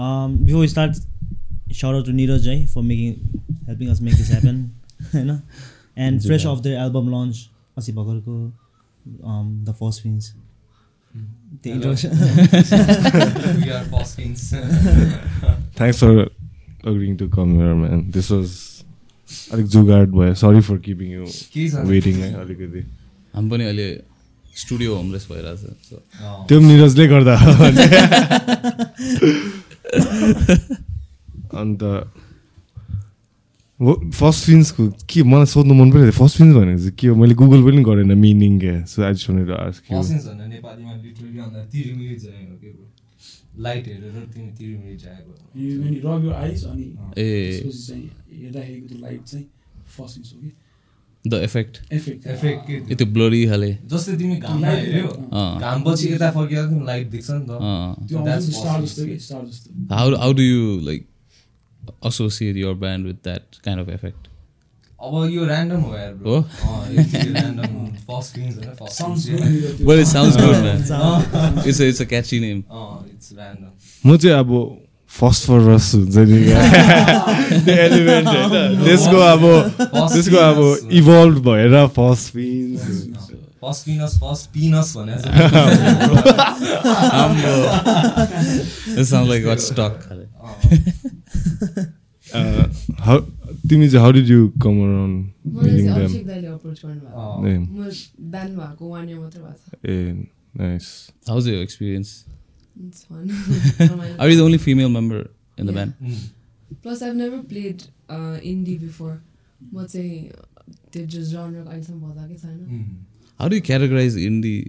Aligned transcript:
Um, 0.00 0.36
before 0.48 0.60
we 0.60 0.68
start, 0.68 0.98
shout 1.78 1.94
out 1.94 2.06
to 2.06 2.12
Neeraj 2.18 2.44
Jai 2.44 2.58
for 2.74 2.82
making 2.82 3.16
helping 3.66 3.90
us 3.94 3.98
make 4.00 4.16
this 4.20 4.30
happen. 4.34 4.60
होइन 5.14 5.32
and 5.96 6.22
fresh 6.26 6.44
off 6.50 6.62
their 6.66 6.78
album 6.84 7.10
launch 7.14 7.40
अस्ति 7.78 7.92
भर्खरको 7.92 8.36
um, 9.32 9.48
false 9.80 9.98
kings. 10.00 10.34
Thanks 15.74 15.98
for 15.98 16.12
agreeing 16.84 17.16
to 17.18 17.28
come 17.28 17.54
here, 17.60 17.74
man. 17.74 18.10
This 18.18 18.30
was 18.30 18.58
अलिक 19.52 19.66
जुगाड 19.72 20.08
भयो 20.10 20.34
sorry 20.34 20.60
for 20.68 20.78
keeping 20.84 21.10
you. 21.12 21.24
Waiting 21.88 22.14
है 22.22 22.28
अलिकति 22.44 22.80
हामी 23.34 23.50
पनि 23.50 23.64
अहिले 23.64 23.88
studio 24.62 24.94
homeless 24.96 25.26
भइरहेछ 25.32 25.58
सो 25.88 25.96
अँ। 25.96 26.46
त्यो 26.48 26.58
पनि 26.58 26.66
निरजले 26.68 27.06
गर्दा 27.08 27.34
हो। 27.38 27.50
अन्त 31.60 31.82
फर्स्ट 34.14 34.44
फिन्सको 34.46 34.82
के 35.10 35.22
मलाई 35.22 35.46
सोध्नु 35.46 35.74
मन 35.74 35.90
पऱ्यो 35.90 36.10
फर्स्ट 36.10 36.36
फिन्स 36.38 36.54
भनेको 36.56 36.78
चाहिँ 36.78 36.92
के 36.92 37.06
हो? 37.06 37.14
मैले 37.16 37.34
गुगल 37.34 37.60
पनि 37.64 37.82
गरेन 37.84 38.12
मिनिङ 38.18 38.58
क्या 38.60 38.84
सो 38.84 39.02
आज 39.02 39.16
सुनेर 39.18 39.52
आस्क 39.52 39.82
हो। 39.92 40.02
लाइट 43.58 43.84
हेरेर 43.86 44.26
तिमी 44.34 44.78
अनि 46.70 46.86
ए 47.18 47.28
हेर्दाखेरि 48.32 48.98
लाइट 49.00 49.22
चाहिँ 49.22 49.46
फर्स्ट 49.96 50.16
हुन्छ 50.16 50.30
कि? 50.32 50.50
द 51.24 51.34
इफेक्ट 51.44 51.92
एफेक्ट 51.92 52.26
एफेक्ट 52.26 52.66
के 52.66 52.74
ए 52.92 52.94
त्यो 52.96 53.06
ब्लरी 53.16 53.44
खाले 53.46 53.70
जस्तै 53.92 54.16
तिमी 54.16 54.36
घाममा 54.36 54.68
हेऱ्यो 54.68 55.08
अँ। 55.08 55.60
घाम 55.60 55.82
पछि 55.84 56.12
यता 56.12 56.30
फर्किएर 56.36 56.66
तिमी 56.68 56.84
लाइट 56.86 57.10
देख्छ 57.10 57.30
नि 57.30 57.44
त। 57.46 57.50
अँ। 57.50 58.06
त्यो 58.08 58.18
आउँछ 58.18 58.50
स्टार 58.56 58.80
जस्तो 58.82 59.04
कि. 59.06 59.18
स्टार 59.26 59.44
जस्तो। 59.46 59.94
How 59.94 60.14
how 60.16 60.32
do 60.32 60.42
you 60.42 60.80
like 60.86 61.06
associate 62.08 62.56
your 62.56 62.74
band 62.80 63.06
with 63.08 63.22
that 63.26 63.56
kind 63.66 63.80
of 63.82 63.88
effect? 63.94 64.26
अब 65.00 65.14
यो 65.32 65.44
ऱ्यान्डम 65.46 65.80
हो 65.80 65.96
यार 65.96 66.12
हो? 66.24 66.34
ऱ्यान्डम 66.94 67.86
फर्स्ट 68.08 68.34
किङ्स 68.34 68.56
होइन 68.56 68.74
first 68.80 68.98
sounds 68.98 69.26
kings 69.26 69.80
well 69.90 70.02
it 70.02 70.08
sounds 70.10 70.36
good 70.36 70.58
man. 70.64 70.82
Sounds- 70.90 71.66
it's 71.66 71.80
a 71.80 71.88
it's 71.92 72.00
a 72.00 72.06
catchy 72.12 72.40
name. 72.44 72.60
It's 73.14 73.32
random 73.32 74.10
म 74.10 74.16
चाहिँ 74.16 74.36
अब 74.38 74.52
phosphorus 75.10 75.86
हुन्छ 75.94 76.16
नि 76.30 76.40
एलिमेन्ट 77.74 78.28
होइन 78.28 78.76
त्यसको 78.84 79.18
अब 79.26 79.42
त्यसको 79.92 80.36
अब 80.36 80.58
इभल्भ 81.00 81.38
भएर 81.48 81.86
फर्स्ट 81.96 82.32
फिन्स 82.32 82.82
फर्स्ट 83.62 83.84
पिनस 83.86 84.12
फर्स्ट 84.20 84.50
पिनस 84.52 84.88
भनेर 84.96 85.18
चाहिँ 85.20 85.38
it 88.98 89.04
sounds 89.06 89.28
like 89.28 89.44
got 89.44 89.60
stuck. 89.60 89.96
खाले 90.06 90.26
तिमी 93.68 93.88
चाहिँ 93.88 94.02
how 94.02 94.12
did 94.12 94.28
you 94.30 94.48
come 94.62 94.74
around 94.82 95.16
them. 97.44 97.62
A 99.86 99.96
nice 100.60 100.86
how's 101.28 101.46
your 101.46 101.62
experience? 101.62 102.10
It's 102.86 103.04
fun. 103.04 103.30
are 104.18 104.28
you 104.30 104.36
the 104.36 104.44
only 104.44 104.58
female 104.58 104.88
member 104.88 105.20
in 105.58 105.66
the 105.66 105.72
Yeah. 105.72 105.80
band 105.80 105.94
Mm. 106.02 106.20
Plus, 106.82 107.02
I've 107.02 107.16
never 107.16 107.38
played 107.52 107.82
uh, 108.08 108.36
indie 108.52 108.78
before. 108.80 109.16
म 109.74 109.86
चाहिँ 109.86 110.30
त्यो 110.92 111.02
जस 111.14 111.26
जनरको 111.32 111.70
अहिलेसम्म 111.70 112.12
भएकै 112.18 112.36
छैन 112.42 112.58
Mm. 112.76 112.84
how 113.40 113.48
do 113.48 113.56
you 113.56 113.62
categorize 113.70 114.16
indie 114.28 114.60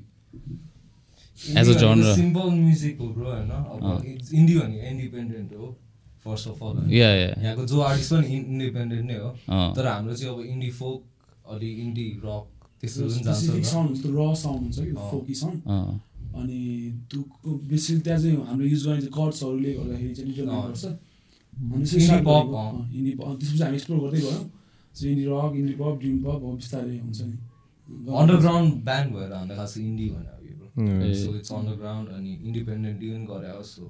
As 1.60 1.68
a 1.70 1.76
genre. 1.80 2.16
Simple 2.16 2.50
music 2.56 2.98
हो 3.02 3.08
bro 3.14 3.30
होइन 3.32 3.50
अब 3.52 3.84
अँ। 3.84 3.96
इन्डी 4.40 4.56
भनेको 4.60 4.86
इन्डिपेन्डेन्ट 4.90 5.54
हो 5.58 5.70
first 6.26 6.48
of 6.48 6.60
all 6.64 6.76
yeah 6.98 7.14
yeah 7.22 7.34
यहाँको 7.44 7.66
जो 7.72 7.80
आर्टिस्ट 7.82 8.14
पनि 8.14 8.28
इन्डिपेन्डेन्ट 8.38 9.06
नै 9.12 9.18
हो 9.24 9.30
अँ। 9.50 9.74
तर 9.76 9.88
हाम्रो 9.88 10.16
चाहिँ 10.16 10.34
अब 10.34 10.42
इन्डी 10.54 10.70
फोक 10.82 11.00
अलि 11.56 11.72
इन्डी 11.86 12.06
रक 12.26 12.46
त्यस्तो 12.82 13.08
जान्छ 13.10 14.52
नि। 16.36 16.40
Sound 16.40 16.40
sound. 16.40 16.40
फोकी 16.40 16.40
साउन्ड 16.40 16.40
अनि 16.42 16.60
त्यो 17.12 17.22
बेसी 17.70 18.00
त्यहाँ 18.00 18.20
चाहिँ 18.22 18.38
हाम्रो 18.48 18.66
युज 18.66 18.84
गर्ने 18.88 19.08
कर्ड्सहरूले 19.18 19.72
गर्दाखेरि 19.74 20.14
चाहिँ 20.16 20.30
निकै। 20.32 20.44
गर्छ 20.46 20.84
अनि। 20.86 21.86
इन्डी 22.98 23.12
पप 23.12 23.38
त्यसपछि 23.40 23.64
हामी 23.64 23.76
एक्सप्लोर 23.76 24.00
गर्दै 24.00 24.22
गयौँ 24.22 24.44
so 24.96 25.08
indie 25.08 25.26
rock 25.26 25.52
indie 25.56 25.74
pop 25.74 25.94
dream 26.00 26.18
pop 26.24 26.36
अब 26.36 26.56
बिस्तारै 26.56 26.98
हुन्छ 27.00 27.20
नि 27.22 27.38
अन्डरग्राउन्ड 28.20 28.70
ब्यान्ड 28.84 29.10
भएर 29.16 29.32
हामीलाई 29.34 29.58
खास 29.58 29.78
इन्डी 29.78 30.08
भनेर। 30.10 30.40
सो 31.16 31.36
इट्स 31.36 31.52
अन्डरग्राउन्ड 31.52 32.10
अनि 32.10 32.32
इन्डिपेन्डेन्ट 32.48 32.98
पनि 33.00 33.26
गरे 33.26 33.50
हो 33.52 33.64
so 33.64 33.84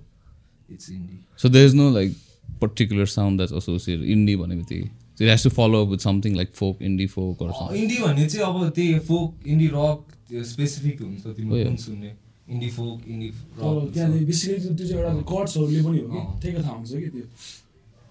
it's 0.72 0.90
indie 0.92 1.18
so 1.38 1.50
there's 1.50 1.74
no 1.74 1.90
like 1.90 2.14
particular 2.60 3.06
sound 3.06 3.40
that's 3.40 3.52
associated 3.52 4.06
indie 4.08 4.38
भने 4.38 4.56
बित्तिकै 4.56 4.90
so 5.16 5.24
it 5.24 5.30
has 5.30 5.44
to 5.44 5.50
follow 5.50 5.84
up 5.84 5.90
with 5.90 6.02
something 6.02 6.34
like 6.34 6.52
folk 6.54 6.78
indie 6.80 7.08
folk 7.08 7.42
or 7.42 7.54
something 7.54 7.78
इन्डी 7.84 7.98
भन्ने 8.04 8.26
चाहिँ 8.28 8.46
अब 8.48 8.70
त्यही 8.76 9.00
फोक 9.00 9.48
इन्डी 9.48 9.68
रक 9.68 10.00
स्पेसिफिक 10.32 11.02
हुन्छ 11.02 11.26
हो 11.26 11.34
तिमीले 11.34 11.62
यो। 11.62 11.66
कुन 11.68 11.76
सुन्ने 11.86 12.12
इन्डी 12.48 12.70
फोक 12.76 12.98
इन्डी 13.08 13.30
त्यहाँ 13.60 14.10
रक 14.12 14.24
बेसिकली 14.26 14.58
त्यो 14.62 14.88
चाहिँ 14.88 15.02
एउटा 15.02 15.12
कर्ड्सहरूले 15.32 15.82
पनि 15.84 16.00
हो। 16.00 16.08
कि? 16.08 16.20
ठ्याक्कै 16.42 16.62
थाहा 16.64 16.76
हुन्छ 16.76 16.92
कि 16.92 17.10
त्यो? 17.16 17.26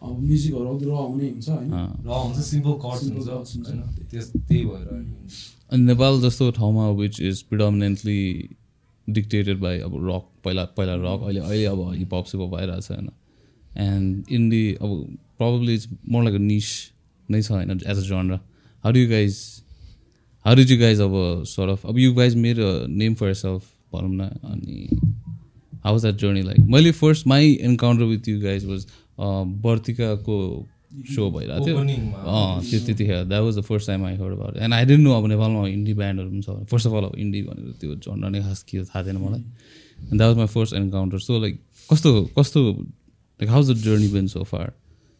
अब 0.02 0.12
म्युजिकहरू 0.18 0.66
आउँदै 0.68 0.86
र 0.86 0.90
हुने 0.90 1.26
हुन्छ 1.30 1.48
होइन। 1.48 1.70
र 2.06 2.08
हुन्छ 2.08 2.38
सिम्पल 2.50 2.74
कर्ड्स 2.84 3.02
Simple 3.04 3.24
हुन्छ 3.26 4.08
त्यस 4.10 4.26
त्यही 4.32 4.64
भएर। 4.64 4.86
अनि 5.72 5.82
नेपाल 5.84 6.20
जस्तो 6.20 6.50
ठाउँमा 6.58 6.88
which 7.00 7.20
is 7.20 7.42
predominantly 7.50 8.20
dictated 9.08 9.58
by 9.60 9.78
अब 9.86 9.92
रक 10.08 10.24
पहिला 10.44 10.64
पहिला 10.78 10.94
रक 11.04 11.20
अहिले 11.26 11.40
अहिले 11.40 11.64
अब 11.64 11.80
हिपहप 11.94 12.24
सिपहप 12.32 12.54
आइरहेको 12.54 12.80
छ 12.80 12.90
होइन? 12.92 13.08
एन्ड 13.78 14.32
इन्डी 14.32 14.64
अब 14.74 14.90
probably 15.38 15.74
it's 15.74 15.88
more 16.08 16.24
like 16.24 16.40
niche 16.40 16.70
नै 17.28 17.42
छ 17.42 17.50
होइन 17.50 17.70
as 17.70 17.98
a 17.98 18.06
genre 18.08 18.38
how 18.84 18.92
do 18.92 18.98
you 19.00 19.08
guys 19.10 19.36
how 20.44 20.54
you 20.70 20.78
guys 20.78 21.00
अब 21.00 21.14
सर 21.52 21.68
अफ 21.68 21.86
अब 21.86 21.98
you 21.98 22.14
guys 22.14 22.34
made 22.46 22.58
a 22.60 22.72
name 22.88 23.14
for 23.14 23.34
self 23.42 23.62
भनौँ 23.92 24.14
न 24.14 24.28
अनि 24.44 24.76
how 25.84 25.92
was 25.92 26.02
that 26.02 26.16
journey 26.20 26.42
like 26.42 26.60
मैले 26.74 26.92
first 26.94 27.26
my 27.26 27.52
encounter 27.62 28.04
with 28.04 28.28
you 28.28 28.40
guys 28.40 28.64
was 28.64 28.86
बर्तिकाको 29.64 30.36
show 31.14 31.30
भइरहेको 31.30 31.66
थियो। 31.66 31.76
त्यो 32.70 32.78
त्यतिखेर। 32.86 33.24
That 33.24 33.42
was 33.42 33.58
the 33.58 33.60
first 33.62 33.86
time 33.86 34.04
I 34.04 34.14
heard 34.16 34.32
about 34.32 34.56
and 34.56 34.74
I 34.74 34.84
didn't 34.84 35.02
know 35.04 35.12
अब 35.14 35.26
नेपालमा 35.28 35.66
इन्डी 35.68 35.94
ब्यान्डहरू 35.94 36.30
पनि 36.30 36.42
छ 36.42 36.66
फर्स्ट 36.70 36.86
अफ 36.86 36.92
अल 36.92 37.04
अब 37.04 37.14
इन्डी 37.18 37.42
भनेर 37.42 37.72
त्यो 37.80 37.94
जनर 38.06 38.30
नै 38.30 38.40
खास 38.42 38.62
के 38.62 38.78
हो 38.78 38.84
थाहा 38.84 39.04
थिएन 39.06 39.16
मलाई। 39.16 39.40
And 39.40 40.16
that 40.16 40.28
was 40.28 40.36
my 40.36 40.46
first 40.54 40.74
encounter 40.76 41.18
so 41.18 41.38
like 41.40 41.60
कस्तो 41.88 42.12
कस्तो 42.38 42.60
like 42.70 43.50
how's 43.50 43.70
the 43.70 43.74
journey 43.84 44.08
been 44.12 44.26
so 44.28 44.42
far 44.44 44.72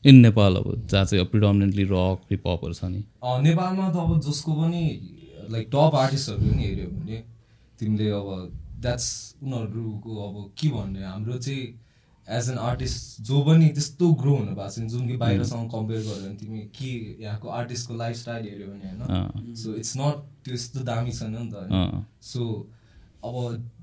in 0.04 0.16
Nepal 0.16 0.56
अब 0.56 0.66
जहाँ 0.91 1.04
चाहिँ 1.04 1.25
प्रिडोमिनेन्टली 1.26 1.84
रक 1.91 2.19
हिपहपहरू 2.31 2.75
छ 2.75 2.84
नि। 2.84 3.02
नेपालमा 3.48 3.88
त 3.91 3.97
अब 3.97 4.20
जसको 4.28 4.52
पनि 4.62 4.82
लाइक 5.50 5.69
टप 5.72 5.94
आर्टिस्टहरू 5.97 6.38
पनि 6.41 6.62
हेऱ्यो 6.64 6.88
भने 6.91 7.22
तिमीले 7.80 8.08
अब 8.12 8.28
द्याट्स 8.80 9.08
उनीहरूको 9.42 10.10
अब 10.28 10.36
के 10.58 10.68
भन्ने 10.70 11.04
हाम्रो 11.04 11.38
चाहिँ 11.38 11.64
एज 12.26 12.48
एन 12.50 12.58
आर्टिस्ट 12.58 13.20
जो 13.26 13.41
पनि 13.44 13.68
त्यस्तो 13.76 14.12
ग्रो 14.22 14.34
हुनु 14.36 14.52
भएको 14.54 14.68
छ 14.70 14.91
जुन 14.92 15.06
कि 15.08 15.16
बाहिरसँग 15.22 15.70
कम्पेयर 15.70 16.02
गर्यो 16.02 16.26
भने 16.26 16.36
तिमी 16.40 16.60
के 16.76 16.92
यहाँको 17.22 17.48
आर्टिस्टको 17.48 17.94
लाइफस्टाइल 17.96 18.44
हेऱ्यो 18.48 18.69
भने 18.69 18.90
होइन। 18.90 19.54
सो 19.62 19.74
इट्स 19.74 19.96
नट 19.96 20.16
त्यो 20.44 20.54
यस्तो 20.54 20.80
दामी 20.90 21.12
छैन 21.12 21.34
नि 21.36 21.50
त 21.50 21.54
होइन। 21.54 22.04
सो 22.22 22.42
अब 23.24 23.34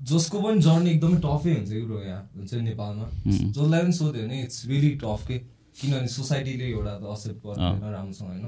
जसको 0.02 0.40
पनि 0.42 0.60
जर्नी 0.60 0.90
एकदमै 0.90 1.18
टफै 1.26 1.52
हुन्छ 1.56 1.70
कि 1.70 1.82
ब्रो 1.82 2.00
यहाँ 2.02 2.22
हुन्छ 2.36 2.54
नेपालमा। 2.54 3.06
Mm. 3.26 3.52
जसलाई 3.52 3.82
पनि 3.82 3.92
सोध्यो 3.92 4.22
भने 4.22 4.42
इट्स 4.42 4.66
रियली 4.66 4.90
टफ 5.02 5.26
के 5.28 5.38
किनभने 5.80 6.08
सोसाइटीले 6.08 6.66
एउटा 6.70 6.94
त 6.98 7.04
एक्सेप्ट 7.12 7.46
गर्दैन। 7.46 7.92
राम्रोसँग 7.92 8.28
होइन। 8.28 8.46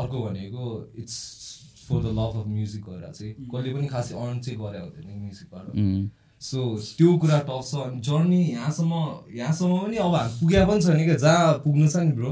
अर्को 0.00 0.18
भनेको 0.22 0.64
it's 0.98 1.16
for 1.90 2.00
the 2.02 2.14
love 2.18 2.34
of 2.40 2.46
music 2.48 2.82
गरेर 2.86 3.12
चाहिँ 3.12 3.32
कहिले 3.52 3.74
पनि 3.74 3.86
खासै 3.94 4.14
अर्न 4.14 4.38
चाहिँ 4.40 4.58
गरे 4.60 4.80
हुँदैन 4.80 5.08
म्युजिकबाट 5.20 5.66
सो 6.42 6.60
त्यो 6.98 7.10
कुरा 7.22 7.38
टफ 7.48 7.62
छ। 7.70 7.74
अनि 7.86 8.00
जर्नी 8.00 8.40
यहाँसम्म 8.50 8.94
यहाँसम्म 9.36 9.78
पनि 9.80 9.96
अब 10.04 10.14
हामी 10.14 10.38
पुगेको 10.40 10.66
पनि 10.70 10.80
छैन 10.82 11.04
क्या 11.04 11.16
जहाँ 11.24 11.52
पुग्नु 11.64 11.86
छ 11.88 11.96
नि 12.06 12.12
ब्रो 12.16 12.30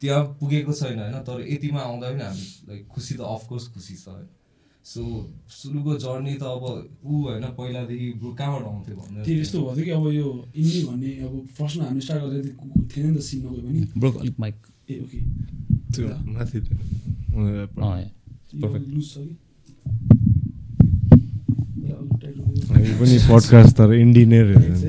त्यहाँ 0.00 0.22
पुगेको 0.40 0.72
छैन 0.72 0.98
होइन 1.00 1.16
तर 1.28 1.36
यतिमा 1.48 1.80
आउँदा 1.80 2.06
पनि 2.10 2.24
हामी 2.24 2.46
लाइक 2.68 2.80
खुसी 2.88 3.14
त 3.14 3.20
अफकोर्स 3.34 3.64
खुसी 3.74 3.94
छ 3.96 4.08
होइन। 4.08 4.28
सो 4.84 5.02
सुरुको 5.48 5.92
जर्नी 5.96 6.34
त 6.40 6.44
अब 6.44 6.64
ऊ 7.04 7.12
होइन 7.24 7.44
पहिलादेखि 7.58 8.08
ब्रो 8.20 8.30
कहाँबाट 8.32 8.64
आउँथ्यो 8.64 8.94
त्यही 8.94 9.00
भन्दा 9.00 9.40
यस्तो 9.40 9.58
भएको 9.60 9.74
थियो 9.76 9.84
कि 9.84 9.90
अब 9.90 10.06
यो 10.12 10.28
इन्डी 10.56 10.80
भन्ने 10.88 11.10
अब 11.24 11.32
फर्स्टमा 11.56 11.84
हामी 11.84 12.00
स्टार्ट 12.00 12.20
गर्दा 12.24 12.38
थिएन 12.92 13.06
नि 13.06 13.16
त 13.16 13.20
सिनमा 13.28 13.50
गयो 13.52 13.62
भने 13.64 13.80
ब्रो 13.96 14.10
अलिक 14.20 14.36
माइक 14.40 14.56
ए 14.88 14.92
ओके। 15.04 15.18
त्यो 15.94 16.04
माथि 16.32 16.58
हामी 22.68 22.92
पनि 23.00 23.16
पडकास्ट 23.28 23.76
तर 23.76 23.92
इन्डी 23.94 24.24
नै 24.26 24.40
रहेछ. 24.42 24.82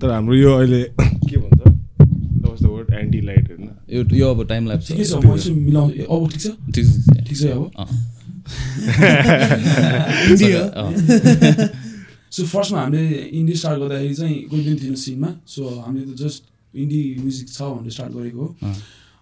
तर 0.00 0.10
हाम्रो 0.10 0.34
यो 0.34 0.50
अहिले 0.56 0.82
के 1.28 1.36
भन्छ? 1.36 1.62
वर्ड 2.64 2.94
एन्टी 2.94 3.20
लाइट 3.20 3.50
होइन। 3.50 3.68
यो 3.90 4.04
यो 4.16 4.30
अब 4.30 4.46
टाइम 4.48 4.66
ल्याप्स 4.66 4.88
ठिकै 4.88 5.04
छ 5.04 5.12
अब 7.54 7.78
सो 12.36 12.44
फर्स्टमा 12.44 12.80
हामीले 12.80 13.04
इन्डी 13.38 13.54
स्टार्ट 13.54 13.80
गर्दाखेरि 13.80 14.14
चाहिँ 14.14 14.36
कोही 14.42 14.62
पनि 14.64 14.76
थिएन 14.82 14.94
सिनमा। 14.94 15.30
सो 15.46 15.68
हामीले 15.80 16.12
त 16.12 16.16
जस्ट 16.16 16.44
इन्डी 16.76 17.16
म्युजिक 17.20 17.48
छ 17.48 17.62
भनेर 17.62 17.90
स्टार्ट 17.90 18.12
गरेको 18.12 18.38
हो। 18.38 18.56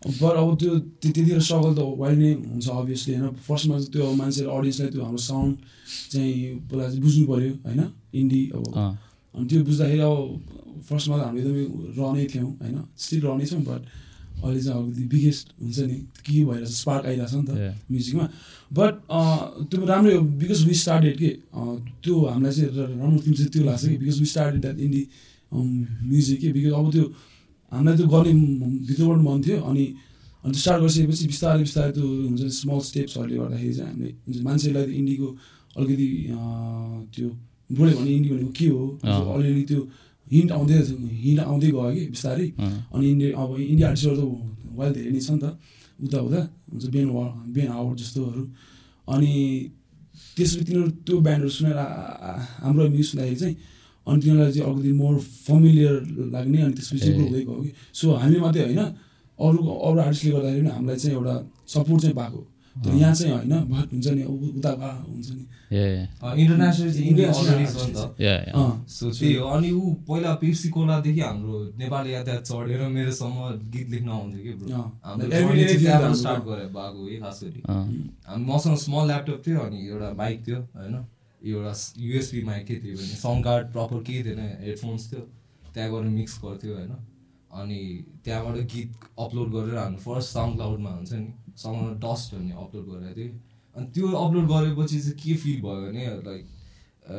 बट 0.04 0.36
अब 0.36 0.58
त्यो 0.58 0.70
त्यो- 0.70 0.80
त्यतिखेर 1.02 1.40
स्ट्रगल 1.40 1.74
त 1.74 1.78
वाइल्ड 1.78 2.18
नै 2.20 2.32
हुन्छ 2.32 2.68
अभियसली 2.68 3.14
होइन। 3.14 3.30
फर्स्टमा 3.30 3.78
चाहिँ 3.78 3.92
त्यो 3.92 4.12
मान्छेले 4.12 4.48
अडियन्सलाई 4.50 4.88
त्यो 4.88 5.02
हाम्रो 5.02 5.18
साउन्ड 5.18 5.56
चाहिँ 6.12 6.58
पहिला 6.68 6.84
चाहिँ 6.88 7.00
बुझ्नु 7.00 7.26
पऱ्यो 7.26 7.52
होइन? 7.54 7.80
इन्डी 8.14 8.50
अब। 8.54 8.64
अनि 9.34 9.46
त्यो 9.46 9.64
बुझ्दाखेरि 9.64 10.00
अब 10.00 10.40
फर्स्टमा 10.88 11.16
त 11.16 11.20
हामी 11.20 11.40
एकदमै 11.40 11.64
र 11.96 12.00
नै 12.16 12.24
थियौँ 12.34 12.50
होइन? 12.62 12.76
स्टिल 12.98 13.20
र 13.22 13.34
नै 13.34 13.46
छौँ 13.46 13.60
बट 13.60 13.82
अहिले 14.42 14.60
चाहिँ 14.62 14.78
अब 14.80 14.86
बिगेस्ट 15.12 15.46
हुन्छ 15.62 15.78
नि 15.90 15.96
के 16.26 16.44
भएर 16.44 16.64
स्पार्क 16.64 17.04
आइरहेको 17.06 17.30
छ 17.30 17.34
नि 17.34 17.46
त. 17.46 17.50
म्युजिकमा 17.90 18.26
बट 18.78 18.94
त्यो 19.70 19.84
राम्रै 19.86 20.14
हो 20.14 20.20
बिकज 20.42 20.60
वी 20.68 20.74
स्टार्टेड 20.84 21.14
के 21.18 21.30
त्यो 22.02 22.14
हामीलाई 22.32 22.52
चाहिँ 22.52 22.70
राम्रो 23.00 23.20
थिम 23.26 23.34
चाहिँ 23.34 23.50
त्यो 23.54 23.64
लाग्छ 23.64 23.82
कि 23.88 23.96
because 24.02 24.18
we 24.20 24.26
started 24.34 24.60
that 24.60 24.78
indie 24.86 25.02
music 25.52 26.38
के 26.40 26.48
बिकज 26.56 26.72
अब 26.74 26.86
त्यो 26.92 27.04
हामीलाई 27.72 27.96
त्यो 27.96 28.06
गर्ने 28.14 28.32
भित्रबाट 28.88 29.20
मन 29.28 29.42
थियो 29.46 29.56
अनि 29.70 29.84
अनि 30.44 30.52
त्यो 30.52 30.60
स्टार्ट 30.60 30.80
गरिसकेपछि 30.82 31.26
बिस्तारै 31.32 31.60
बिस्तारै 31.64 31.92
त्यो 31.96 32.04
हुन्छ 32.04 32.42
स्मल 32.60 32.80
स्टेप्सहरूले 32.90 33.36
गर्दाखेरि 33.38 33.74
चाहिँ 33.74 33.90
हामीले 33.90 34.40
मान्छेलाई 34.48 34.84
इन्डीको 35.00 35.28
अलिकति 35.78 36.08
त्यो 37.14 37.28
बोल्यो 37.78 37.94
भने 37.98 38.10
इन्डी 38.18 38.28
भनेको 38.28 38.52
के 38.58 38.66
हो। 38.68 38.82
अलिअलि 39.34 39.62
त्यो 39.70 39.80
हिन्ट 40.32 40.50
आउँदै 40.56 40.76
हिन्ट 41.24 41.40
आउँदै 41.40 41.70
गयो 41.76 41.90
कि 41.96 42.02
बिस्तारै। 42.14 42.48
अनि 42.94 43.04
इन्डिया 43.12 43.28
अब 43.40 43.50
इन्डिया 43.72 43.86
आर्टिस्टहरू 43.88 44.16
त 44.16 44.22
वाइल 44.78 44.92
धेरै 44.96 45.10
नै 45.14 45.20
छ 45.20 45.30
नि 45.34 45.40
त। 45.44 45.46
उता 46.04 46.18
उता 46.26 46.40
हुन्छ 46.72 46.84
बेन 46.94 47.06
वा 47.16 47.24
बेन 47.54 47.68
हावर्ड 47.74 47.98
जस्तोहरू 48.02 48.42
अनि 49.14 49.30
त्यसपछि 50.36 50.64
तिनीहरू 50.66 50.90
त्यो 51.06 51.16
ब्यान्डहरू 51.26 51.50
सुनेर 51.56 51.78
हाम्रो 52.64 52.82
म्युजिक 52.90 53.06
सुन्दाखेरि 53.10 53.38
चाहिँ 53.42 53.56
अनि 54.06 54.18
तिनीहरूलाई 54.22 54.52
चाहिँ 54.52 54.66
अलिकति 54.70 54.92
मोर 55.00 55.14
फमिलियर 55.46 55.94
लाग्ने 56.34 56.58
अनि 56.66 56.74
त्यसपछि। 56.76 57.10
हुँदै 57.14 57.42
गयो 57.46 57.62
कि। 57.62 57.70
सो 57.98 58.04
हामी 58.22 58.38
मात्रै 58.44 58.62
होइन 58.64 58.82
अरू 59.38 59.58
अरू 59.86 59.98
आर्टिस्टले 60.06 60.30
गर्दाखेरि 60.34 60.62
पनि 60.62 60.70
हामीलाई 60.76 60.96
चाहिँ 61.02 61.16
एउटा 61.16 61.34
सपोर्ट 61.74 62.00
चाहिँ 62.02 62.16
पाएको। 62.20 62.40
तर 62.74 62.94
यहाँ 62.94 63.14
चाहिँ 63.14 63.32
होइन 63.32 63.52
भट 63.70 63.92
हुन्छ 63.92 64.06
नि 64.08 64.22
उता 64.58 64.72
भा 64.74 64.90
हुन्छ 65.08 65.28
नि। 65.30 65.44
इन्टरनेसनल 66.42 66.88
अनि 69.54 69.70
ऊ 69.70 69.92
पहिला 70.08 70.30
पेप्सी 70.42 70.68
कोलादेखि 70.68 71.20
हाम्रो 71.20 71.56
नेपाली 71.78 72.12
यातायात 72.12 72.42
चढेर 72.42 72.82
मेरोसम्म 72.88 73.38
गीत 73.72 73.88
लेख्न 73.90 74.08
आउँथ्यो 74.08 74.40
कि। 74.44 74.52
स्टार्ट 76.18 76.42
भएको 76.44 76.98
हो 76.98 77.06
खास 77.22 77.40
गरी। 77.44 77.60
हामी 77.68 78.44
मसँग 78.52 78.76
स्मल 78.84 79.04
ल्यापटप 79.06 79.38
थियो 79.46 79.58
अनि 79.60 79.78
एउटा 79.88 80.08
माइक 80.18 80.38
थियो 80.46 80.58
होइन। 80.76 80.94
एउटा 81.42 81.72
युएसबी 81.98 82.40
माइक 82.42 82.64
के 82.66 82.74
थियो 82.82 82.94
भने 82.98 83.16
साउन्ड 83.22 83.44
कार्ड 83.44 83.64
प्रपर 83.72 83.98
केही 84.02 84.20
थिएन 84.24 84.40
हेडफोन्स 84.64 85.02
थियो। 85.12 85.22
त्यहाँ 85.74 85.88
गएर 85.92 86.04
मिक्स 86.10 86.34
गर्थ्यो 86.44 86.72
होइन। 86.74 86.92
अनि 87.60 87.80
त्यहाँबाट 88.24 88.56
गीत 88.74 88.90
अपलोड 89.18 89.48
गरेर 89.54 89.76
हाम्रो 89.78 90.00
फर्स्ट 90.04 90.28
साउन्ड 90.32 90.54
क्लाउडमा 90.56 90.90
हुन्छ 90.90 91.12
नि। 91.12 91.32
साउन्ड 91.62 91.96
डस्ट 92.04 92.34
भन्ने 92.34 92.54
अपलोड 92.64 92.84
गरेको 92.90 93.14
थियो 93.14 93.30
अनि 93.76 93.86
त्यो 93.94 94.06
अपलोड 94.24 94.46
गरेपछि 94.52 94.98
चाहिँ 95.00 95.16
के 95.22 95.34
फिल 95.42 95.58
भयो 95.64 95.80
भने 95.86 96.02
लाइक 96.28 96.44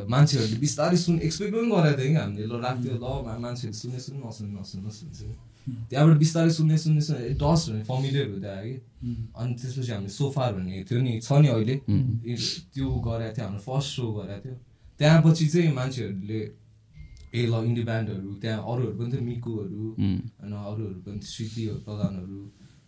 मान्छेहरूले 0.10 0.58
बिस्तारै 0.60 0.98
सुन 0.98 1.16
एक्सपेक्ट 1.28 1.54
पनि 1.56 1.70
गरेको 1.72 1.98
थियो 2.02 2.10
कि 2.10 2.20
हामीले। 2.20 2.46
ल 2.46 2.54
राख्थ्यो 2.66 2.94
ल 2.96 3.08
मान्छेहरू 3.46 3.76
सुन्ने 3.82 4.00
सुन्नु 4.06 4.20
नसुन्ने 4.28 4.54
नसुन्नु 4.60 4.92
सुन्छ 5.00 5.20
त्यहाँबाट 5.90 6.18
बिस्तारै 6.24 6.52
सुन्ने 6.58 6.78
सुन्ने 6.78 7.02
सुन्ने 7.06 7.30
डस्ट 7.42 7.64
भन्ने 7.70 7.84
फमिलियर 7.90 8.28
हुँदै 8.34 8.50
आयो 8.50 8.74
कि। 8.74 8.82
अनि 9.40 9.54
त्यसपछि 9.60 9.92
हामीले 9.92 10.14
सोफार 10.20 10.52
भन्ने 10.58 10.84
थियो 10.90 11.00
नि 11.06 11.14
छ 11.22 11.30
नि 11.42 11.48
अहिले। 11.54 11.76
त्यो 12.74 12.88
गरेको 13.08 13.34
थियो 13.36 13.46
हाम्रो 13.46 13.62
फर्स्ट 13.70 13.90
सो 13.98 14.06
गरेको 14.18 14.42
थियो। 14.46 14.56
त्यहाँ 15.00 15.20
पछि 15.26 15.46
चाहिँ 15.54 15.74
मान्छेहरूले 15.80 16.40
ए 17.36 17.42
ल 17.52 17.54
इन्डी 17.70 17.84
ब्यान्डहरू 17.90 18.30
त्यहाँ 18.42 18.60
अरूहरू 18.62 18.94
पनि 18.98 19.10
थियो 19.12 19.24
मिकुहरू. 19.30 19.84
होइन 19.98 20.54
अरूहरू 20.54 21.00
पनि 21.06 21.18
थियो 21.22 21.30
श्रुतिहरू 21.36 21.80
प्रधानहरू। 21.88 22.40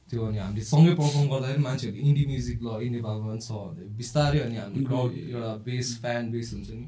त्यो 0.10 0.22
अनि 0.28 0.38
हामीले 0.38 0.64
सँगै 0.72 0.94
पर्फर्म 1.00 1.28
गर्दाखेरि 1.32 1.62
मान्छेहरूले 1.68 2.02
इन्डी 2.08 2.24
म्युजिक 2.32 2.58
ल 2.64 2.68
इन्डी 2.86 2.98
नेपालमा 2.98 3.26
पनि 3.28 3.42
छ 3.44 3.52
भन्दै 3.52 3.86
बिस्तारै 4.00 4.40
अनि 4.48 4.56
हामीले 4.62 4.84
क्राउड 4.90 5.12
एउटा 5.22 5.52
बेस 5.68 5.88
फ्यान 6.02 6.24
बेस 6.34 6.48
हुन्छ 6.54 6.70
नि. 6.80 6.86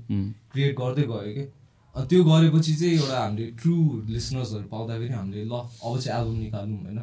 क्रिएट 0.51 0.74
गर्दै 0.81 1.06
गयो 1.12 1.31
कि? 1.38 1.44
अनि 1.95 2.06
त्यो 2.10 2.19
गरेपछि 2.30 2.74
चाहिँ 2.80 2.95
एउटा 3.00 3.18
हामीले 3.24 3.45
ट्रु 3.62 3.75
लिसनर्सहरू 4.16 4.68
पाउँदाखेरि 4.74 5.13
हामीले 5.19 5.44
ल 5.51 5.54
अब 5.83 5.94
चाहिँ 6.00 6.16
एल्बम 6.19 6.38
निकाल्नु 6.45 6.77
होइन 6.86 7.00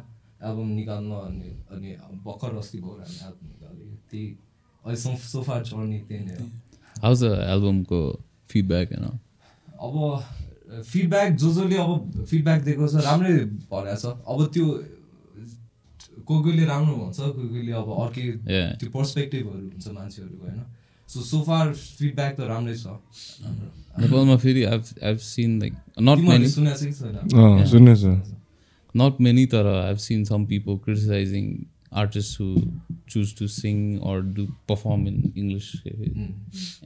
एल्बम 0.47 0.69
निकाल्नु 0.79 1.15
अनि 1.27 1.49
अनि 1.73 1.89
भर्खर 2.25 2.51
अस्ति 2.61 2.77
भयो 2.81 2.95
हामी 3.03 3.19
एल्बम 3.27 3.47
निकाल्यो 3.53 3.85
त्यही 4.09 4.25
अहिलेसम्म 4.83 5.15
सोफा 5.33 5.55
चढ्ने 5.69 5.99
त्यही 6.09 6.23
नै 6.25 6.35
हो। 6.39 6.45
Albumको 7.53 8.01
feedback 8.49 8.87
होइन 8.91 9.05
अब 9.85 9.95
फिडब्याक 10.67 11.29
जो 11.41 11.49
जसले 11.53 11.77
अब 11.77 11.91
फिडब्याक 12.29 12.61
दिएको 12.63 12.87
छ 12.87 13.03
राम्रै 13.05 13.33
भनेको 13.71 13.95
छ। 14.01 14.05
अब 14.31 14.39
त्यो 14.53 14.65
कोही 16.27 16.43
कोहीले 16.43 16.65
राम्रो 16.65 16.95
भन्छ 16.95 17.19
कोही 17.19 17.47
कोहीले 17.49 17.71
अब 17.71 17.89
अर्कै. 18.03 18.25
त्यो 18.79 18.89
पर्सपेक्टिभहरू 18.95 19.63
हुन्छ 19.67 19.87
मान्छेहरूको 19.87 20.43
होइन? 20.45 20.59
सो 21.09 21.21
सोफार 21.23 21.73
फिडब्याक 21.73 22.33
त 22.37 22.39
राम्रै 22.51 22.75
छ। 22.77 22.85
नेपालमा 24.01 24.35
फेरि 24.37 24.63
I've 24.71 24.83
I've 25.03 25.17
seen 25.27 25.59
like 25.59 25.73
not 26.01 26.19
many 26.29 26.49
सुनेको 26.49 27.95
छ। 27.95 28.19
Not 28.95 29.19
many 29.19 29.45
तर 29.45 29.67
I've 29.71 29.99
seen 30.01 30.21
some 30.25 30.45
people 30.47 30.77
criticizing 30.85 31.47
artists 31.91 32.35
who 32.35 32.47
choose 33.07 33.33
to 33.39 33.47
sing 33.47 33.81
or 34.01 34.15
do 34.37 34.45
perform 34.67 35.03
in 35.07 35.17
English. 35.35 35.67
उम्. 35.85 36.31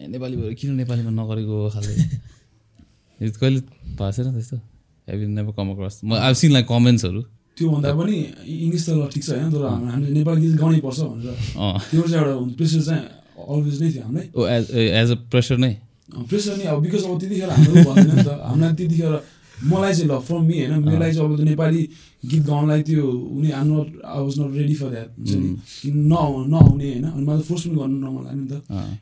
ए 0.01 0.07
नेपाली 0.07 0.37
भएर 0.37 0.53
किन 0.53 0.73
नेपालीमा 0.75 1.11
नगरेको 1.11 1.69
खाले 1.69 1.93
यो 1.93 3.31
कहिले 3.41 3.59
भएको 3.59 4.11
छैन 4.11 4.33
त्यस्तो? 4.33 4.57
हेभ 5.09 5.27
नेभर 5.29 5.51
कम 5.57 5.69
अक्रस 5.71 6.01
म 6.03 6.13
आइभ 6.13 6.35
सिन 6.35 6.51
लाइक 6.51 6.67
कमेन्ट्सहरू 6.67 7.21
त्यो 7.57 7.67
भन्दा 7.73 7.93
पनि 7.99 8.15
इङ्ग्लिस 8.65 8.83
त 8.87 8.89
ल 8.97 9.01
ठिक 9.13 9.23
छ 9.25 9.29
होइन 9.35 9.49
तर 9.53 9.63
हामीले 9.67 10.11
नेपाली 10.17 10.39
गीत 10.43 10.55
गाउनै 10.61 10.79
पर्छ 10.87 10.99
भनेर। 11.11 11.35
त्यो 11.91 12.01
चाहिँ 12.11 12.23
एउटा 12.23 12.33
प्रेसर 12.57 12.81
चाहिँ 12.87 13.03
अलवेज 13.53 13.75
नै 13.81 13.89
थियो 13.91 14.03
हामीलाई। 14.07 14.27
एज 15.01 15.09
अ 15.11 15.17
प्रेसर 15.31 15.57
नै? 15.63 15.73
प्रेसर 16.29 16.53
नै। 16.57 16.65
अब 16.71 16.77
बिकज 16.85 17.03
अब 17.05 17.13
त्यतिखेर 17.21 17.49
हाम्रो 17.51 17.73
भन्दैन 17.89 18.15
नि 18.15 18.23
त। 18.23 18.29
हामीलाई 18.49 18.73
त्यतिखेर 18.79 19.13
मलाई 19.71 19.93
चाहिँ 19.93 20.09
ल 20.09 20.13
फ्रम 20.27 20.41
मी 20.49 20.55
होइन 20.57 20.73
मलाई 20.89 21.11
चाहिँ 21.13 21.27
अब 21.27 21.35
त्यो 21.37 21.45
नेपाली 21.51 21.81
गीत 22.31 22.43
गाउनलाई 22.49 22.81
त्यो 22.87 23.05
उनी 23.37 23.49
I'm 23.59 23.67
not 23.69 23.87
I 24.01 24.19
was 24.25 24.35
not 24.41 24.51
ready 24.57 24.75
for 24.81 24.89
that 24.93 25.09
हुन्छ 25.17 25.31
नि। 25.37 25.49
नआउने 26.11 26.87
होइन। 26.91 27.05
अनि 27.13 27.23
मलाई 27.27 27.43
फोर्स 27.49 27.63
पनि 27.67 27.75
गर्नु 27.77 27.97
नमन 28.01 28.21
लाग्यो 28.25 28.41
नि 28.41 28.47
त। 28.51 28.53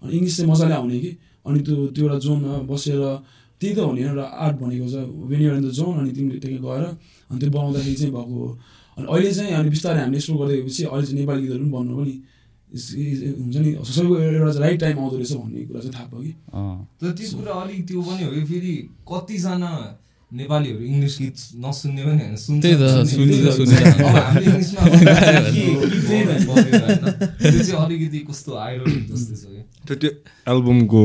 अनि 0.04 0.12
इङ्ग्लिस 0.18 0.36
चाहिँ 0.38 0.50
मजाले 0.52 0.76
आउने 0.80 0.98
कि। 1.04 1.12
अनि 1.48 1.60
त्यो 1.66 1.76
त्यो 1.96 2.04
एउटा 2.06 2.18
जोनमा 2.26 2.52
बसेर 2.70 3.00
त्यही 3.60 3.74
त 3.76 3.78
हो 3.80 3.92
नि 3.92 4.02
एउटा 4.02 4.26
आर्ट 4.46 4.56
भनेको 4.62 4.88
चाहिँ 4.90 5.08
वेन 5.30 5.42
इन 5.42 5.64
द 5.68 5.70
जोन 5.80 5.96
अनि 6.00 6.12
तिमीले 6.18 6.40
त्यहाँ 6.40 6.60
गएर 6.64 6.84
अनि 7.30 7.38
त्यो 7.40 7.50
बनाउँदाखेरि 7.52 7.96
चाहिँ 8.00 8.14
भएको 8.16 8.36
हो। 8.40 8.48
अनि 8.98 9.06
अहिले 9.12 9.32
चाहिँ 9.38 9.52
अनि 9.60 9.70
बिस्तारै 9.70 10.00
हामीले 10.00 10.18
एक्सप्लोर 10.18 10.40
गर्दै 10.40 10.56
गएपछि 10.60 10.82
अहिले 10.84 11.06
चाहिँ 11.08 11.20
नेपाली 11.20 11.42
गीतहरू 11.44 11.64
पनि 11.64 11.72
बन्नु 11.76 11.94
पनि 12.00 12.16
हुन्छ 12.70 13.56
नि। 13.66 13.72
सबैको 13.82 14.14
एउटा 14.20 14.60
राइट 14.60 14.78
टाइम 14.80 14.96
आउँदो 15.00 15.16
रहेछ 15.18 15.34
भन्ने 15.42 15.60
कुरा 15.70 15.80
चाहिँ 15.80 15.94
थाहा 15.96 16.06
भयो 16.12 16.22
कि। 16.24 16.32
तर 17.00 17.08
त्यो 17.18 17.28
कुरा 17.40 17.54
अलिक 17.62 17.80
त्यो 17.88 18.00
पनि 18.08 18.22
हो 18.24 18.32
कि 18.32 18.44
फेरि 18.52 18.74
कतिजना 19.12 19.72
नेपालीहरू 20.32 20.82
इङ्ग्लिस 20.86 21.16
गीत 21.22 21.38
नसुन्ने 21.58 22.02
पनि 22.06 22.22
होइन 22.22 22.36
सुन्छ। 22.38 22.62
त्यो 27.42 27.60
चाहिँ 27.66 27.80
अलिकति 27.84 28.20
कस्तो 28.30 28.52
आइरोनिक 28.56 29.04
जस्तो 29.10 29.34
छ 29.36 29.44
कि। 29.50 29.62
त्यो 29.88 29.96
त्यो 30.02 30.12
एल्बमको 30.54 31.04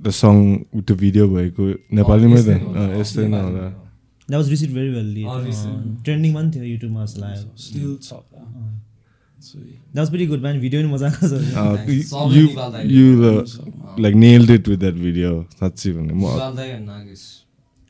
the 0.00 0.10
song 0.20 0.34
with 0.74 0.84
the 0.88 0.96
video 1.02 1.24
भएको 1.28 1.62
नेपालीमै 1.98 2.40
त 2.42 2.48
यस्तै 2.48 2.58
होला। 2.60 2.80
अँ, 2.80 3.00
यस्तै 3.00 3.26
नै 3.28 3.40
होला 3.40 3.64
that 4.28 4.40
was 4.40 4.48
receive 4.50 4.70
very 4.74 4.90
well. 4.90 5.08
ट्रेन्डिङमा 6.04 6.40
पनि 6.40 6.50
थियो 6.54 6.64
युट्युबमा 6.64 7.04
जस्तो 7.04 7.20
लाग्यो 7.20 7.48
स्टिल 7.64 7.96
छ 8.02 8.12
So, 9.40 9.56
that 9.58 9.98
was 9.98 10.10
very 10.12 10.26
good 10.26 10.40
man 10.40 10.58
video 10.60 10.80
पनि 10.80 10.90
मजाको 10.92 11.28
छ 11.28 11.32
you 12.92 13.04
like 14.04 14.14
nailed 14.16 14.50
it 14.50 14.68
with 14.68 14.78
that 14.78 14.94
video 15.04 15.30
साँच्ची 15.60 15.92
भने 15.92 16.12
म 16.14 16.24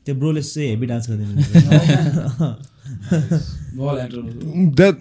त्यो 0.06 0.14
ब्रोले 0.20 0.42
चाहिँ 0.42 0.68
हेभी 0.68 0.86
डान्स 0.86 1.08
गरिदिनु 1.10 1.42
बल 3.00 3.98
एक्टरहरू 4.02 4.66
that 4.76 4.96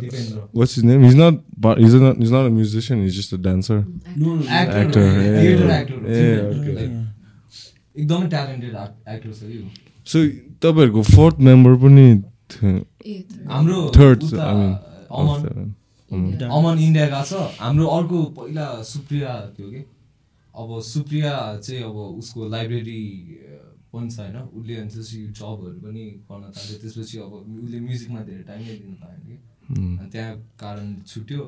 Dipendra 0.00 0.36
what's 0.56 0.72
his 0.76 0.84
name 0.84 1.04
he's 1.04 1.16
not 1.16 1.34
he's 1.78 1.94
not 2.02 2.20
he's 2.20 2.32
not 2.32 2.44
a 2.46 2.54
musician 2.54 3.02
he's 3.02 3.16
just 3.18 3.34
a 3.34 3.36
dancer 3.46 3.78
no 4.18 4.34
no 4.34 4.42
Actor, 4.60 4.80
Actor, 4.82 5.06
yeah, 5.06 5.40
theater 5.40 5.66
yeah. 5.66 5.80
actor. 5.80 5.98
हो, 5.98 6.06
Yeah, 6.10 6.40
okay. 6.56 6.74
like, 6.78 6.94
एकदमै 7.96 8.28
ट्यालेन्टेड 8.28 8.72
एक्टर 9.14 9.32
छ 9.32 9.42
यो। 9.54 9.62
So 10.06 10.18
तपाईँहरूको 10.62 11.02
fourth 11.14 11.36
member 11.48 11.74
पनि. 11.84 12.06
हाम्रो 13.50 13.78
Third, 13.96 14.18
उता 14.24 14.46
I 14.46 14.54
mean, 14.60 14.74
Aman 15.20 15.40
India. 16.10 16.48
Aman 16.58 16.78
India 16.78 17.06
गएको 17.06 17.24
छ। 17.24 17.32
हाम्रो 17.60 17.86
अर्को 17.96 18.18
पहिला 18.38 18.66
सुप्रिया 18.92 19.32
थियो 19.58 19.68
कि। 19.70 19.82
अब 20.54 20.68
सुप्रिया 20.82 21.34
चाहिँ 21.64 21.82
अब 21.82 21.96
उसको 22.20 22.48
लाइब्रेरी 22.48 23.02
पनि 23.92 24.08
छ 24.10 24.18
होइन। 24.20 24.36
उसले 24.56 24.74
अनि 24.80 24.90
त्यसपछि 24.90 25.18
जबहरू 25.38 25.78
पनि 25.84 26.04
गर्न 26.28 26.44
थाल्यो। 26.54 26.76
त्यसपछि 26.82 27.16
अब 27.26 27.32
उसले 27.62 27.78
म्युजिकमा 27.86 28.20
धेरै 28.28 28.44
टाइमै 28.50 28.74
दिनु 28.80 28.96
पाएन 29.02 29.20
कि। 29.26 29.36
अनि 30.00 30.08
त्यहाँ 30.12 30.32
कारण 30.62 30.86
छुट्यो। 31.10 31.42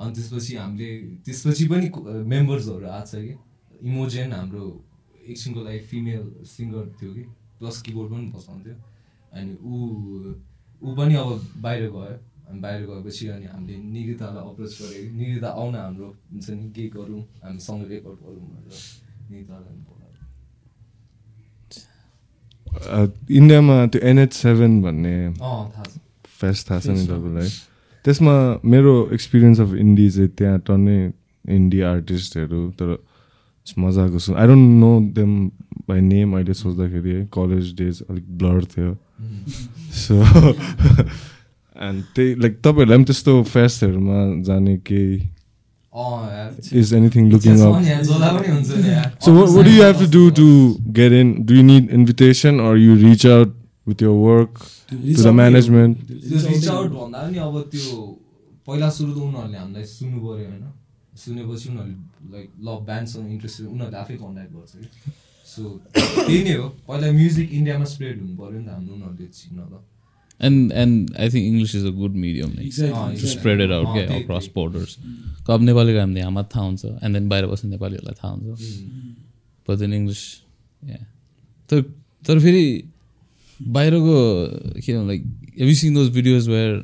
अनि 0.00 0.10
त्यसपछि 0.16 0.52
हामीले 0.56 0.90
त्यसपछि 1.24 1.64
पनि 1.72 1.86
मेम्बर्सहरू 2.32 2.86
आएको 2.88 3.06
छ 3.10 3.14
कि। 3.24 3.34
इमोजेन 3.88 4.32
हाम्रो 4.32 4.64
एकछिनको 5.30 5.60
लागि 5.66 5.80
फिमेल 5.90 6.24
सिङ्गर 6.54 6.84
थियो 6.98 7.10
कि। 7.16 7.24
प्लस 7.58 7.76
किबोर्ड 7.86 8.08
पनि 8.12 8.26
बसाउँथ्यो 8.34 8.74
अनि 9.36 9.52
ऊ 9.62 9.74
ऊ 10.84 10.88
पनि 10.98 11.14
अब 11.14 11.28
बाहिर 11.64 11.84
गयो। 11.94 12.16
अनि 12.44 12.58
बाहिर 12.60 12.82
गएपछि 12.86 13.24
अनि 13.34 13.46
हामीले 13.46 13.76
निरितालाई 13.94 14.44
अप्रोच 14.50 14.72
गरेको 14.80 15.16
निरिता 15.16 15.48
आउन 15.60 15.74
हाम्रो 15.76 16.08
हुन्छ 16.32 16.46
नि 16.50 16.66
के 16.76 16.84
गरौँ। 16.96 17.22
हामी 17.44 17.60
सँगै 17.66 17.86
रेकर्ड 17.88 18.18
गरौँ 18.24 18.44
भनेर 18.52 18.76
निरितालाई 19.30 19.76
बोलायो 19.80 19.93
इन्डियामा 23.30 23.86
त्यो 23.86 24.00
एनएच 24.00 24.32
सेभेन 24.32 24.82
भन्ने 24.82 25.16
फेस्ट 26.40 26.70
थाहा 26.70 26.80
छ। 26.80 26.86
नि 26.86 27.06
तपाईँलाई। 27.06 27.48
त्यसमा 28.04 28.60
मेरो 28.64 29.10
एक्सपिरियन्स 29.12 29.60
अफ 29.60 29.74
इन्डी 29.74 30.10
चाहिँ 30.10 30.28
त्यहाँ 30.28 30.58
टन्नै 30.58 31.12
इन्डी 31.48 31.80
आर्टिस्टहरू 31.80 32.70
तर 32.70 32.96
मजाको 33.78 34.18
छु 34.18 34.34
I 34.34 34.46
don't 34.46 34.70
know 34.80 35.00
them 35.00 35.46
by 35.88 36.00
name 36.00 36.36
अहिले 36.36 36.54
सोच्दाखेरि 36.54 37.10
है 37.10 37.28
कलेज 37.32 37.74
डेज 37.74 38.02
अलिक 38.10 38.24
ब्लर 38.38 38.64
थियो। 38.64 38.96
सो 40.04 40.14
एन्ड 41.80 42.02
त्यही 42.14 42.34
लाइक 42.34 42.58
तपाईँहरूलाई 42.58 42.96
पनि 42.96 43.04
त्यस्तो 43.04 43.42
फेस्टहरूमा 43.42 44.42
जाने 44.42 44.76
केही 44.76 45.16
जसलाई 46.66 48.30
पनि 48.36 48.50
हुन्छ 48.50 48.70
नि 48.76 48.88
यार 48.88 49.10
So 49.20 49.32
what, 49.32 49.48
what 49.54 49.64
do 49.64 49.70
you 49.70 49.82
have 49.82 49.98
to 49.98 50.06
do 50.06 50.30
to 50.30 50.46
get 50.92 51.12
in? 51.12 51.44
Do 51.46 51.54
you 51.54 51.62
need 51.62 51.90
invitation 51.90 52.58
or 52.58 52.76
you 52.76 52.96
reach 52.96 53.24
out 53.24 53.50
with 53.86 54.00
your 54.00 54.14
work 54.14 54.58
to 54.90 55.22
the 55.22 55.32
management? 55.32 55.98
Reach 56.10 56.68
out 56.68 56.90
भन्दा 56.90 57.18
पनि 57.26 57.38
अब 57.38 57.54
त्यो 57.70 57.96
पहिला 58.66 58.88
सुरु 58.96 59.12
त 59.12 59.16
उनीहरूले 59.28 59.58
हामीलाई 59.58 59.84
सुन्नु 59.94 60.18
पऱ्यो 60.24 60.46
होइन? 60.50 60.64
सुनेपछि 61.24 61.66
उनीहरूले 61.70 61.96
लाइक 62.34 62.48
ल 62.58 62.68
ब्यान्डसँग 62.90 63.26
इन्ट्रेस्टेड 63.34 63.66
उनीहरूले 63.74 63.98
आफै 64.02 64.14
कन्ट्याक्ट 64.22 64.52
गर्छ 64.56 64.72
कि? 64.82 64.88
सो 65.46 65.62
त्यही 65.94 66.42
नै 66.44 66.54
हो। 66.58 66.66
पहिला 66.88 67.06
म्युजिक 67.22 67.48
इन्डियामा 67.58 67.86
स्प्रेड 67.94 68.14
हुनु 68.20 68.34
पऱ्यो 68.42 68.58
नि 68.60 68.66
त 68.66 68.68
हाम्रो 68.74 68.92
उनीहरूले 68.98 69.26
चिन्न 69.40 69.58
त 69.70 69.74
And 70.40 70.72
and 70.82 71.10
I 71.24 71.28
think 71.32 71.46
English 71.48 71.74
is 71.78 71.84
a 71.88 71.90
good 71.98 72.14
medium 72.22 72.54
like, 72.54 72.66
Exactly. 72.66 73.18
to 73.20 73.28
spread 73.32 73.60
it 73.66 73.70
out 73.74 73.86
अँ, 73.86 73.92
क्या 73.94 74.06
त्यही। 74.08 74.48
borders. 74.54 74.96
अब 75.50 75.62
नेपालीको 75.62 76.00
हामीले 76.00 76.20
यहाँमा 76.20 76.42
थाहा 76.54 76.64
हुन्छ 76.64 76.84
एन्ड 76.84 77.16
देन 77.16 77.28
बाहिर 77.28 77.46
बस्ने 77.46 77.70
नेपालीहरूलाई 77.70 78.14
थाहा 78.22 78.32
हुन्छ 78.34 78.58
बट 79.68 79.78
देन 79.78 79.92
इङ्ग्लिस 79.94 80.22
तर 81.70 81.80
तर 82.26 82.38
फेरि 82.40 82.64
बाहिरको 83.60 84.16
के 84.84 84.92
भन्छ 84.92 85.06
like 85.08 85.24
heavy 85.60 85.74
seen 85.80 85.94
those 85.94 86.08
videos 86.14 86.48
where 86.48 86.82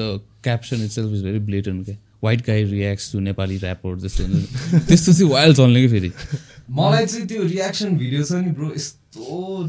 the 0.00 0.20
caption 0.44 0.84
itself 0.90 1.12
is 1.14 1.22
very 1.24 1.38
blatant 1.50 1.82
क्या 1.84 1.96
वाइट 2.24 2.46
गाई 2.46 2.64
रियाक्स 2.64 3.10
टु 3.12 3.20
नेपाली 3.20 3.56
ऱ्यापर 3.58 3.98
जस्तो 4.00 4.24
हुन्छ। 4.24 4.86
त्यस्तो 4.88 5.12
चाहिँ 5.12 5.30
वाइल्ड 5.32 5.56
चल्ने 5.56 5.80
कि 5.82 5.88
फेरि 5.88 6.12
मलाई 6.78 7.06
चाहिँ 7.06 7.26
त्यो 7.28 7.42
रियाक्सन 7.44 7.96
भिडियो 7.98 8.22
छ 8.24 8.32
नि 8.44 8.50
ब्रो 8.60 8.72
यस्तो 8.74 9.68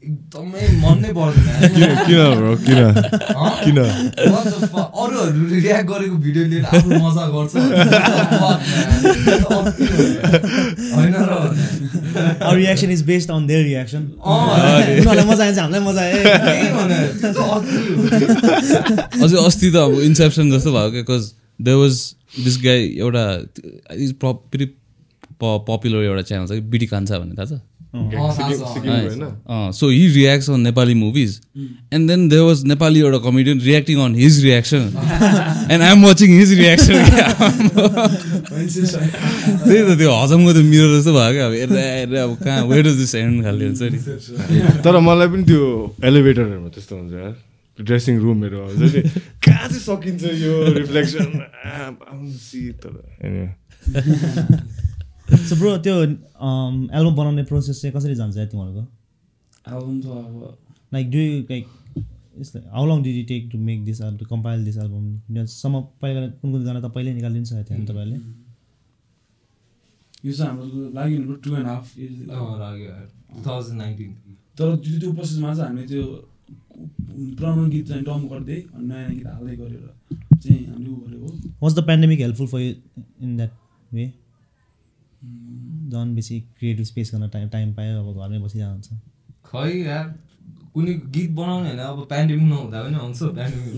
एकदमै 0.00 0.66
मन 0.82 0.96
नै 1.04 1.10
पर्दैन। 1.16 1.46
किन 1.76 1.90
किन 2.08 2.20
bro? 2.36 2.52
किन 2.66 2.78
हँ? 3.36 3.50
किन? 3.64 3.78
अरूहरू 5.00 5.42
रियाक्ट 5.54 5.86
गरेको 5.90 6.16
भिडियो 6.24 6.44
लिएर 6.52 6.64
आफ्नो 6.72 7.00
मजा 7.04 7.24
गर्छ? 7.34 7.52
होइन 10.96 11.14
र 11.30 11.32
Our 12.40 12.56
reaction 12.56 12.90
is 12.90 13.02
based 13.02 13.30
on 13.30 13.46
their 13.46 13.62
reaction. 13.66 14.02
अँ, 14.24 14.40
उनीहरूलाई 15.00 15.26
मजा 15.30 15.44
आएछ 15.44 15.58
हामीलाई 15.58 15.82
मजा 15.88 16.02
आयो। 16.02 16.18
अझै 19.24 19.36
अस्ति 19.46 19.68
त 19.70 19.76
अब 19.84 20.00
इन्सेप्सन 20.08 20.50
जस्तो 20.50 20.70
भयो 20.72 20.90
क्या 20.90 21.02
because 21.02 21.24
they 21.60 21.74
was 21.82 21.94
this 22.44 22.56
guy 22.64 22.80
एउटा 22.98 23.24
इज 24.00 24.10
फेरि 24.24 24.66
पपुलर 25.42 26.04
एउटा 26.04 26.22
च्यानल 26.30 26.46
छ 26.46 26.52
कि 26.52 26.64
बिडी 26.74 26.86
कान्छा 26.94 27.18
भन्ने 27.18 27.34
थाहा 27.36 27.48
छ 27.50 27.60
so 29.74 29.90
he 29.90 30.06
reacts 30.14 30.50
on 30.50 30.60
Nepali 30.60 30.94
movies 30.94 31.40
and 31.94 32.08
then 32.10 32.28
they 32.28 32.38
was 32.38 32.64
Nepali 32.64 33.00
एउटा 33.00 33.18
comedian 33.18 33.60
reacting 33.60 33.98
on 34.00 34.14
his 34.14 34.42
reaction 34.44 34.84
and 35.70 35.82
I 35.82 35.92
am 35.92 36.04
watching 36.04 36.38
his 36.38 36.52
reaction 36.60 36.94
त्यही 39.60 39.82
त 39.82 39.98
त्यो 39.98 40.10
हजमको 40.22 40.52
त्यो 40.52 40.62
मिरर 40.62 40.90
जस्तो 40.98 41.12
भयो 41.12 41.32
क्या 41.32 41.46
अब 41.46 41.52
हेर्दा 41.52 41.80
हेर्दा 41.80 42.22
अब 42.22 42.32
कहाँ 42.44 42.64
वेयर 42.66 42.84
डज 42.86 42.96
दिस 42.96 43.14
एन्ड 43.14 43.44
खाले 43.44 43.64
हुन्छ 43.66 43.82
नि? 43.82 43.98
तर 44.84 44.98
मलाई 45.00 45.28
पनि 45.28 45.44
त्यो 45.50 45.62
एलिभेटरहरूमा 46.04 46.68
त्यस्तो 46.74 46.94
हुन्छ 46.96 47.12
यार। 47.12 47.34
ड्रेसिङ 47.78 48.14
रुमहरू 48.18 48.58
हुन्छ 48.66 48.82
नि। 48.94 49.00
कहाँ 49.46 49.66
चाहिँ 49.68 49.82
सकिन्छ 49.82 50.22
यो 50.42 50.54
रिफ्लेक्सन 50.78 51.28
तर. 52.82 52.94
सो 55.48 55.56
ब्रो 55.56 55.76
त्यो 55.86 55.94
एल्बम 56.02 57.14
बनाउने 57.16 57.42
प्रोसेस 57.50 57.80
चाहिँ 57.82 57.94
कसरी 57.96 58.14
जान्छ 58.20 58.36
तिमीहरूको? 58.36 58.82
एल्बम 59.68 60.00
त 60.00 60.06
अब 60.06 60.34
like 60.94 61.10
do 61.10 61.18
like 61.50 61.64
how 62.74 62.84
long 62.86 63.02
did 63.02 63.16
you 63.16 63.24
take 63.28 63.48
to 63.52 63.58
make 63.70 63.84
this 63.84 63.98
to 64.20 64.24
compile 64.26 64.64
this 64.64 64.76
album 64.84 65.44
सम्म 65.54 65.80
पहिला 66.02 66.26
कुन 66.28 66.52
कुन 66.52 66.64
गाना 66.64 66.80
त 66.80 66.92
पहिल्यै 66.94 67.14
निकालिदिनु 67.14 67.46
छ 67.46 67.52
थियो 67.70 67.84
तपाईँहरूले? 67.90 68.18
यो 70.24 70.32
चाहिँ 70.32 70.50
हाम्रो 70.50 70.90
लागि 70.96 71.16
टु 71.44 71.56
एन्ड 71.56 71.66
हाफ 71.66 71.86
लाग्यो 71.98 72.88
यार 72.88 73.06
2019 73.44 74.08
तर 74.58 74.76
त्यो 74.84 74.98
त्यो 75.00 75.12
प्रोसेसमा 75.12 75.54
चाहिँ 75.54 75.68
हामीले 75.68 75.86
त्यो 75.92 76.04
पुरानो 77.36 77.62
गीत 77.74 77.86
चाहिँ 77.88 78.04
डम 78.04 78.26
गर्दै 78.32 78.58
अनि 78.74 78.86
नयाँ 78.86 79.00
नयाँ 79.00 79.14
गीत 79.14 79.26
हाल्दै 79.26 79.56
गरेर 79.56 79.84
चाहिँ 80.42 80.60
हामीले 80.66 80.90
उ 80.90 80.96
गरेको 81.04 81.28
was 81.62 81.72
the 81.78 81.86
pandemic 81.86 82.20
helpful 82.20 82.46
for 82.54 82.60
you 82.60 82.72
in 83.22 83.36
that 83.36 83.52
way 83.94 84.04
झन् 85.90 86.14
बेसी 86.14 86.40
क्रिएटिभ 86.58 86.84
स्पेस 86.84 87.10
गर्न 87.14 87.28
टाइम 87.28 87.46
टाइम 87.48 87.68
पायो 87.74 87.92
अब 88.00 88.08
घरमै 88.16 88.38
बसिरहेको 88.38 88.72
हुन्छ 88.72 88.88
खै 89.44 89.70
यार 89.78 90.06
कुनै 90.74 90.92
गीत 91.14 91.30
बनाउने 91.30 91.68
होइन 91.68 91.80
अब 91.80 91.98
पेन्डेमिक 92.10 92.48
नहुँदा 92.48 92.78
पनि 92.82 92.96
आउँछ 92.96 93.20
पेन्डेमिक 93.36 93.74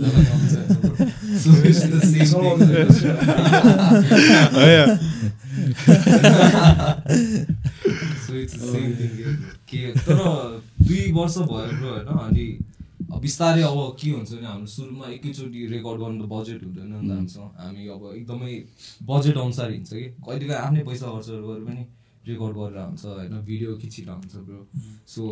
तर 9.99 10.19
दुई 10.83 11.12
वर्ष 11.12 11.37
भयो 11.38 11.71
ब्रो 11.71 11.90
होइन 11.90 12.09
अनि 12.19 12.47
बिस्तारै 13.21 13.62
अब 13.62 13.78
के 14.00 14.11
हुन्छ 14.11 14.31
भने 14.33 14.47
हाम्रो 14.47 14.66
सुरुमा 14.66 15.07
एकैचोटि 15.07 15.61
रेकर्ड 15.66 16.00
गर्नु 16.00 16.25
त 16.25 16.28
बजेट 16.28 16.61
हुँदैन 16.64 16.87
नि 16.92 17.09
त 17.09 17.12
हामीसँग 17.12 17.49
हामी 17.59 17.83
अब 17.88 18.02
एकदमै 18.16 18.54
बजेट 19.02 19.37
अनुसार 19.37 19.71
हिँड्छ 19.71 19.90
कि। 19.92 20.04
कहिलेकाहीँ 20.21 20.61
आफ्नै 20.61 20.83
पैसा 20.83 21.07
खर्चहरू 21.07 21.49
गरेर 21.49 21.64
पनि 21.64 21.83
रेकर्ड 22.29 22.55
गरेर 22.57 22.79
हुन्छ 22.83 23.05
होइन 23.05 23.35
भिडियो 23.50 23.71
खिचिरहेको 23.83 24.21
हुन्छ 24.23 24.35
ब्रो 24.47 24.61
सो 25.14 25.23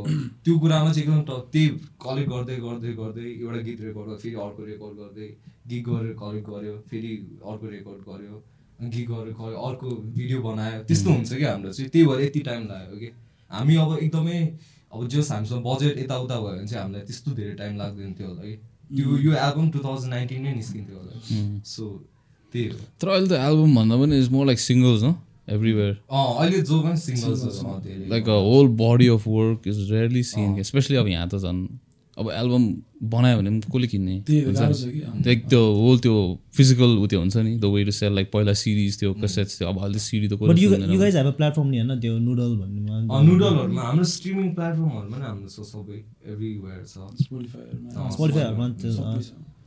त्यो 0.44 0.58
कुरामा 0.62 0.92
चाहिँ 0.92 1.06
एकदम 1.06 1.20
त्यही 1.54 1.68
कलेक्ट 2.04 2.30
गर्दै 2.32 2.56
गर्दै 2.66 2.92
गर्दै 3.00 3.26
एउटा 3.44 3.60
गीत 3.68 3.80
रेकर्ड 3.86 4.06
गर्यो 4.06 4.16
फेरि 4.22 4.34
अर्को 4.46 4.62
रेकर्ड 4.70 4.94
गर्दै 5.02 5.28
गीत 5.70 5.84
गरेर 5.88 6.12
कलेक्ट 6.22 6.48
गर्यो 6.50 6.74
फेरि 6.90 7.12
अर्को 7.50 7.66
रेकर्ड 7.76 8.00
गर्यो 8.10 8.42
गीत 8.94 9.08
गरेर 9.08 9.54
अर्को 9.68 9.88
भिडियो 10.18 10.42
बनायो 10.42 10.82
त्यस्तो 10.90 11.10
हुन्छ 11.10 11.32
कि 11.32 11.44
हाम्रो 11.44 11.72
चाहिँ। 11.72 11.90
त्यही 11.94 12.06
भएर 12.06 12.20
यति 12.26 12.40
टाइम 12.50 12.62
लाग्यो 12.68 12.98
कि 12.98 13.08
हामी 13.50 13.74
अब 13.76 13.96
एकदमै 14.02 14.38
अब 14.92 15.06
जस 15.08 15.30
हामीसँग 15.32 15.62
बजेट 15.64 15.98
यताउता 15.98 16.36
भयो 16.40 16.56
भने 16.56 16.66
चाहिँ 16.66 16.82
हामीलाई 16.82 17.02
त्यस्तो 17.06 17.30
धेरै 17.38 17.54
टाइम 17.62 17.76
लाग्दैन 17.78 18.12
थियो 18.18 18.28
होला 18.28 18.42
कि 18.42 18.56
त्यो 18.96 19.16
यो 19.26 19.32
एल्बम 19.46 19.70
टु 19.70 19.78
थाउजन्ड 19.84 20.10
नाइन्टिन 20.14 20.42
नै 20.42 20.52
निस्किन्थ्यो 20.54 20.96
होला। 20.98 21.14
सो 21.72 21.84
त्यही 22.54 22.68
हो। 22.68 22.78
तर 23.00 23.08
अहिले 23.08 23.28
त 23.28 23.32
एल्बम 23.48 23.74
भन्दा 23.76 23.96
पनि 24.02 24.18
इज 24.18 24.30
मोर 24.32 24.46
लाइक 24.46 24.60
सिङ्गल्स 24.60 25.02
न 25.04 25.12
एभ्रिवेयर 25.48 25.92
अँ 26.10 26.24
अहिले 26.38 26.60
जो 26.62 26.80
पनि 26.82 26.96
सिङ्गल्सहरू 27.04 27.78
धेरै। 27.84 28.08
Like 28.08 28.28
a 28.28 28.38
whole 28.48 28.66
body 28.80 29.06
of 29.14 29.22
work 29.26 29.68
is 29.68 29.78
rarely 29.92 30.22
seen 30.32 30.62
specially 30.62 30.96
अब 30.96 31.06
यहाँ 31.08 31.28
त 31.28 31.34
झन्। 31.38 31.60
अब 32.16 32.26
एल्बम 32.30 32.64
बनायो 33.10 33.36
भने 33.38 33.50
पनि 33.50 33.60
कसले 33.72 33.86
किन्ने? 33.88 34.14
नि? 34.28 34.38
लाइक 35.26 35.40
त्यो 35.48 35.60
होल 35.74 35.98
त्यो 36.04 36.14
फिजिकल 36.56 36.90
उ 37.00 37.06
त्यो 37.06 37.20
हुन्छ 37.20 37.36
नि। 37.36 37.52
The 37.56 37.64
way 37.64 37.84
to 37.84 37.92
sell 37.96 38.12
like 38.14 38.30
पहिला 38.32 38.52
सिरिज 38.62 39.00
थियो 39.02 39.12
कसेट्स 39.22 39.60
थियो 39.60 39.68
अब 39.68 39.78
अहिले 39.80 39.98
सिडी 39.98 40.28
त 40.28 40.32
बट 40.36 40.58
यु 40.58 40.68
कसले 40.70 40.92
you 40.94 40.98
guys 41.00 41.16
have 41.16 41.26
a 41.26 41.36
platform 41.40 41.68
नि 41.68 41.76
होइन? 41.80 42.00
त्यो 42.00 42.18
नुडल 42.18 42.52
भन्नेमा 42.60 42.94
अँ, 43.00 43.22
नुडलहरूमा 43.24 43.82
हाम्रो 43.82 44.04
स्ट्रिमिङ 44.04 44.48
प्लेटफर्महरूमा 44.54 45.16
पनि 45.16 45.24
हाम्रो 45.24 45.48
छ 45.48 45.58
सबै 45.70 45.98
एभ्रिवेयर 46.32 46.80
छ। 46.84 46.94
Spotify-हरूमा। 48.14 48.66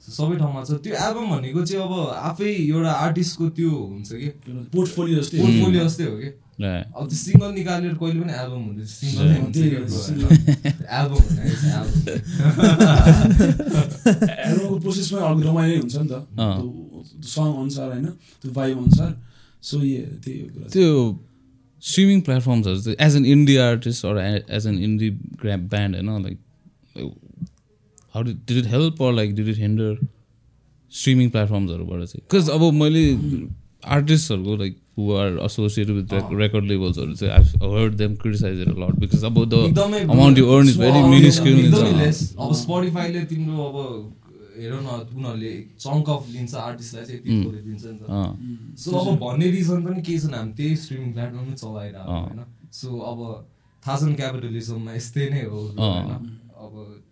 सबै 0.03 0.35
ठाउँमा 0.37 0.61
छ। 0.67 0.69
त्यो 0.83 0.93
एल्बम 1.07 1.25
भनेको 1.31 1.59
चाहिँ 1.65 1.83
अब 1.83 1.93
आफै 2.29 2.49
एउटा 2.69 2.91
आर्टिस्टको 3.07 3.45
त्यो 3.57 3.71
हुन्छ 3.71 4.09
कि? 4.21 4.29
पोर्टफोलियो 4.75 5.15
जस्तै 5.19 5.37
पोर्टफोलियो 5.41 5.83
जस्तै 5.87 6.05
हो 6.11 6.15
कि. 6.21 6.29
अब 6.63 7.03
त्यो 7.09 7.17
सिङ्गल 7.17 7.51
निकालेर 7.53 7.93
कहिले 8.01 8.19
पनि 8.21 8.33
एल्बम 8.43 8.61
हुँदैन। 8.67 8.87
सिङ्गल? 8.93 9.27
एल्बम 10.99 11.23
एल्बमको 14.47 14.75
प्रोसेसमै 14.85 15.19
अलिक 15.27 15.45
रमाइलो 15.47 15.75
हुन्छ 15.81 15.95
नि 15.95 16.07
त। 16.11 16.15
सङ 17.33 17.47
अनुसार 17.63 17.87
होइन 17.93 18.07
त्यो 18.41 18.51
भाइब 18.53 18.77
अनुसार। 18.83 19.11
सो 19.63 19.75
ये 19.81 20.01
त्यही 20.23 20.39
हो 20.39 20.47
कुरा। 20.53 20.67
त्यो 20.75 20.87
स्ट्रिमिङ 21.83 22.19
प्लेटफर्म्सहरू 22.27 22.79
चाहिँ 22.81 22.97
as 23.07 23.15
an 23.15 23.25
indie 23.25 23.55
artist 23.63 24.05
or 24.05 24.15
as 24.57 24.63
an 24.67 24.77
indie 24.87 25.09
group 25.41 25.61
band 25.73 25.95
होइन 25.95 26.09
like 26.23 26.37
how 28.13 28.23
did 28.23 28.57
it 28.57 28.67
help 28.71 29.01
or 29.01 29.13
like 29.13 29.35
did 29.35 29.47
it 29.49 29.57
hinder 29.57 29.91
streaming 30.93 31.29
प्लेटफर्म्सहरूबाट 31.29 31.99
चाहिँ? 32.05 32.23
बिकज 32.31 32.49
अब 32.49 32.61
मैले 32.73 33.03
आर्टिस्टहरूको 33.97 34.55
like 34.55 34.73
who 34.97 35.11
are 35.19 35.39
associated 35.45 35.95
with 35.95 36.07
record 36.39 36.65
लेभल्सहरू 36.65 37.13
चाहिँ 37.15 37.33
I 37.33 37.43
heard 37.75 37.93
them 38.01 38.15
criticise 38.15 38.59
it 38.61 38.67
lot 38.79 38.99
because 38.99 39.23
अब 39.25 39.45
the 39.53 39.53
amount 40.09 40.37
you 40.37 40.45
earn 40.49 40.69
is 40.69 40.77
very 40.79 40.99
small, 40.99 41.09
minuscule. 41.13 41.57
अब 42.39 42.53
स्पोटिफाईले 42.55 43.23
तिम्रो 43.31 43.63
अब 43.63 43.77
हेर 44.57 44.73
न 44.73 44.75
उनीहरूले 45.15 45.53
चङ्क 45.79 46.09
अफ 46.09 46.29
लिन्छ 46.31 46.53
आर्टिस्टलाई 46.63 47.05
चाहिँ 47.05 47.19
यति 47.19 47.61
दिन्छ 47.65 47.83
नि 47.85 47.97
त। 47.99 48.77
सो 48.79 48.89
अब 48.99 49.07
भन्ने 49.19 49.47
रिजन 49.51 49.79
पनि 49.85 50.01
के 50.01 50.19
छ 50.19 50.33
हामी 50.33 50.53
त्यही 50.59 50.75
स्ट्रिमिङ 50.83 51.09
प्लेटफर्ममै 51.13 51.55
चलाइरहेको 51.63 52.11
अँ। 52.11 52.21
होइन? 52.21 52.39
सो 52.71 52.87
अब 53.11 53.19
थाहा 53.83 53.97
छ 53.97 54.15
क्यापिटलिजममा 54.21 54.91
यस्तै 54.95 55.29
नै 55.29 55.43
हो। 55.45 55.59
होइन? 55.79 56.29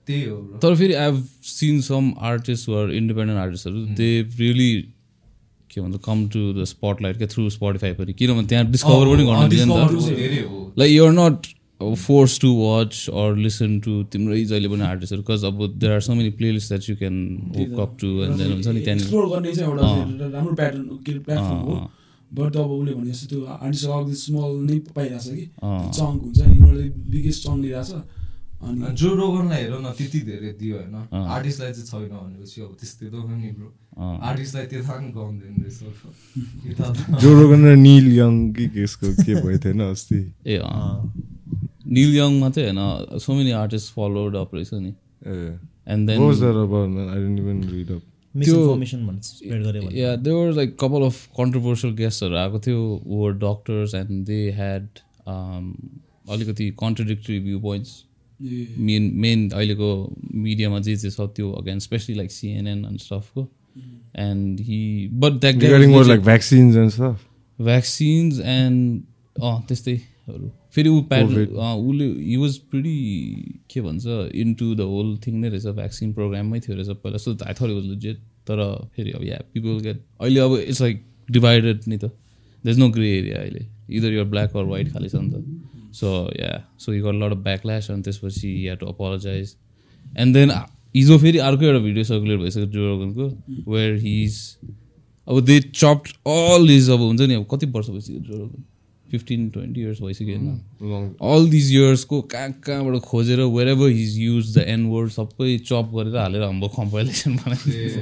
त्यही 0.08 0.24
हो. 0.24 0.38
तर 0.64 0.76
फेरि 0.76 0.94
I 0.94 1.06
have 1.06 1.18
seen 1.52 1.76
some 1.82 2.04
artist 2.32 2.70
were 2.70 2.84
independent 2.96 3.40
आर्टिस्टहरू 3.40 3.80
they 3.98 4.10
really 4.40 4.72
के 5.70 5.82
भन्छ 5.82 5.98
कम 6.06 6.18
टु 6.30 6.42
द 6.54 6.64
स्पटलाइट 6.74 7.18
क्या 7.18 7.28
थ्रु 7.34 7.50
स्पोटिफाई 7.50 7.92
पनि। 8.00 8.14
किनभने 8.14 8.48
त्यहाँ 8.48 8.66
डिस्कभर 8.72 9.06
पनि 9.16 9.24
गर्न 9.26 9.40
like 10.80 10.92
you're 10.92 11.12
not 11.14 11.40
force 11.82 12.34
to 12.40 12.50
watch 12.56 12.94
or 13.20 13.30
listen 13.38 13.80
to 13.82 13.92
तिम्रै 14.14 14.44
जहिले 14.46 14.68
पनि 14.70 14.84
आर्टिस्टहरू 14.86 15.22
बिकज 15.22 15.46
अब 15.46 15.56
there 15.80 15.92
are 15.94 16.02
so 16.02 16.14
many 16.14 16.32
playlist 16.42 16.68
that 16.70 16.84
you 16.90 16.96
can 16.98 17.16
hook 17.58 17.80
up 17.80 17.92
to 18.02 18.08
and 18.24 18.36
then 18.38 18.50
हुन्छ 18.52 18.68
नि 18.68 18.82
त्यहाँनिर। 18.82 19.08
के 21.06 21.12
बट 22.32 22.56
अब 22.56 22.70
उसले 22.72 22.92
भने 22.94 23.12
जस्तो 23.12 23.28
त्यो 23.28 23.40
आर्टिस्ट 23.46 24.26
स्मल 24.26 24.52
नै 24.68 24.78
पाइरहेछ 24.96 25.26
कि। 25.28 25.44
अँ। 25.64 25.92
चङ्क 25.92 26.20
हुन्छ 26.24 26.40
नि 26.40 26.44
उनीहरूले 26.58 26.88
बिगेस्ट 27.12 27.40
चङ्क 27.46 27.60
लिइरहेछ। 27.64 27.92
अनि 27.92 28.02
अनि 28.62 28.94
जो 29.02 29.10
रोगनलाई 29.16 29.62
हेर 29.62 29.74
न 29.82 29.92
त्यति 29.98 30.20
धेरै 30.30 30.52
दियो 30.60 30.76
होइन। 30.78 30.96
आर्टिस्टलाई 31.36 31.72
चाहिँ 31.74 31.88
छैन 31.88 32.14
भनेपछि 32.14 32.62
अब 32.62 32.72
त्यस्तै 32.80 33.08
त 33.10 33.14
हो 33.14 33.28
नि 33.30 33.50
ब्रो। 33.58 33.70
आर्टिस्टलाई 34.30 34.66
त्यो 34.72 34.82
थाहा 34.86 35.00
नि 35.02 35.10
गाउँदैन 35.18 35.56
रहेछ। 35.66 35.80
जो 37.22 37.30
रोगन 37.42 37.62
र 37.66 37.76
निल 37.76 38.08
यङ 38.18 38.34
कि 38.54 38.66
केसको 38.76 39.08
के 39.24 39.34
भएको 39.42 39.60
थिएन 39.66 39.82
अस्ति? 39.90 40.20
ए 40.46 40.56
अँ। 40.62 41.14
निल 41.98 42.12
यङ 42.18 42.32
मात्रै 42.40 42.64
होइन 42.70 43.20
so 43.20 43.30
many 43.34 43.52
artist 43.64 43.94
followed 43.98 44.36
up 44.44 44.56
रहेछ 44.56 44.74
नि। 44.74 44.94
ए। 45.28 45.58
And 45.92 46.10
What 46.10 46.28
was 46.28 46.40
then 46.40 46.54
that 46.54 46.58
about, 46.64 46.90
man? 46.90 47.10
I 47.10 47.16
didn't 47.16 47.40
even 47.40 47.62
read 47.74 47.92
up. 47.92 48.04
Misinformation 48.36 49.08
भन्छ 49.08 49.24
स्प्रेड 49.26 49.64
गऱ्यो 49.64 49.82
भने 49.82 50.00
या 50.00 50.16
they 50.16 50.32
were 50.32 50.52
like 50.56 50.76
couple 50.80 51.04
of 51.04 51.16
controversial 51.38 51.94
गेस्टहरू 51.96 52.36
आएको 52.42 52.60
थियो 52.68 52.84
were 53.06 53.34
doctors 53.40 53.96
and 53.96 54.12
they 54.28 54.38
had 54.60 54.88
अलिकति 56.32 56.70
contradictory 56.80 57.40
view 57.48 57.60
points 57.60 57.92
main 58.78 59.12
main 59.24 59.50
अहिलेको 59.50 59.90
मिडियामा 60.34 60.80
जे 60.80 60.96
जे 60.96 61.10
छ 61.12 61.28
त्यो 61.36 61.52
again 61.62 61.80
specially 61.80 62.16
like 62.16 62.32
CNN 62.32 62.86
and 62.86 63.00
स्टफको 63.00 63.48
and 64.20 64.60
he 64.70 65.10
but 65.14 65.34
that 65.42 65.56
like 66.08 66.24
vaccines 66.32 66.76
and 66.76 66.92
stuff? 66.92 67.20
Vaccines 67.60 68.40
and 68.40 69.42
अँ 69.42 69.62
त्यस्तैहरू। 69.68 70.50
फेरि 70.76 70.90
ऊ 70.90 71.02
प्याड 71.10 71.28
COVID. 71.28 71.50
उसले 71.52 72.06
हि 72.30 72.36
वाज 72.38 72.58
प्रिटी 72.72 72.96
के 73.72 73.82
भन्छ 73.82 74.06
इन्टु 74.44 74.74
द 74.76 74.82
होल 74.92 75.18
थिङ 75.26 75.36
नै 75.42 75.50
रहेछ 75.50 75.68
भ्याक्सिन 75.80 76.14
प्रोग्राममै 76.14 76.60
थियो 76.60 76.76
रहेछ 76.76 76.90
पहिला। 77.04 77.18
So 77.18 77.32
I 77.46 77.54
thought 77.54 77.62
was 77.62 77.86
legit 77.86 78.18
तर 78.48 78.64
फेरि 78.96 79.12
अब 79.12 79.24
या 79.24 79.38
पिपल 79.54 79.80
गेट 79.84 80.02
अहिले 80.22 80.40
अब 80.40 80.58
इट्स 80.60 80.82
लाइक 80.82 81.04
डिभाइडेड 81.32 81.78
नि 81.88 81.98
त। 81.98 82.12
दस 82.66 82.78
नो 82.78 82.90
ग्रे 82.90 83.10
एरिया 83.18 83.38
अहिले। 83.42 83.66
Either 83.98 84.14
you're 84.14 84.26
black 84.26 84.56
or 84.58 84.66
white 84.66 84.92
खालि 84.94 85.10
छ 85.10 85.16
नि 85.16 85.30
त। 85.32 85.71
So 86.00 86.10
yeah 86.40 86.52
so 86.80 86.94
you 86.94 87.04
got 87.06 87.16
lot 87.24 87.32
of 87.32 87.44
backlash 87.44 87.90
अनि 87.92 88.02
त्यसपछि 88.02 88.50
yeah 88.68 88.76
to 88.76 88.86
apologise 88.88 89.56
and 90.20 90.36
then 90.36 90.52
हिजो 90.96 91.18
फेरि 91.18 91.38
अर्को 91.48 91.66
एउटा 91.66 91.80
भिडियो 91.80 92.04
सर्कुलेट 92.04 92.40
भइसक्यो 92.40 92.66
जोरोगनको 92.72 93.72
वेयर 93.72 93.96
हिज 94.04 94.40
अब 95.28 95.40
दे 95.46 95.60
चप्ड 95.76 96.12
अल 96.28 96.72
इज 96.72 96.90
अब 96.90 97.00
हुन्छ 97.02 97.22
नि 97.22 97.34
अब 97.34 97.46
कति 97.52 97.66
वर्ष 97.76 97.90
भइसक्यो 97.90 98.20
जोरोगन 98.20 98.64
फिफ्टिन 99.06 99.50
ट्वेन्टी 99.50 99.82
इयर्स 99.82 100.02
भइसक्यो 100.02 100.38
होइन. 100.38 101.16
अल 101.32 101.50
दिज 101.50 101.72
इयर्सको 101.76 102.22
कहाँ 102.34 102.52
कहाँबाट 102.66 103.02
खोजेर 103.04 103.40
wherever 103.70 103.90
he's 103.90 104.18
use 104.20 104.58
the 104.58 104.64
N 104.68 104.86
word 104.90 105.10
सबै 105.12 105.58
चप 105.68 105.90
गरेर 105.96 106.16
हालेर 106.18 106.44
हाम्रो 106.44 106.68
कम्पाइलेसन 106.78 107.36
बनाइदिन्छ 107.36 107.96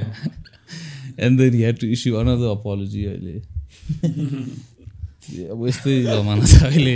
and 1.20 1.40
then 1.40 1.54
had 1.60 1.80
to 1.80 1.88
issue 1.88 2.16
another 2.16 2.50
apology 2.50 3.06
अहिले। 3.06 3.42
अब 5.52 5.66
यस्तै 5.68 5.96
जमाना 6.04 6.46
छ 6.46 6.64
अहिले 6.64 6.96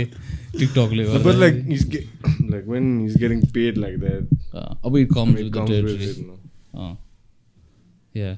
टिकटकले 0.58 1.04
But 1.06 1.22
गर्दा 1.24 1.38
like 1.44 1.58
he's 1.68 1.84
get, 1.84 2.04
like 2.54 2.66
when 2.66 2.84
he's 3.00 3.16
getting 3.22 3.40
paid 3.56 3.78
like 3.84 3.96
that, 4.04 4.22
अँ, 4.54 4.78
अब 4.86 4.96
इट 4.96 5.08
कम्स? 5.14 6.18
या 8.16 8.34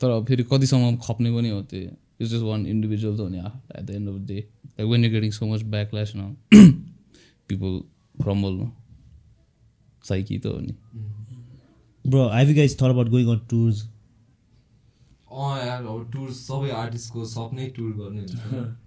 तर 0.00 0.10
अब 0.10 0.26
फेरि 0.26 0.42
कतिसम्म 0.52 0.96
खप्ने 1.06 1.30
पनि 1.32 1.48
हो 1.50 1.60
त्यो। 1.70 1.80
इट्स 2.20 2.30
जस्ट 2.30 2.42
वान 2.44 2.66
इन्डिभिजुअल 2.66 3.16
त 3.16 3.20
हो 3.20 3.28
नि 3.28 3.38
at 3.38 3.82
the 3.86 3.90
end 3.90 4.08
of 4.08 4.14
the 4.14 4.26
day 4.26 4.38
like 4.38 4.88
when 4.90 5.04
you 5.04 5.10
getting 5.10 5.30
so 5.30 5.46
much 5.46 5.62
backlash 5.74 6.12
न 6.16 6.34
पिपल 7.50 7.80
क्रम्बल 8.22 8.52
न 8.52 8.70
साइकी 10.08 10.38
त 10.38 10.46
हो 10.46 10.58
नि। 10.60 10.74
Bro 12.04 12.28
have 12.34 12.48
you 12.48 12.54
guys 12.56 12.76
thought 12.76 12.90
about 12.90 13.08
going 13.08 13.28
on 13.34 13.40
tours 13.50 13.82
अँ 15.32 15.52
यार 15.66 15.84
अब 15.84 16.10
टुर 16.12 16.30
सबै 16.38 16.70
आर्टिस्टको 16.84 17.24
सपनै 17.34 17.66
टुर 17.76 17.90
गर्ने 18.00 18.24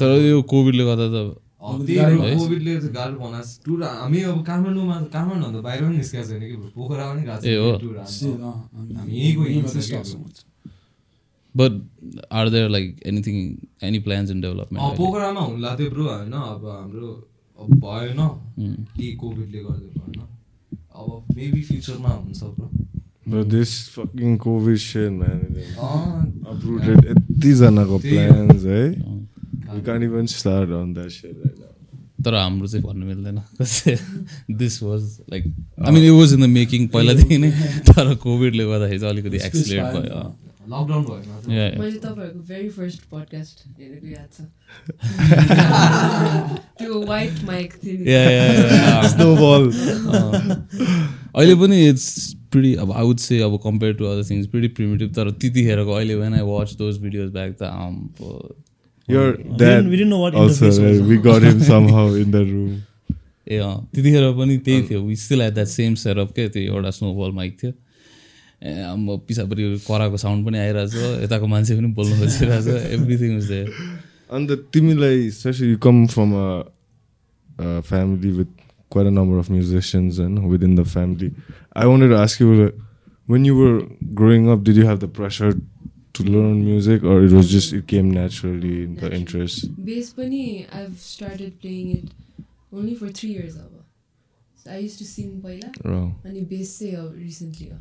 तर 0.00 0.10
यो 0.26 0.36
कोभिडले 0.52 0.84
गर्दा 0.84 1.06
त? 1.14 1.16
कोभिडले 1.60 2.72
गाह्रो 2.96 3.16
बनाएको। 3.18 3.50
टुर 3.64 3.80
हामी 3.82 4.18
अब 4.30 4.38
काठमाडौँमा 4.48 4.96
काठमाडौँ 5.14 5.62
बाहिर 5.62 5.80
पनि 5.82 5.96
निस्केको 5.96 6.26
छैन 6.28 6.42
कि। 6.50 6.56
पोखरा 6.76 7.04
पनि 7.10 7.22
गएको। 7.26 7.78
But 11.54 11.72
are 12.32 12.46
there 12.54 12.68
like 12.70 12.86
anything 13.06 13.36
any 13.86 13.98
plans 14.06 14.30
in 14.30 14.38
development 14.40 14.96
पोखरामा 14.96 15.40
हुनु 15.40 15.58
लाग्थ्यो 15.58 15.88
ब्रो 15.90 16.04
होइन 16.08 16.32
अब 16.32 16.62
हाम्रो 16.68 17.10
अब 17.60 17.68
भएन 17.84 18.20
यही 18.60 19.08
कोभिडले 19.22 19.58
गर्दा 19.64 19.88
भएन 19.98 20.20
अब 20.98 21.08
मेबी 21.36 21.62
फ्युचरमा 21.68 22.10
हुन्छ 22.14 22.40
bro 22.42 22.66
But 23.30 23.50
this 23.50 23.72
fucking 23.94 24.38
COVID 24.38 24.78
shit, 24.80 25.12
man. 25.12 25.40
it 25.50 25.78
अँ, 25.78 26.24
Uprooted 26.52 27.04
यतिजनाको 27.10 27.98
त्यही 28.00 28.26
हो। 28.26 28.32
plans, 28.34 28.64
है? 28.64 28.84
We 29.74 29.80
can't 29.88 30.04
even 30.10 30.26
start 30.34 30.70
on 30.80 30.94
that 30.94 31.10
shit 31.12 31.34
right 31.36 31.58
now. 31.58 31.64
तर 32.24 32.34
हाम्रो 32.34 32.66
चाहिँ 32.66 32.84
भन्नु 32.84 33.06
मिल्दैन 33.06 33.38
this 34.58 34.82
was 34.82 35.02
like 35.30 35.44
I 35.86 35.92
mean 35.92 36.04
it 36.04 36.10
was 36.10 36.32
in 36.34 36.40
the 36.42 36.48
making 36.54 36.86
पहिलादेखि 36.94 37.38
नै 37.38 37.50
तर 37.90 38.14
कोभिडले 38.24 38.64
गर्दाखेरि 38.64 38.98
चाहिँ 38.98 39.12
अलिकति 39.12 39.36
एक्सिलेट 39.46 39.82
पायो, 39.82 40.00
भयो। 40.00 40.47
लकडाउन 40.72 41.02
भयो. 41.04 41.20
मैले 41.80 41.98
तपाईँहरूको 41.98 42.42
भेरी 42.48 42.68
फर्स्ट 42.76 43.00
पडकास्ट 43.12 43.56
हेरेको 43.80 44.08
याद 44.08 44.28
छ 44.36 44.38
त्यो 46.78 46.92
वाइट 47.08 47.34
माइक 47.46 47.70
थियो. 47.84 47.96
अहिले 51.34 51.54
पनि 51.64 51.76
इट्स 51.88 52.06
प्रिटी 52.52 52.72
अब 52.84 52.88
आई 52.92 53.04
वुड 53.06 53.18
से 53.24 53.40
अब 53.48 53.52
compare 53.64 53.92
to 53.94 54.04
other 54.12 54.24
things 54.30 54.46
pretty 54.54 54.68
primitive 54.78 55.08
तर 55.16 55.26
त्यतिखेरको 55.30 55.92
अहिले 55.92 56.14
when 56.22 56.32
I 56.34 56.44
watch 56.52 56.68
those 56.78 56.94
videos 57.02 57.28
back 57.32 57.52
त 57.60 57.62
आम 57.74 57.94
Your 59.08 59.28
dad 59.60 59.86
we 59.88 59.96
didn't 59.96 60.10
know 60.10 60.20
what 60.20 60.34
also, 60.34 60.66
right? 60.68 61.02
we 61.10 61.16
got 61.26 61.42
him 61.42 61.60
somehow 61.66 62.06
in 62.22 62.32
the 62.32 62.40
room. 62.44 62.72
ए 63.48 63.56
अँ 63.56 63.76
त्यतिखेर 63.94 64.24
पनि 64.38 64.56
त्यही 64.66 64.82
थियो. 64.88 65.00
We 65.02 65.16
still 65.16 65.40
at 65.42 65.52
that 65.54 65.66
same 65.66 65.94
setup 66.00 66.32
के 66.36 66.48
त्यो 66.48 66.62
एउटा 66.72 66.90
स्नोबल 66.96 67.30
माइक 67.38 67.56
थियो. 67.62 67.72
अब 68.62 69.20
पिसापट्टि 69.28 69.64
कराको 69.86 70.16
साउन्ड 70.18 70.46
पनि 70.46 70.58
आइरहेछ 70.58 70.94
यताको 71.24 71.46
मान्छे 71.46 71.76
पनि 71.76 71.88
बोल्नु 71.94 72.14
खोजिरहेछ 72.20 72.66
एभ्रिथिङ 72.96 73.36
इज 73.36 73.46
देयर 73.48 73.68
अन्त 74.30 74.50
तिमीलाई 74.72 75.30
specially 75.30 75.76
come 75.84 76.06
from 76.06 76.32
a 76.34 77.80
family 77.88 78.30
with 78.38 78.50
Kwar 78.92 79.10
number 79.10 79.38
of 79.38 79.50
musicians 79.50 80.18
होइन 80.18 80.38
with 80.50 80.62
in 80.62 80.74
the 80.76 80.82
family 80.92 81.30
I 81.76 81.86
wanted 81.86 82.12
ask 82.14 82.42
you 82.42 82.48
when 83.28 83.46
you 83.46 83.54
were 83.56 83.72
growing 84.20 84.46
up 84.52 84.64
did 84.64 84.76
you 84.76 84.86
have 84.88 84.98
the 85.00 85.10
pressure 85.18 85.52
to 86.18 86.24
learn 86.24 86.56
music 86.62 87.04
or 87.04 87.24
it 87.24 87.32
was 87.32 87.46
just 87.52 87.74
it 87.74 87.84
came 87.90 88.06
naturally 88.14 88.74
in 88.82 88.94
the 89.02 89.12
interest 89.14 89.58
base 89.90 90.10
पनि 90.18 90.42
I 90.74 90.86
started 91.02 91.52
playing 91.60 91.90
it 91.90 92.06
only 92.74 92.94
for 92.94 93.12
3 93.20 93.24
years 93.24 93.56
अब। 93.56 94.70
I 94.70 94.82
use 94.82 94.98
to 94.98 95.04
sing 95.04 95.28
पहिला 95.40 95.68
अनि 96.28 96.40
base 96.50 96.78
चाहिँ 96.78 96.96
recently 97.22 97.68
हो। 97.68 97.78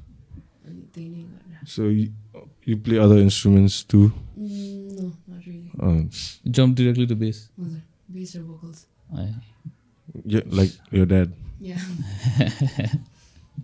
अनि 0.67 0.81
त्यही 0.93 1.07
नै 1.09 1.21
गरेर 1.23 1.45
so 1.73 1.81
you, 1.97 2.05
you 2.69 2.75
play 2.85 2.97
other 3.05 3.19
instruments 3.27 3.75
too? 3.93 4.05
No 4.37 5.05
not 5.29 5.41
really 5.47 5.69
uh, 5.83 5.99
jump 6.57 6.75
directly 6.77 7.05
to 7.07 7.15
bass 7.25 7.37
bass 8.11 8.35
र 8.35 8.41
vocals 8.41 8.85
yeah, 10.25 10.43
like 10.59 10.73
your 10.91 11.05
dad. 11.13 11.29
या 11.61 11.77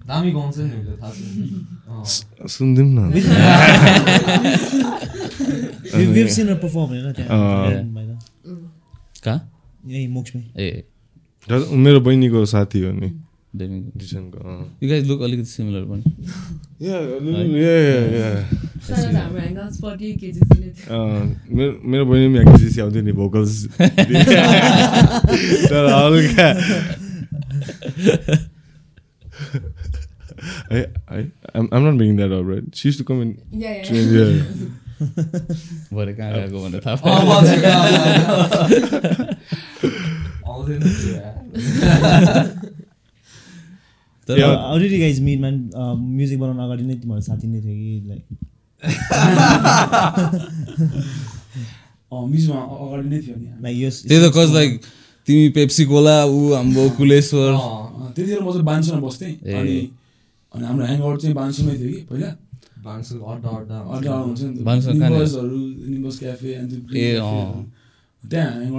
दामी 0.08 0.32
गाउँछ 0.32 0.58
नि 0.58 0.63
थाहा 1.02 1.12
छ। 2.04 2.50
सुनिदिउँ 2.54 2.88
न 2.89 3.00
We- 5.94 6.08
we've 6.16 6.32
seen 6.36 6.48
her 6.48 6.56
perform 6.63 6.88
होइन। 6.89 7.12
त्यहाँ 7.13 7.30
कहाँ 9.24 9.39
यही 9.88 10.08
मोक्समै 10.08 10.44
ए 10.58 10.84
मेरो 11.86 12.00
बहिनीको 12.02 12.46
साथी 12.54 12.80
हो 12.86 12.92
नि 12.92 13.10
यु 13.56 14.88
गाइज 14.89 15.08
लुक 15.08 15.22
अलिकति 15.22 15.46
सिमिलर 15.46 15.84
पनि 15.89 16.04
मेरो 21.54 21.72
मेरो 21.86 22.06
बहिनी 22.06 22.28
पनि 22.34 22.39
एक्जिसी 22.42 22.80
आउँथ्यो 22.82 23.02
नि 23.04 23.12
भोकल्स 23.22 23.54
तर 25.70 25.84
हल्का 25.94 26.48
है 30.72 30.82
है 31.12 31.32
I'm, 31.56 31.68
I'm 31.72 31.84
not 31.84 31.96
bringing 31.98 32.18
that 32.18 32.32
up, 32.32 32.46
right? 32.46 32.63
She 32.74 32.88
used 32.89 33.00
to 33.00 33.06
come 33.06 33.22
and 33.22 33.38
yeah 33.62 33.72
yeah 33.72 33.84
train 33.86 34.08
here. 34.10 34.44
भरे 35.94 36.13
कहाँ 36.13 36.32
गएको 36.34 36.58
भनेर 36.63 36.82
थाहा 36.86 36.96
पाएँ 37.04 37.13
बजेको, 37.30 37.70
आउँदैन 40.52 40.82
थियो 40.84 41.13
यार। 41.16 41.36
तर 44.30 44.38
meet, 45.22 45.40
man? 45.40 45.70
Uh, 45.74 45.96
म्युजिक 45.96 46.40
बनाउनु 46.40 46.62
अगाडि 46.62 46.84
नै 46.84 46.96
तिमीहरू 46.96 47.22
साथी 47.22 47.48
नै 47.48 47.60
थियो 47.64 47.76
कि 47.76 48.08
लाइक 48.08 48.24
त्यही 54.08 54.30
त 54.30 54.34
कज 54.36 54.54
लाइक 54.54 54.82
तिमी 55.28 55.50
पेप्सी 55.50 55.86
कोला 55.86 56.26
ऊ 56.26 56.54
हाम्रो 56.54 56.90
कुलेश्वर। 56.90 57.52
त्यतिखेर 58.16 58.42
म 58.42 58.52
चाहिँ 58.52 58.64
बान्सुमा 58.64 59.00
बस्थेँ। 59.00 59.34
अनि 59.34 59.90
अनि 60.56 60.66
हाम्रो 60.66 60.86
ह्याङआउट 60.86 61.22
चाहिँ 61.22 61.36
बान्सुमै 61.36 61.78
थियो 61.78 61.90
कि 61.90 62.02
पहिला। 62.02 62.30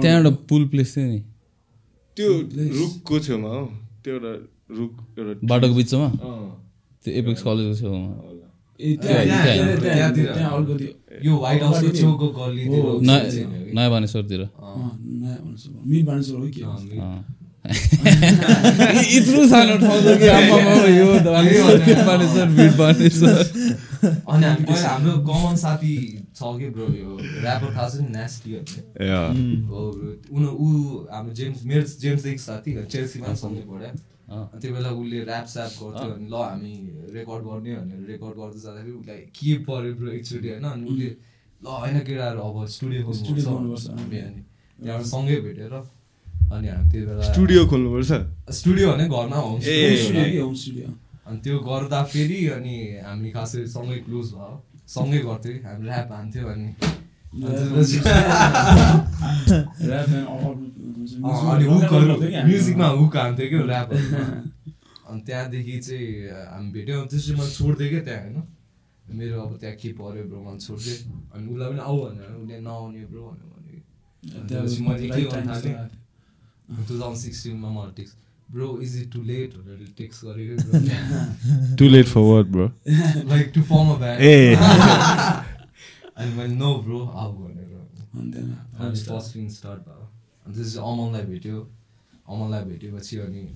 त्यहाँ 0.01 0.17
एउटा 0.17 0.29
पुल 0.29 0.67
प्लेस 0.67 0.97
थियो 0.97 1.05
नि। 1.05 1.19
त्यो 2.17 2.29
रुखको 2.79 3.19
छेउमा 3.19 3.49
हो। 3.49 3.65
त्यो 4.03 4.13
एउटा 4.13 4.54
रुख 4.69 5.19
एउटा 5.19 5.47
बाटोको 5.47 5.75
बिचमा? 5.75 6.05
अँ। 6.05 6.61
त्यो 7.05 7.13
एपेक्स 7.13 7.41
कलेजको 7.41 7.75
छेउमा 7.79 8.35
नयाँ 13.75 13.89
बानेश्वरतिर। 13.91 14.41
यत्रो 19.15 19.47
सानो 19.51 19.77
ठाउँ 19.77 20.01
छ 20.01 20.17
कि 20.19 20.27
यो? 20.97 21.07
बानेश्वर, 22.05 22.45
भिड 22.45 22.77
बानेश्वर। 22.77 23.33
अनि 24.29 24.45
हाम्रो 24.45 25.13
कमन 25.27 25.55
साथी 25.55 26.24
छ 26.35 26.41
कि 26.59 26.67
ब्रो 26.75 26.85
यो 26.93 27.11
ऱ्यापर 27.15 27.69
थाहा 27.75 27.87
छ 27.89 27.95
नि 28.03 28.09
नेस्टी 28.11 28.49
भन्ने. 28.55 28.81
हो। 29.69 29.79
उनी 30.35 30.47
ऊ 30.63 30.67
हाम्रो 31.11 31.33
जेम्स 31.39 31.59
मेरो 31.63 31.85
जेम्सदेखि 32.03 32.41
साथी 32.47 32.71
चेल्सीमा 32.93 33.33
सँगै 33.43 33.63
पढ्यो। 33.71 33.91
अनि 34.25 34.59
त्यो 34.61 34.69
बेला 34.75 34.89
उसले 34.99 35.17
ऱ्याप 35.23 35.45
स्याप 35.53 35.71
गर्थ्यो 35.79 36.11
अनि 36.15 36.27
ल 36.27 36.35
हामी 36.35 36.73
रेकर्ड 37.15 37.43
गर्ने 37.45 37.71
भनेर 37.79 38.01
रेकर्ड 38.11 38.35
गर्दै 38.41 38.59
जाँदाखेरि 38.65 38.91
उसलाई 38.99 39.21
के 39.37 39.53
पऱ्यो 39.63 39.91
ब्रो 39.95 40.09
एकचोटि 40.17 40.47
होइन? 40.49 40.65
अनि 40.65 40.83
उसले 40.91 41.09
ल 41.61 41.67
होइन 41.81 41.97
केटाहरू 42.07 42.39
अब 42.41 42.57
स्टुडियो 42.75 43.13
स्टुडियो 43.13 43.45
खोल्नुपर्छ। 43.45 43.85
हामी 43.95 44.17
अनि 44.27 44.41
त्यहाँबाट 44.79 45.07
सँगै 45.13 45.37
भेटेर 45.45 45.73
अनि 46.51 46.67
हामी 46.67 46.85
त्यो 46.91 47.01
बेला 47.07 47.23
स्टुडियो 47.31 47.61
खोल्नुपर्छ? 47.71 48.11
स्टुडियो 48.59 48.85
भने 48.91 49.05
घरमा 49.07 49.37
होम 49.45 49.59
स्टुडियो 49.61 50.43
होम 50.45 50.55
स्टुडियो 50.61 50.87
अनि 51.25 51.37
त्यो 51.45 51.55
गर्दा 51.69 51.99
फेरि 52.11 52.39
अनि 52.57 52.75
हामी 53.07 53.29
खासै 53.31 53.65
सँगै 53.75 53.99
क्लोज 54.05 54.27
भयो। 54.35 54.55
सँगै 54.93 55.19
गर्थ्यौँ 55.27 55.59
हामी 55.65 55.83
ऱ्याप 55.87 56.09
हान्थ्यो 56.11 56.47
अनि 56.53 56.69
ऱ्याप 59.89 60.09
अनि 61.51 61.65
म्युजिकमा 61.65 61.73
हुकहरू 61.73 62.15
कि। 62.21 62.27
म्युजिकमा 62.49 62.87
हुक 62.99 63.13
हान्थ्यो 63.17 63.45
क्या 63.49 63.59
ऱ्यापहरू 63.65 64.07
अनि 65.09 65.21
त्यहाँदेखि 65.27 65.75
चाहिँ 65.85 66.07
हामी 66.53 66.69
भेट्यौँ। 66.75 66.99
अनि 67.01 67.07
त्यसपछि 67.11 67.33
मैले 67.39 67.51
छोडिदिएँ 67.57 67.89
क्या 67.91 68.01
त्यहाँ 68.07 68.21
होइन? 68.23 68.37
मेरो 69.05 69.37
अब 69.41 69.51
त्यहाँ 69.61 69.75
के 69.81 69.89
पऱ्यो 69.99 70.23
ब्रो 70.29 70.39
मैले 70.45 70.59
छोडिदिएँ 70.65 70.99
अनि 71.33 71.45
उसलाई 71.53 71.67
पनि 71.69 71.81
आऊ 71.85 71.97
भनेर 72.05 72.29
उसले 72.41 72.55
नआउने 72.65 73.01
ब्रो 73.11 73.21
भनेर 73.29 73.47
भन्यो 73.53 73.79
त्यसपछि 74.49 74.79
मैले 74.85 75.05
के 75.09 75.21
गर्नु 75.29 75.53
थालेँ। 75.53 75.75
टु 76.87 76.93
थाउजन्ड 76.99 77.17
सिक्सटिनमा 77.25 77.69
मलाई 77.77 77.93
text 78.55 78.71
bro 78.71 78.79
is 78.81 78.95
it 79.01 79.11
too 79.11 79.21
late 79.23 79.55
भनेर 79.57 79.87
टेक्स्ट 79.97 80.25
गरेको 80.25 81.75
too 81.77 81.89
late 81.89 82.07
for 82.07 82.21
what 82.21 82.45
bro 82.45 82.71
like 83.29 83.51
to 83.55 83.61
form 83.61 83.89
a 83.89 83.97
band 83.99 84.21
ए 84.21 84.55
अनि 86.15 86.33
मैले 86.33 86.55
नो 86.55 86.73
ब्रो 86.83 86.99
आऊ 87.05 87.31
भनेर 87.33 87.71
अनि 88.13 88.31
त्यहाँ 88.31 88.89
अनि 88.89 88.99
फर्स्ट 88.99 89.37
स्टार्ट 89.57 89.79
भयो 89.81 90.07
अनि 90.45 90.53
त्यसपछि 90.55 90.77
अमनलाई 90.79 91.25
भेट्यो 91.25 91.61
अमनलाई 92.27 92.63
भेटेपछि 92.65 93.17
अनि 93.17 93.47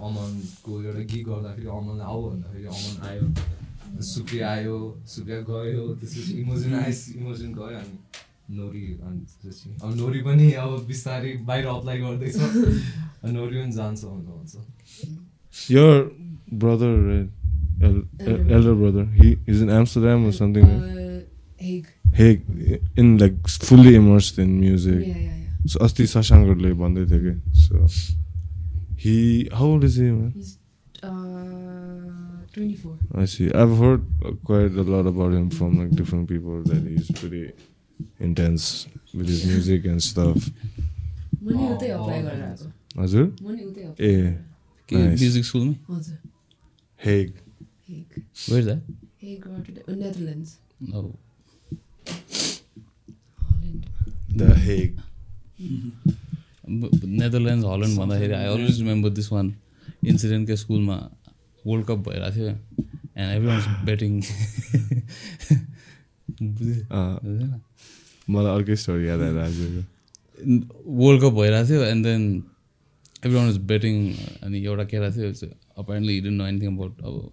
अमनको 0.00 0.82
एउटा 0.82 1.02
गीत 1.12 1.26
गर्दाखेरि 1.26 1.68
अमनलाई 1.68 2.06
आऊ 2.06 2.30
भन्दाखेरि 2.30 2.66
अमन 2.66 3.06
आयो 3.08 4.02
सुप्रिया 4.02 4.50
आयो 4.50 4.76
सुप्रिया 5.06 5.40
गयो 5.48 5.86
त्यसपछि 5.94 6.32
इमोजन 6.42 6.74
आइस 6.74 7.00
इमोजन 7.16 7.54
गयो 7.54 7.78
अनि 7.78 7.96
नोरी 8.50 8.84
अनि 9.02 9.20
त्यसपछि 9.20 9.76
अब 9.82 9.96
नोरी 9.96 10.20
पनि 10.22 10.52
अब 10.64 10.84
बिस्तारै 10.86 11.32
बाहिर 11.48 11.66
अप्लाई 11.68 11.98
गर्दैछ 12.00 12.36
अनि 13.22 13.32
नोरी 13.32 13.56
पनि 13.62 13.72
जान्छ 13.72 14.04
भनेर 14.04 14.26
भन्छ 14.36 15.68
Your 15.68 16.10
brother, 16.50 16.90
right? 17.06 17.30
El- 17.82 18.04
el- 18.20 18.52
elder 18.56 18.74
brother, 18.74 19.04
he 19.16 19.36
is 19.46 19.60
in 19.60 19.68
Amsterdam 19.70 20.24
or 20.26 20.32
something. 20.32 20.64
Right? 20.64 21.02
Uh, 21.02 21.20
Hague. 21.58 21.86
Hey, 22.14 22.30
in 22.96 23.18
like 23.18 23.48
fully 23.48 23.94
immersed 23.94 24.38
in 24.38 24.58
music. 24.60 25.00
Yeah, 25.06 25.16
yeah, 25.16 25.36
yeah. 25.42 25.68
So 25.72 25.78
अस्ति 25.86 26.06
शशाङ्कले 26.14 26.72
भन्दै 26.80 27.04
थियो 27.10 27.20
कि 27.26 27.34
so 27.66 27.86
he 28.96 29.48
how 29.52 29.66
old 29.66 29.84
is 29.84 29.96
he 29.96 30.10
man? 30.10 30.32
He's 30.34 30.58
uh, 31.02 31.10
24. 32.54 32.98
I 33.14 33.24
see. 33.26 33.50
I've 33.52 33.76
heard 33.78 34.04
uh, 34.24 34.32
quite 34.44 34.72
a 34.72 34.82
lot 34.94 35.06
about 35.06 35.32
him 35.32 35.48
from 35.50 35.78
like 35.78 35.90
different 36.00 36.28
people 36.28 36.62
that 36.64 36.82
he's 36.86 37.10
pretty 37.20 37.52
intense 38.20 38.86
with 39.14 39.28
his 39.28 39.46
music 39.46 39.84
and 39.86 40.02
stuff. 40.02 40.50
म 41.42 41.48
नि 41.58 41.64
उतै 41.74 41.88
apply 41.98 42.20
गरेर 42.22 42.42
आएको 42.48 42.66
हजुर? 42.98 43.24
ए 44.00 44.12
के. 44.88 44.96
Music 44.96 45.44
स्कुलमै? 45.44 45.74
हजुर। 45.90 46.18
Hague. 47.00 47.28
Hague. 47.88 48.08
Where 48.50 48.64
that 48.64 48.82
Hague 49.22 49.40
Netherlands. 49.88 50.50
Oh. 50.94 51.10
Holland 53.48 53.82
the 54.36 54.52
Hague. 54.58 54.90
Netherlands 57.20 57.66
Holland 57.66 57.98
भन्दाखेरि 57.98 58.34
I 58.34 58.46
always 58.52 58.78
remember 58.78 59.10
this 59.18 59.32
one 59.32 59.54
incident 60.04 60.46
के 60.48 60.56
स्कुलमा 60.56 60.96
वर्ल्ड 61.64 61.86
कप 61.86 61.98
भइरहेको 62.08 62.34
थियो 62.36 62.48
एन्ड 63.16 63.30
एभ्री 63.34 63.48
वान्स 63.48 63.66
बेटिङ 63.86 64.12
बुझेन? 66.42 67.60
मलाई 68.28 68.54
अर्कै 68.54 68.76
स्टोरी 68.76 69.08
याद 69.08 69.20
आएर 69.22 69.38
आजको 69.38 69.82
वर्ल्ड 71.00 71.22
कप 71.22 71.32
भइरहेको 71.32 71.68
थियो 71.68 71.82
and 71.84 72.06
then 72.06 72.22
everyone 73.36 73.46
was 73.46 73.56
betting 73.66 74.12
अनि 74.42 74.64
एउटा 74.64 74.84
केटा 74.84 75.10
थियो 75.10 75.48
apparently 75.78 76.14
he didn't 76.14 76.34
know 76.34 76.46
anything 76.46 76.76
about 76.76 77.00
अब 77.00 77.32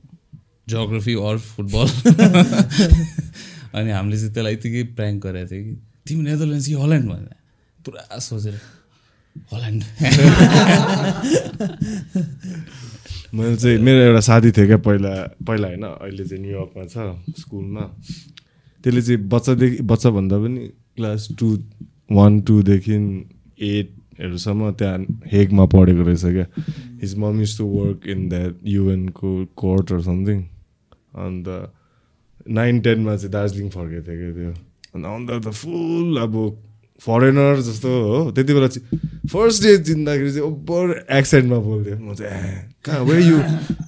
जियोग्राफी 0.70 1.14
अर 1.28 1.38
फुटबल 1.38 1.88
अनि 3.74 3.92
हामीले 3.92 4.18
चाहिँ 4.18 4.34
त्यसलाई 4.34 4.54
यतिकै 4.54 4.84
प्र्याङ्क 4.98 5.24
गरेको 5.24 5.50
थियो 5.52 5.64
कि 5.64 5.76
तिमी 6.08 6.22
नेदरल्यान्ड्स 6.24 6.68
कि 6.68 6.74
हल्यान्ड 6.74 7.10
भनेर। 7.10 7.36
पुरा 7.80 8.20
सोचेर 8.20 8.60
हल्यान्ड 9.54 9.84
मैले 13.34 13.56
चाहिँ 13.56 13.78
मेरो 13.78 14.00
एउटा 14.00 14.20
साथी 14.30 14.52
थियो 14.52 14.68
क्या 14.68 14.78
पहिला 14.86 15.10
पहिला 15.48 15.68
होइन 15.68 15.84
अहिले 15.86 16.26
चाहिँ 16.26 16.44
न्युयोर्कमा 16.44 16.86
छ 16.86 16.98
स्कुलमा। 17.42 17.82
त्यसले 18.84 19.02
चाहिँ 19.02 19.22
बच्चादेखि 19.30 19.84
बच्चा 19.92 20.10
भन्दा 20.10 20.38
पनि 20.38 20.68
क्लास 20.96 21.28
टू 21.40 21.48
वान 22.12 22.42
टूदेखि 22.42 22.98
एटहरूसम्म 24.20 24.72
त्यहाँ 24.74 24.98
हेगमा 25.32 25.66
पढेको 25.74 26.04
रहेछ 26.04 26.26
क्या 26.28 26.46
his 27.02 27.16
mom 27.18 27.42
is 27.42 27.58
to 27.58 27.66
work 27.66 28.08
in 28.08 28.28
that 28.30 28.56
युएनको 28.68 29.30
court 29.56 29.92
or 29.92 30.02
something 30.04 30.42
अन्त 31.18 31.48
नाइन 32.52 32.80
टेनमा 32.82 33.16
चाहिँ 33.16 33.32
दार्जिलिङ 33.32 33.70
फर्केको 33.70 34.04
थियो 34.08 34.34
क्या 34.34 34.34
त्यो 34.34 34.52
अन्त 34.96 35.06
आउँदा 35.06 35.40
त 35.40 35.54
फुल 35.54 36.18
अब 36.20 36.36
फरेनर 37.02 37.60
जस्तो 37.62 37.90
हो 38.04 38.20
त्यति 38.32 38.54
बेला 38.54 38.68
चाहिँ 38.68 39.00
फर्स्ट 39.32 39.64
डे 39.64 39.78
चिन्दाखेरि 39.84 40.32
चाहिँ 40.32 40.48
ओभर 40.48 40.86
एक्सेन्टमा 41.18 41.58
बोल्थ्यो 41.64 41.98
म 41.98 42.14
चाहिँ 42.14 42.54
कहाँ 42.86 43.04
वे 43.06 43.18
यु 43.22 43.38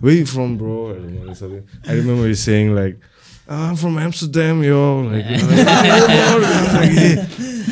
वे 0.02 0.24
फ्रम 0.26 0.58
ब्रोहरू 0.58 1.10
मैले 1.10 1.36
सोधेँ 1.36 1.64
I 1.90 1.96
remember 1.96 2.30
is 2.30 2.40
saying 2.40 2.76
like 2.76 2.94
from 3.76 4.00
Amsterdam 4.00 4.64
यो 4.64 4.84
लाइक 5.12 5.28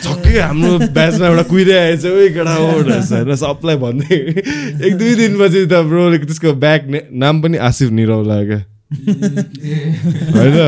छक्कै 0.04 0.40
हाम्रो 0.40 0.72
ब्याचमा 0.96 1.28
एउटा 1.28 1.44
कुहिरे 1.44 1.78
आएछ 1.80 2.02
केटा 2.36 2.54
हो 2.56 2.66
होइन 2.72 3.36
सबलाई 3.36 3.78
भन्दै 3.84 4.18
एक 4.88 4.98
दुई 4.98 5.16
दिनपछि 5.16 5.66
त 5.66 5.82
ब्रोले 5.90 6.18
त्यसको 6.26 6.54
ब्याक 6.64 6.82
नाम 7.24 7.42
पनि 7.42 7.58
आसिफ 7.70 7.90
निरौला 8.00 8.38
क्या 8.44 8.62
होइन? 10.36 10.60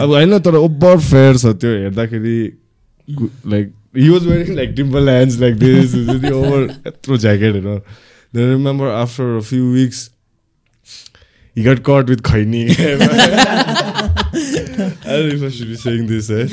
अब 0.00 0.08
होइन 0.08 0.38
तर 0.38 0.54
ओभर 0.62 0.98
फेयर 1.10 1.36
छ 1.36 1.54
त्यो 1.62 1.70
हेर्दाखेरि 1.76 2.38
like 3.46 3.72
he 3.96 4.08
was 4.08 4.26
wearing 4.26 4.56
like 4.56 4.74
टिम्पल 4.76 5.08
hands 5.08 5.40
like 5.40 5.54
this 5.56 5.94
over 6.32 6.68
यत्रो 6.86 7.18
ज्याकेटहरू 7.18 7.78
remember 8.34 8.86
after 8.96 9.36
a 9.36 9.40
few 9.40 9.72
weeks 9.72 10.10
he 11.56 11.62
got 11.62 11.82
caught 11.82 12.10
with 12.10 12.22
khaini 12.22 12.64
this, 16.06 16.30
eh? 16.30 16.48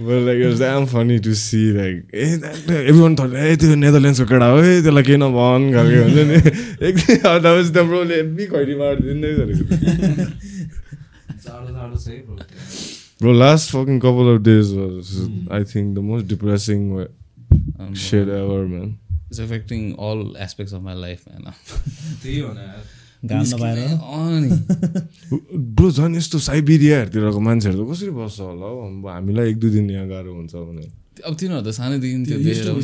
But 0.00 0.22
like 0.26 0.38
it 0.42 0.46
was 0.46 0.60
damn 0.60 0.86
funny 0.90 1.16
to 1.24 1.34
see 1.34 1.72
like 1.78 1.98
eh, 2.14 2.36
that- 2.42 2.70
everyone 2.90 3.16
thought 3.20 3.34
ए 3.34 3.56
त्यो 3.62 3.74
नेदरल्यान्ड्सको 3.80 4.26
केटा 4.30 4.46
हो 4.52 4.58
है 4.66 4.76
त्यसलाई 4.86 5.02
केही 5.08 5.18
नभन 5.22 5.66
खालको 5.74 5.98
हुन्छ 6.04 6.20
नि 6.30 6.36
एकदम 6.88 7.42
that 7.46 7.52
was 7.58 7.72
the 7.76 7.82
ब्रोले 7.90 8.16
हेब्बी 8.20 8.46
खैनी 8.54 8.74
मारिदिँदै 8.80 9.32
गरेको 9.40 9.64
जाडो 11.44 11.68
जाडो 11.76 11.96
छ 12.04 12.08
है 12.08 12.18
bro 12.26 12.36
त्यहाँ। 12.40 12.88
Bro, 13.22 13.32
last 13.36 13.70
fucking 13.76 13.98
couple 14.02 14.28
of 14.34 14.38
days 14.42 14.68
was, 14.72 15.08
I 15.50 15.62
think, 15.72 15.94
the 15.96 16.04
most 16.10 16.26
depressing 16.28 16.84
wa- 16.98 17.08
Um, 17.78 17.94
shit 17.94 18.28
ever, 18.36 18.60
man. 18.70 18.86
It's 19.30 19.40
affecting 19.46 19.82
all 20.06 20.22
aspects 20.44 20.72
of 20.78 20.82
my 20.86 20.94
life, 21.02 21.26
man. 21.32 21.52
त्यही 22.22 22.38
हो 22.40 22.52
ब्रो 25.76 25.90
झन् 25.90 26.16
यस्तो 26.16 26.38
साइबेरियाहरूतिरको 26.38 27.40
मान्छेहरू 27.40 27.84
त 27.84 27.90
कसरी 27.92 28.10
बस्छ 28.16 28.40
होला 28.40 28.66
हौ? 28.66 28.80
हामीलाई 29.12 29.50
एक 29.50 29.56
दुई 29.60 29.70
दिन 29.70 29.90
यहाँ 29.90 30.08
गाह्रो 30.08 30.34
हुन्छ 30.34 30.54
भने। 30.54 30.82
अब 31.28 31.34
तिनीहरू 31.36 31.60
त 31.60 31.68
सानैदेखि 31.76 32.24
त्यो 32.24 32.38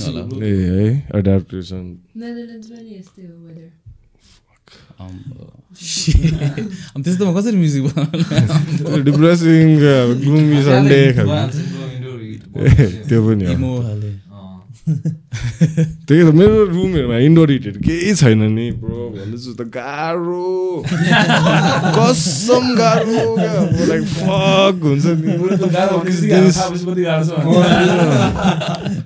होला। 0.06 0.22
ए 0.44 0.46
है 0.76 0.88
एडाप्टेसन 1.16 1.84
कसरी 7.36 7.56
म्युजिक 7.56 7.82
बनाउनु? 7.88 9.00
Depressing 9.08 9.66
gloomy 10.20 10.58
Sunday. 10.68 11.00
त्यो 13.08 13.18
पनि। 13.24 13.44
त्यही 14.86 16.22
त 16.22 16.30
मेरो 16.38 16.56
रुमहरूमा 16.66 17.16
इन्डोर 17.26 17.50
हिटहरू 17.50 17.80
केही 17.82 18.12
छैन 18.14 18.42
नि 18.54 18.66
ब्रो 18.82 19.02
भन्दैछु 19.14 19.50
त 19.58 19.66
गाह्रो 19.74 20.50
कसम 21.96 22.64
गाह्रो 22.78 23.22
लाइक 23.90 24.04
फक 24.14 24.76
हुन्छ 24.86 25.06
नि। 25.18 25.34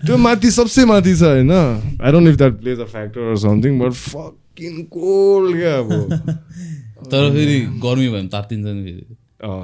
त्यो 0.05 0.15
माथि 0.27 0.51
सबसे 0.51 0.81
माथि 0.93 1.13
छ 1.17 1.23
होइन 1.23 1.53
I 1.53 2.09
don't 2.13 2.29
if 2.29 2.37
that 2.37 2.55
plays 2.61 2.79
a 2.81 2.89
factor 2.93 3.25
something 3.49 3.73
but 3.81 3.93
fucking 4.05 4.75
cold 4.97 5.51
क्या 5.57 5.75
अब 5.79 5.91
तर 7.13 7.23
फेरि 7.35 7.59
गर्मी 7.85 8.09
भयो 8.09 8.13
भने 8.13 8.29
तात्तिन्छ 8.29 8.67
नि 8.67 8.83
फेरि। 8.85 9.05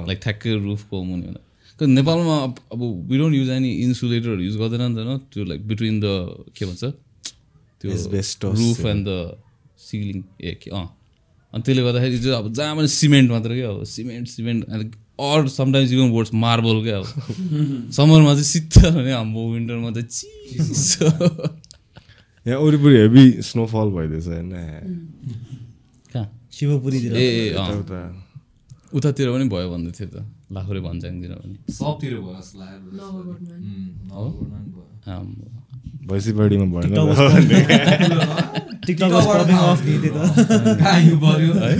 लाइक 0.07 0.19
ठ्याक्कै 0.23 0.51
रुफको 0.65 0.95
मुनि 1.03 1.25
नेपालमा 1.85 2.35
अब- 2.43 3.09
वी 3.11 3.17
डोन्ट 3.17 3.35
युज 3.35 3.49
एनी 3.49 3.71
इन्सुलेटरहरू 3.73 4.41
युज 4.41 4.55
गर्दैन 4.57 4.81
नि 4.81 4.95
त 4.95 5.05
होइन 5.05 5.17
त्यो 5.33 5.43
लाइक 5.45 5.67
बिट्विन 5.67 5.99
द 5.99 6.05
के 6.57 6.65
भन्छ? 6.65 6.83
त्यो 7.81 7.91
रुफ 8.57 8.85
एन्ड 8.85 9.07
द 9.07 9.37
सिलिङ 9.79 10.23
ए 10.41 10.51
के 10.63 10.69
अँ। 10.71 10.85
अनि 11.53 11.63
त्यसले 11.63 11.83
गर्दाखेरि 11.83 12.19
चाहिँ 12.19 12.37
अब 12.37 12.53
जहाँ 12.53 12.75
पनि 12.75 12.87
सिमेन्ट 12.87 13.31
मात्र 13.31 13.49
क्या 13.53 13.69
अब 13.69 13.83
cement 13.83 14.27
cement 14.27 14.65
or 15.19 15.47
sometimes 15.47 15.91
even 15.91 16.09
words 16.11 16.33
marble 16.33 16.83
क्या 16.83 16.97
अब। 16.97 17.05
समरमा 17.97 18.33
चाहिँ 18.33 18.43
शीतल 18.43 18.91
भने 18.91 19.11
हाम्रो 19.13 19.51
विन्टरमा 19.53 19.91
चाहिँ 19.91 20.07
चिसो। 20.07 21.05
यहाँ 22.47 22.59
वरिपरि 22.61 22.95
हेभी 22.97 23.31
स्नोफल 23.41 23.89
भइदिएछ 23.89 24.27
होइन? 24.27 24.49
कहाँ? 26.13 26.47
शिवपुरीतिर। 26.51 27.15
ए। 27.17 27.53
उतातिर 28.93 29.29
पनि 29.31 29.49
भयो 29.49 29.69
भन्दै 29.71 29.91
थियो 29.91 30.09
त। 30.09 30.25
लाखुरे 30.47 30.79
भन्ज्याङतिर 30.79 31.31
पनि। 31.43 31.57
सबतिर 31.73 32.13
भयो 32.23 32.41
भएन? 41.51 41.77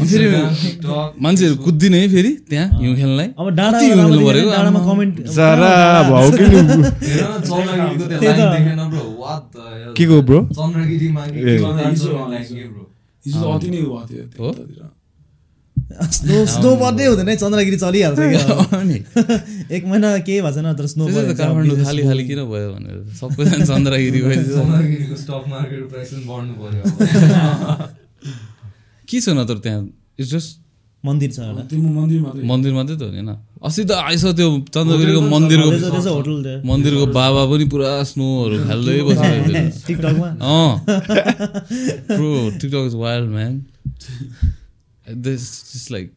अनि 0.00 0.06
फेरि 0.10 0.26
TikTok, 0.60 1.04
मान्छेहरू 1.22 1.56
कुद्दिने 1.64 1.98
है 2.00 2.06
फेरि 2.10 2.32
त्यहाँ 2.50 2.66
हिउँ 2.80 2.94
खेल्नलाई। 2.96 3.28
अब 3.38 3.46
डाँडा 3.54 3.78
हिउँ 3.78 4.18
पऱ्यो? 4.26 4.50
डाँडामा। 4.50 4.80
कमेन्ट 4.90 5.14
भाउ 6.10 6.26
कि? 6.30 6.44
के 9.96 10.04
को 10.10 10.16
ब्रो? 10.26 10.40
चन्द्रगिरीमा 10.50 11.22
हिजो 13.24 13.46
अति 13.52 13.68
नै 13.70 13.78
भएको 13.78 14.00
थियो। 14.10 14.79
स्नो 15.90 16.36
स्नो 16.46 16.70
पर्दै 16.80 17.04
हुँदैन 17.06 17.28
है? 17.28 17.34
चन्द्रगिरी 17.36 17.76
चलिहाल्छ 17.76 18.18
एक 19.74 19.82
महिना 19.90 20.08
केही 20.26 20.40
भएको 20.40 20.54
छैन 20.54 20.68
तर 20.78 20.86
स्नो 20.86 21.04
काठमाडौँ 21.10 21.76
खाली 21.84 22.02
खाली 22.02 22.24
किन 22.28 22.40
भयो 22.46 22.68
भनेर 22.74 22.98
सबैजना 23.20 23.64
चन्द्रगिरी 23.66 24.20
भयो। 24.22 24.42
के 29.08 29.16
छ 29.20 29.28
न 29.34 29.44
तर 29.50 29.58
त्यहाँ? 29.58 29.82
इट्स 30.20 30.30
जस्ट 30.30 30.50
मन्दिर 31.04 31.30
छ 31.32 31.38
एउटा 31.40 31.62
मन्दिर 31.98 32.20
मात्रै। 32.20 32.42
मन्दिर 32.44 32.72
मात्रै 32.72 32.96
त 32.96 33.02
हो 33.02 33.10
नि 33.10 33.16
होइन। 33.18 33.30
अस्ति 33.66 33.82
त 33.84 33.92
आइस 34.06 34.24
त्यो 34.38 34.48
चन्द्रगिरीको 34.70 35.20
मन्दिरको 35.34 35.70
मन्दिरको 36.70 37.04
बाबा 37.18 37.42
पनि 37.50 37.64
पुरा 37.72 37.90
स्नोहरू 38.10 38.56
खेल्दै 38.68 38.94
थियो। 39.00 39.14
टिकटकमा 39.86 40.28
TikTok 42.60 42.84
is 42.86 42.94
wild 42.94 43.28
man 43.34 43.54
this 45.14 45.42
just 45.72 45.90
like 45.92 46.12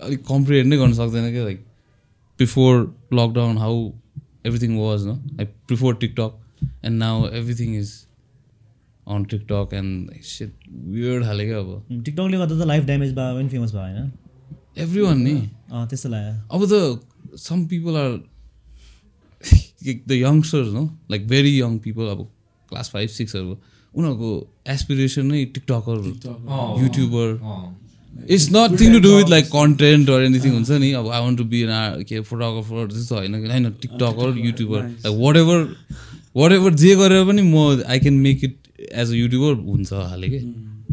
अलिक 0.00 0.24
कम्प्रिहेन्ड 0.28 0.72
नै 0.72 0.76
गर्न 0.78 0.92
सक्दैन 0.94 1.30
क्या 1.32 1.44
like 1.44 1.64
before 2.38 2.80
lockdown 3.12 3.58
how 3.58 3.90
everything 4.46 4.78
was 4.78 5.06
न 5.06 5.36
I 5.40 5.44
prefer 5.68 5.94
TikTok 5.96 6.64
and 6.84 6.98
now 6.98 7.28
everything 7.40 7.76
is 7.80 7.92
on 9.06 9.24
TikTok 9.30 9.74
and 9.74 10.10
set 10.24 10.52
weird 10.70 11.24
हाल्यो 11.24 11.46
क्या 11.46 11.58
अब 11.58 12.02
टिकटकले 12.04 12.38
गर्दा 12.38 12.58
त 12.58 12.66
लाइफ 12.66 12.84
ड्यामेज 12.84 13.14
भयो 13.14 13.38
पनि 13.38 13.48
फेमस 13.48 13.72
भयो 13.72 13.82
होइन? 13.82 14.12
एभ्री 14.78 15.00
वान 15.02 15.18
नि 15.22 15.34
त्यस्तो 15.72 16.08
लाग्यो। 16.08 16.34
अब 16.56 16.66
त 16.72 17.38
some 17.38 17.64
people 17.66 17.96
are 17.96 18.12
the 20.08 20.12
youngsters 20.12 20.72
no 20.72 20.84
like 21.10 21.28
very 21.28 21.58
young 21.60 21.78
people 21.86 22.06
अब 22.10 22.20
क्लास 22.68 22.90
फाइभ 22.90 23.08
सिक्सहरू 23.10 23.56
उनीहरूको 23.94 24.30
एसपिरेसन 24.74 25.26
नै 25.26 25.44
TikToker 25.54 25.96
YouTuber. 26.82 27.26
It's 28.34 28.46
nothing 28.52 28.92
to 28.92 29.00
do 29.00 29.12
with 29.16 29.28
like 29.30 29.46
content 29.52 30.10
or 30.10 30.22
anything 30.22 30.52
हुन्छ 30.54 30.70
नि। 30.70 30.90
अब 31.00 31.08
I 31.08 31.20
want 31.20 31.38
to 31.38 31.44
be 31.52 31.60
an 31.62 32.02
के 32.08 32.20
फोटोग्राफर 32.32 32.86
त्यस्तो 32.92 33.14
होइन 33.16 33.40
कि। 33.42 33.48
होइन 33.52 33.70
TikToker 33.82 34.28
YouTuber 34.46 34.80
like 34.82 35.14
whatever 35.36 35.58
whatever 36.52 36.74
जे 36.82 36.94
गरेर 36.96 37.24
पनि 37.30 37.42
म 37.42 37.56
I 37.86 37.98
can 38.00 38.16
make 38.26 38.44
it 38.44 38.56
as 38.92 39.10
a 39.10 39.16
YouTuber 39.22 39.52
हुन्छ 39.70 39.92
हाले 39.92 40.28
कि। 40.34 40.44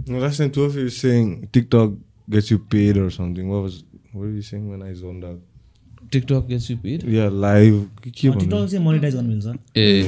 Last 0.08 0.38
time, 0.40 0.52
two 0.56 0.64
of 0.64 0.76
you 0.76 0.84
were 0.84 0.94
saying 0.96 1.26
TikTok 1.56 1.90
gets 2.34 2.50
you 2.52 2.58
paid 2.74 2.98
or 2.98 3.10
something. 3.16 3.50
What 3.54 3.62
was 3.64 3.76
what 4.12 4.22
were 4.22 4.36
you 4.36 4.46
saying 4.50 4.70
when 4.74 4.82
I 4.82 4.94
zoned 5.00 5.24
out? 5.30 5.40
TikTok 6.12 6.48
gets 6.48 6.70
you 6.72 6.78
paid 6.78 7.00
Yeah, 7.16 7.30
live. 7.44 7.78
के 8.04 8.10
के 8.12 8.30
भन्नु? 8.30 8.40
TikTok 8.40 8.70
चाहिँ 8.72 8.84
monetise 8.86 9.16
गर्नु 9.16 9.30
मिल्छ। 9.30 9.46
ए। 9.78 10.04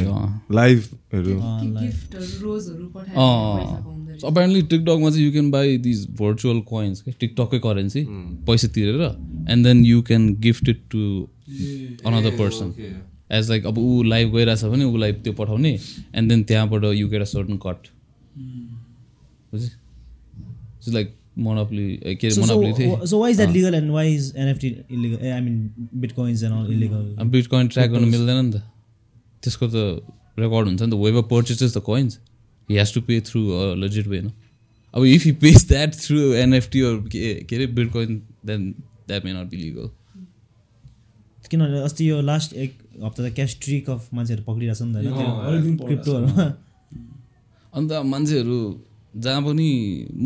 apparently 4.26 4.62
टिकटकमा 4.62 5.10
चाहिँ 5.10 5.26
you 5.26 5.32
can 5.32 5.52
buy 5.52 5.78
these 5.78 6.08
virtual 6.20 6.60
coins 6.70 7.02
क्या? 7.02 7.14
टिकटकै 7.20 7.60
करेन्सी 7.60 8.02
पैसा 8.48 8.68
तिरेर 8.76 9.02
and 9.52 9.66
then 9.68 9.86
you 9.86 10.02
can 10.10 10.24
gift 10.40 10.70
it 10.70 10.82
to 10.92 11.00
another 12.06 12.38
person. 12.38 12.74
As 13.32 13.50
like 13.50 13.66
अब 13.66 13.78
ऊ 13.78 14.04
लाइभ 14.04 14.36
गइरहेछ 14.36 14.64
भने 14.66 14.84
उसलाई 14.86 15.12
त्यो 15.24 15.34
पठाउने 15.34 15.72
एन्ड 16.16 16.30
देन 16.30 16.44
त्यहाँबाट 16.44 16.84
you 16.94 17.08
get 17.10 17.22
a 17.22 17.26
certain 17.34 17.58
cut 17.66 17.88
बुझे 19.54 19.70
लाइक 20.94 21.16
बिटकोइन 27.32 27.68
ट्र्याक 27.68 27.90
गर्नु 27.90 28.08
मिल्दैन 28.08 28.46
नि 28.46 28.52
त। 28.52 28.62
त्यसको 29.44 29.66
त 29.68 29.76
रेकर्ड 30.40 30.66
हुन्छ 30.68 30.82
नि 30.82 30.92
त। 30.92 30.94
We've 30.94 31.18
purchases 31.32 31.72
the 31.78 31.80
coins 31.82 32.20
he 32.70 32.78
has 32.78 32.90
to 32.94 33.02
pay 33.02 33.14
through 33.22 33.40
legit 33.78 34.08
way 34.08 34.20
न 34.22 34.32
अब 34.94 35.02
if 35.06 35.26
he 35.26 35.32
pays 35.40 35.60
that 35.68 35.92
through 35.96 36.18
NFT 36.36 36.80
के 37.08 37.34
के 37.48 37.56
अरे 37.56 37.68
bitcoin 37.80 38.22
then 38.46 38.62
that 39.08 39.22
may 39.26 39.32
not 39.34 39.48
be 39.50 39.58
legal 39.58 39.90
किनभने 41.52 41.80
अस्ति 41.84 42.04
यो 42.10 42.22
लास्ट 42.22 42.54
एक 42.54 42.72
हप्ता 43.04 43.20
त 43.28 43.34
क्यास 43.36 43.52
ट्रिक 43.62 43.90
अफ 43.90 44.02
मान्छेहरू 44.14 44.44
पक्रिरहेको 44.44 44.76
छ 44.76 44.82
नि 44.84 44.94
त 44.94 44.96
होइन। 45.08 45.78
क्रिप्टोहरूमा 45.78 46.44
अन्त 47.74 47.92
मान्छेहरू 48.06 48.60
जहाँ 49.16 49.42
पनि 49.42 49.70
म 50.16 50.26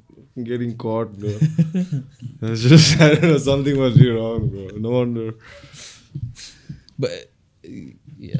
Getting 0.37 0.77
caught, 0.77 1.11
bro. 1.19 1.29
That's 2.39 2.61
just 2.61 3.01
I 3.01 3.15
don't 3.15 3.23
know. 3.23 3.37
Something 3.37 3.77
must 3.77 3.99
be 3.99 4.09
wrong, 4.09 4.47
bro. 4.47 4.67
No 4.77 4.91
wonder. 4.91 5.33
But 6.97 7.31
yeah. 8.17 8.39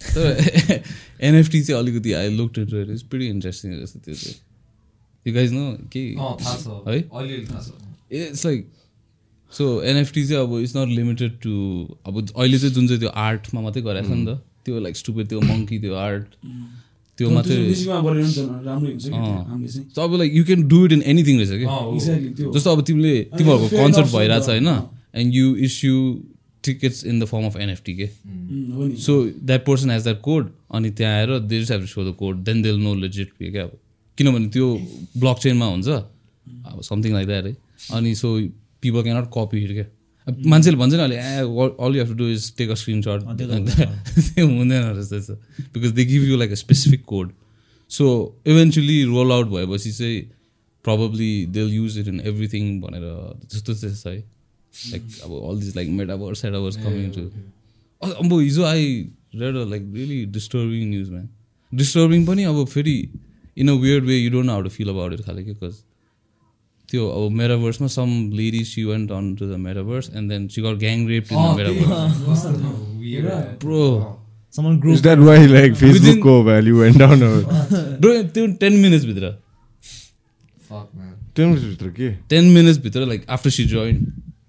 तर 0.00 0.82
एनएफटी 1.20 1.60
चाहिँ 1.62 1.80
अलिकति 1.80 2.12
I 2.12 2.28
look 2.36 2.58
it 2.58 2.72
is 2.90 3.02
pretty 3.10 3.26
interesting 3.28 3.72
रहेछ 3.72 3.92
त्यो 4.04 4.14
चाहिँ 4.14 4.36
यु 5.26 5.34
गाइज 5.34 5.52
नो 5.52 5.64
के 5.92 6.00
है 6.88 6.98
इट्स 8.28 8.46
लाइक 8.46 8.70
सो 9.52 9.66
एनएफटी 9.82 10.26
चाहिँ 10.26 10.42
अब 10.42 10.58
इट्स 10.58 10.76
नट 10.76 10.88
लिमिटेड 10.88 11.38
टु 11.42 11.52
अब 12.06 12.18
अहिले 12.28 12.58
चाहिँ 12.58 12.74
जुन 12.74 12.86
चाहिँ 12.86 13.00
त्यो 13.00 13.10
आर्टमा 13.24 13.60
मात्रै 13.60 13.82
गराएको 13.82 14.08
छ 14.08 14.18
नि 14.18 14.26
त 14.26 14.38
त्यो 14.64 14.80
लाइक 14.80 14.96
स्टुपेड 14.96 15.28
त्यो 15.28 15.40
मङ्की 15.40 15.78
त्यो 15.80 15.94
आर्ट 16.06 16.34
त्यो 17.20 17.28
मात्रै 17.30 17.54
अब 19.98 20.14
like 20.16 20.30
you 20.34 20.42
can 20.44 20.60
do 20.68 20.78
it 20.86 20.92
in 20.92 21.02
anything 21.12 21.34
रहेछ 21.40 21.52
कि? 21.52 21.66
जस्तो 22.54 22.68
अब 22.70 22.80
तिमीले 22.88 23.14
तिमीहरूको 23.38 23.68
कन्सर्ट 23.76 24.08
भइरहेछ 24.12 24.46
होइन। 24.48 24.68
And 25.14 25.34
you 25.34 25.46
issue 25.66 25.94
tickets 26.64 27.04
in 27.04 27.20
the 27.20 27.24
form 27.26 27.44
of 27.46 27.56
NFT 27.58 27.94
के। 27.96 28.06
So 29.02 29.12
that 29.44 29.64
person 29.66 29.90
has 29.90 30.02
that 30.02 30.20
code 30.22 30.50
अनि 30.74 30.90
त्यहाँ 30.90 31.12
आएर 31.18 31.30
they 31.40 31.60
just 31.60 31.72
have 31.72 31.84
so 31.86 32.00
the 32.10 32.14
code 32.16 32.34
then 32.44 32.62
they'll 32.62 32.76
know 32.80 32.94
legit 32.96 33.28
pay 33.38 33.50
क्या 33.50 33.64
अब। 33.64 33.72
किनभने 34.18 34.48
त्यो 34.48 34.66
ब्लक 35.16 35.38
चेनमा 35.38 35.66
हुन्छ 35.66 35.88
अब 35.88 36.80
समथिङ 36.82 37.12
लाइक 37.14 37.26
द्याट 37.26 37.44
है। 37.44 37.56
अनि 37.92 38.14
so 38.14 38.28
people 38.82 39.02
cannot 39.02 39.26
copy 39.36 39.58
it 39.60 39.72
क्या 39.72 39.86
मान्छेले 40.46 40.76
भन्छ 40.76 40.94
नि 40.94 41.00
अहिले 41.00 41.16
all 41.84 41.96
you 41.96 42.02
have 42.02 42.08
to 42.08 42.14
do 42.14 42.28
is 42.28 42.52
take 42.56 42.70
a 42.70 42.74
त 42.74 42.78
हुन्छ। 42.88 43.78
त्यो 44.34 44.46
हुँदैन 44.56 44.82
रहेछ 44.82 45.08
त्यस्तो 45.08 45.34
because 45.74 45.92
they 45.92 46.04
give 46.04 46.22
you 46.28 46.36
like 46.38 46.50
a 46.50 46.60
specific 46.64 47.04
code 47.04 47.32
so 47.90 48.04
eventually 48.46 49.02
roll 49.04 49.32
out 49.32 49.46
भएपछि 49.54 49.92
चाहिँ 49.92 50.20
प्रब्ली 50.84 51.32
देल 51.54 51.72
युज 51.74 51.98
इट 51.98 52.08
इन 52.08 52.20
एभ्रिथिङ 52.26 52.80
भनेर 52.80 53.06
जस्तो 53.52 53.74
चाहिँ 53.74 53.96
छ 53.96 54.06
है। 54.06 54.18
लाइक 54.74 55.02
अब 55.24 55.30
all 55.50 55.60
this 55.60 55.76
like 55.76 55.88
metaverse 55.98 56.42
setaverse 56.42 56.76
coming 56.76 57.10
to 57.10 57.22
अब 58.02 58.38
हिजो 58.40 58.64
I 58.64 58.84
read 59.34 59.56
a 59.56 59.64
like 59.70 59.82
really 59.94 60.24
disturbing 60.36 60.88
news 60.90 61.08
man 61.10 61.28
disturbing 61.72 62.26
पनि 62.26 62.44
अब 62.44 62.64
फेरि 62.66 62.96
in 63.58 63.68
a 63.68 63.74
weird 63.82 64.04
way 64.04 64.16
you 64.18 64.30
don't 64.30 64.50
how 64.50 64.62
to 64.62 64.68
feel 64.70 64.88
about 64.88 65.12
it 65.12 65.20
खाले 65.20 65.44
के 65.44 65.52
बिकज 65.52 65.74
त्यो 66.90 67.08
अब 67.08 67.30
मेटाभर्समा 67.40 67.86
some 67.94 68.08
lady 68.36 68.62
she 68.64 68.84
went 68.84 69.10
on 69.12 69.34
to 69.36 69.46
the 69.52 69.58
metaverse 69.66 70.10
and 70.16 70.30
then 70.30 70.46
she 70.54 70.62
got 70.62 70.78
gang 70.78 71.06
rape 71.08 71.32
in 71.32 71.38
the 71.38 71.56
metaverse. 71.58 72.46
Bro. 73.60 73.82
Someone 74.54 74.76
Is 74.76 74.80
group 74.82 74.96
that 75.02 75.20
why 75.26 75.34
like 75.46 75.74
Facebook 75.80 76.06
Within- 76.06 76.22
को 76.22 76.32
value 76.46 76.78
went 76.80 76.96
down? 76.98 77.20
Or 77.22 77.36
bro 78.00 78.12
त्यो 78.36 78.46
ten 78.62 78.72
मिनट्सभित्र 78.84 79.28
Fuck, 80.70 80.88
man. 80.94 81.12
ten 81.36 81.52
minutes 81.52 81.64
भित्र 81.68 81.88
के? 81.98 82.08
Ten 82.30 82.44
मिनट्सभित्र 82.54 83.06
like 83.06 83.24
after 83.36 83.50
she 83.50 83.64
join 83.74 83.96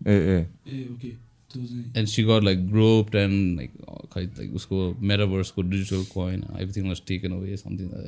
a 0.07 0.13
a 0.13 0.37
a 0.37 0.81
okay 0.93 1.11
and 1.57 2.07
she 2.07 2.23
got 2.23 2.43
like 2.43 2.67
groped 2.71 3.15
and 3.15 3.57
like 3.57 3.71
खै 4.13 4.23
like 4.23 4.55
उसको 4.55 4.93
मेटाभर्सको 5.11 5.61
digital 5.61 6.03
coin 6.13 6.43
everything 6.59 6.87
was 6.87 7.01
taken 7.07 7.31
away 7.31 7.57
something 7.57 7.87
हो 7.87 7.97
र? 7.97 8.05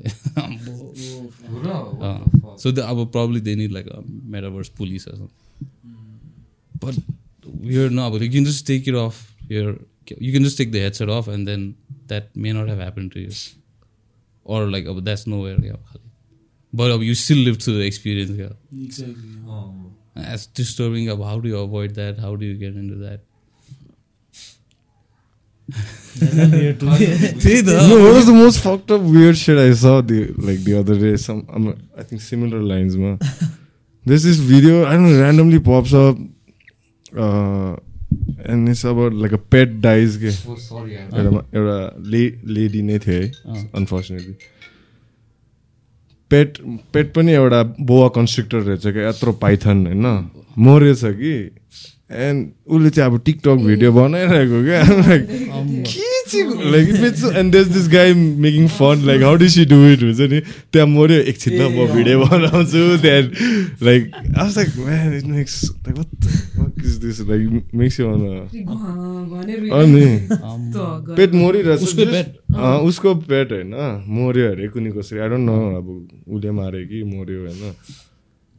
What 1.53 1.63
the 1.99 2.39
fuck? 2.39 2.59
So 2.59 2.71
the 2.71 2.79
अब 2.79 3.05
probably 3.11 3.41
they 3.41 3.55
need 3.55 3.71
like 3.71 3.85
metaverse 4.35 4.69
police 4.77 5.07
but 6.83 6.95
weird 7.63 7.91
no 7.91 8.09
but 8.11 8.21
you 8.21 8.29
can 8.29 8.45
just 8.45 8.65
take 8.67 8.87
it 8.87 8.95
off 8.95 9.17
your 9.49 9.79
you 10.19 10.31
can 10.31 10.43
just 10.43 10.57
take 10.57 10.71
the 10.71 10.79
headset 10.79 11.09
off 11.09 11.27
and 11.27 11.47
then 11.47 11.75
that 12.07 12.35
may 12.35 12.51
not 12.51 12.67
have 12.67 12.79
happened 12.79 13.11
to 13.11 13.19
you 13.19 13.31
or 14.43 14.69
like 14.71 14.85
oh, 14.87 14.99
that's 14.99 15.25
nowhere 15.27 15.57
yeah 15.61 15.75
but 16.73 16.91
uh, 16.91 16.97
you 16.99 17.15
still 17.15 17.37
live 17.37 17.57
through 17.57 17.77
the 17.77 17.85
experience 17.85 18.31
yeah. 18.31 18.55
Exactly 18.85 19.35
अँ, 19.35 19.45
हो। 19.45 19.91
that's 20.15 20.45
disturbing 20.47 21.09
uh, 21.09 21.17
how 21.29 21.39
do 21.39 21.49
you 21.49 21.57
avoid 21.57 21.95
that 21.95 22.19
how 22.19 22.35
do 22.35 22.45
you 22.45 22.55
get 22.55 22.75
into 22.75 22.95
that 22.95 23.19
weird 23.19 23.19
to 23.69 23.85
me. 23.85 24.01
Similar 32.19 32.61
लाइन्समा 32.61 33.17
this 34.05 34.25
is 34.25 34.39
video 34.49 34.83
I 34.85 34.97
randomly 34.97 35.59
pops 35.69 35.93
up 35.93 36.15
and 38.49 38.69
it's 38.69 38.85
अब 38.85 38.99
like 39.13 39.33
a 39.33 39.37
pet 39.51 39.69
dies 39.81 40.17
के 40.23 40.31
एउटा 41.57 41.77
lady 42.53 42.81
नै 42.81 42.99
थियो 42.99 43.21
है 43.21 43.31
unfortunately 43.75 44.35
पेट 46.31 46.57
पेट 46.93 47.13
पनि 47.13 47.31
एउटा 47.31 47.63
बोवा 47.63 48.07
कन्स्ट्रक्टर 48.09 48.59
रहेछ 48.59 48.87
क्या 48.87 49.09
यत्रो 49.09 49.31
पाइथन 49.41 49.85
होइन 49.87 50.29
मरेछ 50.67 51.01
कि 51.05 51.33
एन्ड 52.09 52.51
उसले 52.67 52.89
चाहिँ 52.89 53.11
अब 53.11 53.21
टिकटक 53.25 53.57
भिडियो 53.65 53.91
बनाइरहेको 53.93 54.63
क्या। 54.63 54.81
लाइक 55.07 55.23
के 55.87 56.21
चाहिँ 56.29 56.71
like 56.71 56.89
it's 57.07 57.23
and 57.35 57.51
this 57.51 57.67
this 57.67 57.87
guy 57.93 58.13
making 58.45 58.67
fun 58.77 59.05
like 59.07 59.21
how 59.23 59.35
do 59.35 59.47
she 59.49 59.65
do 59.65 59.77
it 59.91 60.03
हुन्छ 60.03 60.21
नि। 60.31 60.39
त्यहाँ 60.71 60.87
मऱ्यो 60.87 61.17
एकछिन 61.31 61.53
म 61.61 61.87
भिडियो 61.95 62.19
बनाउँछु 62.25 62.81
त्यहाँ 63.01 63.21
लाइक 63.83 64.01
आज 64.37 64.57
like 64.57 64.69
man 64.85 65.17
it 65.17 65.25
makes 65.33 65.55
like 65.87 65.95
what 65.97 66.85
is 66.85 66.93
this 67.05 67.17
like 67.29 67.71
makes 67.73 67.99
you 67.99 68.05
on. 68.13 68.21
Pet 71.17 71.33
मरिरहेछ। 71.33 71.81
उसकै 72.87 73.13
पेट। 73.27 73.47
होइन। 73.51 73.73
मऱ्यो 74.13 74.51
अरे 74.51 74.67
कुनै 74.73 74.91
कसरी। 74.97 75.19
आई 75.19 75.29
डोन्ट 75.29 75.45
नो 75.49 75.55
अब 75.77 75.85
उसले 76.27 76.51
माऱ्यो 76.51 76.87
कि 76.89 77.03
मऱ्यो 77.03 77.39
होइन। 77.45 77.61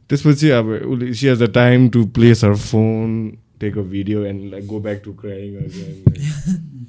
त्यसपछि 0.09 0.49
अब 0.59 0.65
उसले 0.69 1.13
she 1.13 1.27
has 1.27 1.41
the 1.43 1.49
time 1.53 1.89
to 1.89 2.05
place 2.17 2.43
her 2.43 2.55
phone 2.63 3.11
take 3.59 3.77
a 3.77 3.81
video 3.91 4.23
and 4.25 4.51
like 4.51 4.65
go 4.67 4.79
back 4.79 5.01
to 5.05 5.13
crying 5.21 5.53
है। 5.55 5.65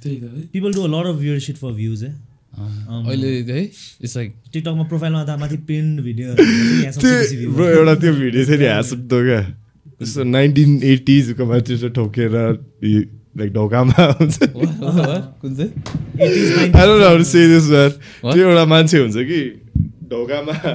A 0.06 0.88
lot 0.88 1.06
of 1.06 1.20
weird 1.20 1.42
shit 1.42 1.58
for 1.58 1.72
views, 1.72 2.02
eh? 2.02 2.14
अँ, 2.58 3.04
अहिले 3.08 3.28
है 3.52 3.62
इट्स 3.62 4.16
लाइक 4.16 4.34
टिकटकमा 4.52 4.82
प्रोफाइलमा 4.88 5.24
त 5.24 5.38
माथि 5.40 5.56
त्यो 5.66 7.50
ब्रो 7.52 7.66
एउटा 7.68 7.94
त्यो 8.00 8.12
भिडियो 8.14 8.44
चाहिँ 8.44 8.58
नि 8.60 8.66
हाँसुक्दो 8.66 9.18
क्या। 9.24 9.40
यस्तो 10.02 10.24
नाइन्टिन 10.24 10.80
एटिजको 10.92 11.44
मान्छे 11.46 11.76
चाहिँ 11.78 11.92
ठोकेर 11.94 12.30
लाइक 13.40 13.52
ढोकामा 13.52 14.04
हुन्छ 14.20 14.38
कुन 15.42 15.54
चाहिँ? 15.56 15.70
I 16.72 16.86
don't 16.86 16.98
know 17.00 17.08
how 17.08 17.16
to 17.18 17.24
say 17.24 17.46
this 17.52 17.68
man. 17.68 17.92
What? 18.22 18.34
त्यो 18.34 18.48
एउटा 18.48 18.64
मान्छे 18.72 18.98
हुन्छ 18.98 19.16
कि 19.30 19.40
ढोकामा 20.12 20.54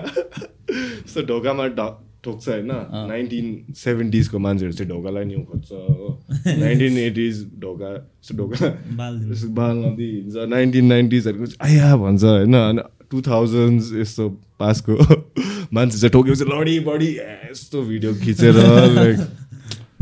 यस्तो 0.71 1.21
ढोकामा 1.33 1.67
ढ- 1.79 1.95
होइन। 2.27 2.71
नाइन्टिन 3.09 3.73
सेभेन्टिजको 3.75 4.39
मान्छेहरू 4.39 4.73
चाहिँ 4.73 4.89
ढोकालाई 4.91 5.25
न्यु 5.25 5.39
खोज्छ 5.39 5.71
हो। 5.71 6.23
नाइन्टिन 6.47 6.97
एटिज 6.97 7.51
ढोका 7.59 7.93
यस्तो 7.95 8.37
ढोका 8.37 8.67
बाल 8.95 9.31
यस्तो 9.31 9.47
बाल 9.47 9.77
नदी 9.77 10.11
हिँड्छ 10.15 10.35
नाइन्टिन 10.35 10.85
नाइन्टिजहरूको 10.85 11.45
चाहिँ 11.45 11.79
आया 11.79 11.97
भन्छ 11.97 12.23
होइन। 12.23 12.53
अनि 12.53 12.81
टु 13.11 13.21
थाउजन्ड 13.21 13.99
यस्तो 13.99 14.29
पासको 14.59 14.93
मान्छे 15.73 15.97
चाहिँ 15.97 16.11
ठोकेपछि 16.11 16.43
लडी 16.43 16.79
बडी 16.79 17.17
यस्तो 17.51 17.81
भिडियो 17.81 18.13
खिचेर 18.15 18.53
like 18.53 19.19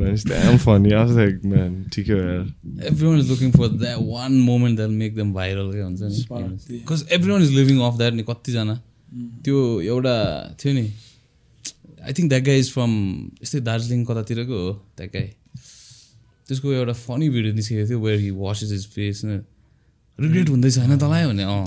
everyone 2.87 3.19
is 3.19 3.31
looking 3.31 3.53
for 3.53 3.69
that 3.69 4.01
one 4.01 4.41
moment 4.41 4.77
that'll 4.77 4.99
make 5.03 5.15
them 5.17 5.35
viral 5.35 5.75
नि? 5.75 6.85
Everyone 7.11 7.43
is 7.43 7.53
living 7.53 7.81
off 7.81 7.99
that 7.99 8.15
नि 8.15 8.23
कतिजना 8.23 8.81
त्यो 9.45 9.81
एउटा 9.81 10.17
थियो 10.61 10.73
नि 10.75 10.87
I 12.05 12.13
think 12.13 12.29
that 12.29 12.43
guy 12.45 12.59
is 12.59 12.71
from 12.73 12.93
यस्तै 13.43 13.61
दार्जिलिङ 13.61 14.05
कतातिरको 14.05 14.61
हो 14.67 14.73
द्याट 14.97 15.13
गाई 15.13 15.29
त्यसको 16.49 16.73
एउटा 16.73 16.93
फनी 16.93 17.29
भिडियो 17.29 17.55
निस्केको 17.55 17.89
थियो 17.89 18.01
where 18.01 18.21
he 18.21 18.31
washes 18.31 18.73
his 18.73 18.87
face 18.87 19.21
regret 19.25 20.49
हुँदैछ 20.49 20.79
होइन 20.79 20.99
तँलाई? 20.99 21.27
भने 21.27 21.43
अँ। 21.43 21.65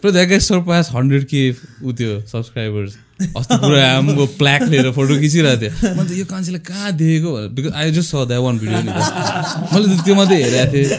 पुरा 0.00 0.10
द्याट 0.12 0.28
गाई 0.28 0.40
सरपास 0.40 0.90
हन्ड्रेड 0.92 1.24
के 1.24 1.42
ऊ 1.84 1.92
त्यो 1.92 2.20
सब्सक्राइबर्स 2.26 2.96
अस्ति 3.14 3.56
पुरा 3.62 3.78
हाम्रो 3.94 4.26
प्ल्याक 4.38 4.62
लिएर 4.74 4.90
फोटो 4.90 5.14
खिचिरहेको 5.22 5.60
थियो। 5.62 5.70
मैले 5.94 6.10
त 6.10 6.18
यो 6.18 6.26
मान्छेलाई 6.26 6.62
कहाँ 6.66 6.90
देखेको 6.98 7.30
because 7.54 7.72
I 7.78 7.86
just 7.94 8.10
saw 8.10 8.26
that 8.26 8.42
one 8.42 8.58
video 8.58 8.80
नि। 8.82 8.90
मैले 8.90 9.86
त 9.86 10.02
त्यो 10.02 10.14
मात्रै 10.18 10.38
हेरेको 10.42 10.66
थिएँ। 10.74 10.90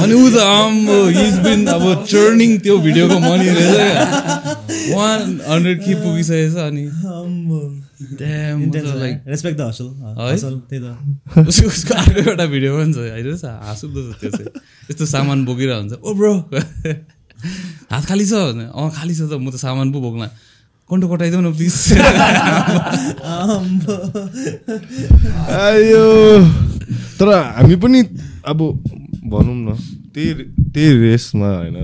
अनि 0.00 0.14
ऊ 0.16 0.26
त 0.32 0.36
आम्बो 0.40 0.96
हिज 1.12 1.36
बिन 1.44 1.60
अब 1.76 1.84
चर्निङ 2.08 2.50
त्यो 2.64 2.74
भिडियोको 2.88 3.18
मनी 3.20 3.48
रहेछ 3.52 4.96
वान 4.96 5.20
हन्ड्रेड 5.52 5.78
के 5.84 5.92
पुगिसकेछ 6.00 6.56
अनि। 6.56 6.84
उसको 11.68 11.92
अर्को 11.94 12.20
एउटा 12.32 12.46
भिडियो 12.48 12.70
पनि 12.80 12.92
छ। 12.96 12.98
हेर्नुहोस् 13.12 13.44
हाँसुदो 13.44 14.00
छ 14.08 14.24
त्यो 14.24 14.30
चाहिँ। 14.40 14.50
यस्तो 14.88 15.04
सामान 15.04 15.44
बोकिरहेको 15.44 15.80
हुन्छ। 15.84 16.00
Oh 16.00 16.10
bro! 16.16 16.32
हात 17.92 18.04
खाली 18.08 18.24
छ 18.24 18.32
अँ 18.72 18.88
खाली 18.96 19.14
छ 19.14 19.28
त 19.28 19.36
म 19.36 19.52
त 19.52 19.60
सामान 19.60 19.92
पो 19.92 20.00
बोक्ला। 20.00 20.32
कन्टो 20.90 21.08
कटाइदेऊ 21.08 21.40
न 21.40 21.52
प्लिज 21.52 21.76
आयो 25.58 26.06
तर 27.18 27.28
हामी 27.56 27.76
पनि 27.76 28.00
अब 28.44 28.58
भनौँ 29.32 29.56
न 29.56 29.76
त्यही 30.14 30.32
त्यही 30.68 30.90
रेसमा 31.00 31.50
होइन 31.56 31.76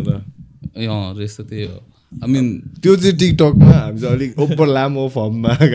रेस 1.19 1.37
त 1.37 1.41
त्यही 1.43 1.65
हो 1.65 1.79
आई 2.13 2.33
मिन 2.33 2.47
त्यो 2.83 2.97
चाहिँ 2.97 3.17
टिकटकमा 3.19 3.73
हामी 3.73 4.01
चाहिँ 4.01 4.15
अलिक 4.15 4.39
ओपर 4.39 4.67
लामो 4.69 5.09
फर्ममा 5.09 5.51
I 5.55 5.69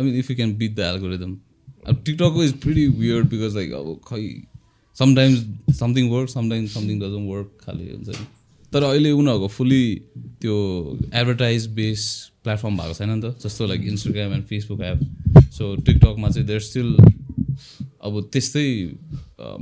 mean 0.00 0.14
if 0.16 0.30
you 0.30 0.36
can 0.36 0.54
beat 0.58 0.72
the 0.76 0.80
algorithm 0.92 1.36
अब 1.88 2.02
TikTok 2.06 2.42
is 2.44 2.52
very 2.64 2.86
weird 2.98 3.28
because 3.28 3.56
like 3.56 3.72
अब 3.74 3.88
खै 4.06 4.22
sometimes 4.96 5.76
something 5.78 6.08
work 6.10 6.28
sometimes 6.30 6.74
something 6.74 6.96
work 7.26 7.48
खालि 7.60 7.90
हुन्छ 7.90 8.08
नि 8.10 8.26
तर 8.72 8.82
अहिले 8.82 9.10
उनीहरूको 9.12 9.48
फुल्ली 9.48 9.84
त्यो 10.42 10.56
एडभर्टाइज 11.14 11.66
बेस 11.78 12.04
प्लेटफर्म 12.44 12.76
भएको 12.76 12.94
छैन 12.94 13.10
नि 13.10 13.20
त 13.22 13.34
जस्तो 13.42 13.66
like 13.66 13.82
Instagram 13.88 14.32
and 14.34 14.44
Facebook 14.52 14.80
app 14.82 14.98
so 15.58 15.74
टिकटकमा 15.88 16.28
चाहिँ 16.28 16.46
देयर 16.46 16.60
स्टिल 16.68 16.88
अब 18.06 18.20
त्यस्तै 18.32 18.68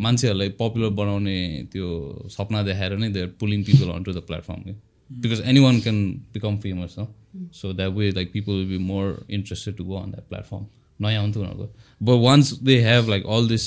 मान्छेहरूलाई 0.05 0.49
पपुलर 0.61 0.91
बनाउने 1.01 1.39
त्यो 1.73 1.89
सपना 2.37 2.63
देखाएर 2.71 2.97
नै 2.99 3.09
they're 3.19 3.35
pulling 3.41 3.65
people 3.65 3.91
on 3.97 4.03
to 4.03 4.13
the 4.13 4.23
platform 4.31 4.79
because 5.11 5.41
anyone 5.61 5.81
can 5.81 5.99
become 6.35 6.57
famous 6.65 6.95
न 6.99 7.07
so 7.53 7.73
that 7.73 7.93
way 7.95 8.11
like 8.13 8.33
people 8.33 8.53
will 8.53 8.67
be 8.69 8.79
more 8.87 9.07
interested 9.39 9.77
to 9.77 9.85
go 9.85 9.97
on 9.97 10.11
that 10.11 10.29
platform 10.29 10.67
नयाँ 11.01 11.23
हुन्थ्यो 11.23 11.43
उनीहरूको। 11.43 11.67
But 12.01 12.23
once 12.25 12.53
they 12.63 12.81
have 12.83 13.09
like 13.11 13.27
all 13.37 13.49
this 13.49 13.65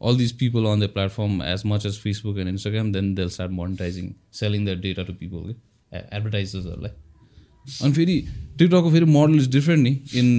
all 0.00 0.16
these 0.20 0.32
people 0.42 0.66
on 0.68 0.80
their 0.80 0.92
platform 0.94 1.34
as 1.48 1.64
much 1.72 1.84
as 1.90 1.98
Facebook 2.04 2.38
and 2.42 2.52
Instagram, 2.52 2.92
then 2.94 3.10
they'll 3.14 3.34
start 3.34 3.52
monetizing, 3.58 4.08
selling 4.40 4.64
their 4.68 4.78
data 4.86 5.04
to 5.04 5.12
people, 5.20 5.44
okay? 5.44 5.56
A- 5.92 6.06
advertisers 6.18 6.66
are 6.66 6.78
like. 6.86 6.96
अनि 7.82 7.92
फेरि 7.94 8.14
टिकटकको 8.58 8.90
फेरि 8.92 9.04
model 9.16 9.36
is 9.36 9.48
different 9.50 9.82
नि 9.82 9.90
in 10.20 10.30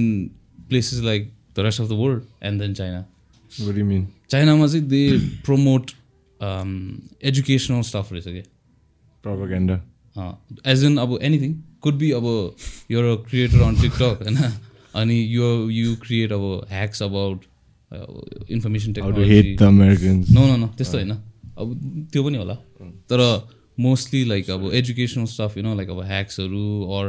places 0.68 1.00
like 1.02 1.30
the 1.56 1.60
rest 1.66 1.80
of 1.80 1.88
the 1.88 1.92
world 2.00 2.22
and 2.46 2.60
then 2.62 2.74
China 2.80 3.04
What 3.52 3.74
do 3.74 3.80
you 3.80 3.86
mean? 3.92 4.04
चाइनामा 4.30 4.66
चाहिँ 4.66 4.86
they 4.88 5.00
promote 5.46 5.90
educational 7.30 7.80
stuff 7.90 8.12
रहेछ 8.12 8.24
क्या 8.28 8.42
Propaganda. 9.24 9.78
As 10.66 10.84
in 10.84 10.96
अब 10.98 11.18
anything 11.22 11.54
could 11.82 11.94
be 11.98 12.10
अब 12.18 12.24
your 12.90 13.04
a 13.04 13.14
creator 13.30 13.62
on 13.68 13.80
TikTok 13.80 14.22
होइन 14.22 14.36
अनि 15.02 15.18
you 15.34 15.46
you 15.70 15.94
create 16.02 16.32
अब 16.32 16.44
hacks 16.70 17.02
about 17.02 17.44
information 17.91 18.93
Americans. 18.93 20.29
No 20.33 20.45
no 20.47 20.55
no 20.57 20.67
त्यस्तो 20.77 20.97
होइन। 20.97 21.11
अब 21.57 21.67
त्यो 22.13 22.23
पनि 22.23 22.37
होला। 22.37 22.55
तर 23.09 23.19
मोस्टली 23.79 24.23
लाइक 24.25 24.49
अब 24.49 24.71
educational 24.73 25.25
stuff 25.25 25.57
you 25.57 25.63
know 25.63 25.75
like 25.75 25.89
अब 25.89 25.99
ह्याक्सहरू 26.05 26.65
or 26.97 27.05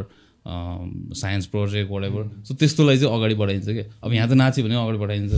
science 1.15 1.47
project 1.47 1.91
whatever 2.05 2.23
so 2.49 2.55
त्यस्तोलाई 2.55 2.99
चाहिँ 2.99 3.15
अगाडि 3.17 3.35
बढाइन्छ 3.35 3.69
क्या 3.69 3.85
अब 4.05 4.13
यहाँ 4.13 4.29
त 4.29 4.33
नाच्यो 4.33 4.65
भने 4.65 4.75
अगाडि 4.75 4.99
बढाइन्छ. 4.99 5.33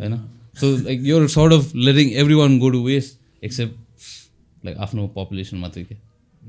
होइन? 0.00 0.14
सो 0.60 0.66
लाइक 0.84 0.98
यो 1.06 1.26
sort 1.28 1.52
of 1.52 1.74
letting 1.74 2.10
everyone 2.34 2.58
go 2.58 2.68
to 2.70 2.82
waste 2.84 3.44
except 3.44 3.74
like 4.64 4.76
आफ्नो 4.86 5.06
पपुलेसन 5.16 5.56
मात्रै 5.56 5.84
के? 5.84 5.96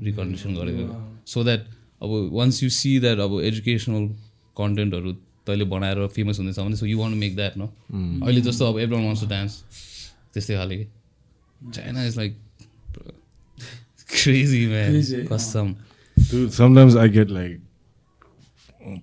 रिकन्डिसन 0.04 0.54
गरेको। 0.54 0.84
सो 1.26 1.44
द्याट 1.44 1.66
अब 2.02 2.10
वान्स 2.32 2.62
यु 2.62 2.70
सी 2.70 2.98
द्याट 3.00 3.18
अब 3.18 3.40
एजुकेसनल 3.42 4.06
कन्टेन्टहरू 4.56 5.12
तैँले 5.47 5.65
बनाएर 5.75 6.07
फेमस 6.15 6.39
हुँदैछ 6.39 6.59
भने 6.59 6.75
so 6.75 6.85
you 6.85 6.99
want 6.99 7.13
make 7.23 7.35
that 7.35 7.57
न 7.57 7.67
अहिले 8.23 8.41
जस्तो 8.41 8.65
अब 8.65 8.79
everyone 8.95 9.05
wants 9.05 9.21
to 9.21 9.27
dance 9.27 9.57
त्यस्तै 10.33 10.55
खाले 10.57 10.77
कि 10.77 10.87
China 11.73 12.05
is 12.05 12.17
like 12.17 12.37
crazy 14.13 14.65
man 14.67 14.91
Crazy, 14.93 15.15
eh? 15.21 15.27
कसम 15.31 15.75
Dude, 16.17 16.53
sometimes 16.53 16.95
I 16.95 17.07
get 17.07 17.29
like 17.29 17.59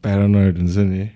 paranoid 0.02 0.56
हुन्छ 0.58 0.76
नि 0.92 1.08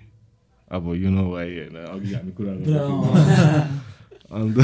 अब 0.71 0.93
यु 1.01 1.09
नो 1.09 1.29
वाइ 1.31 1.49
होइन 1.57 1.75
अघि 1.85 2.13
हामी 2.13 2.31
कुरा 2.39 2.53
गर्दा 2.59 3.83
And 4.31 4.57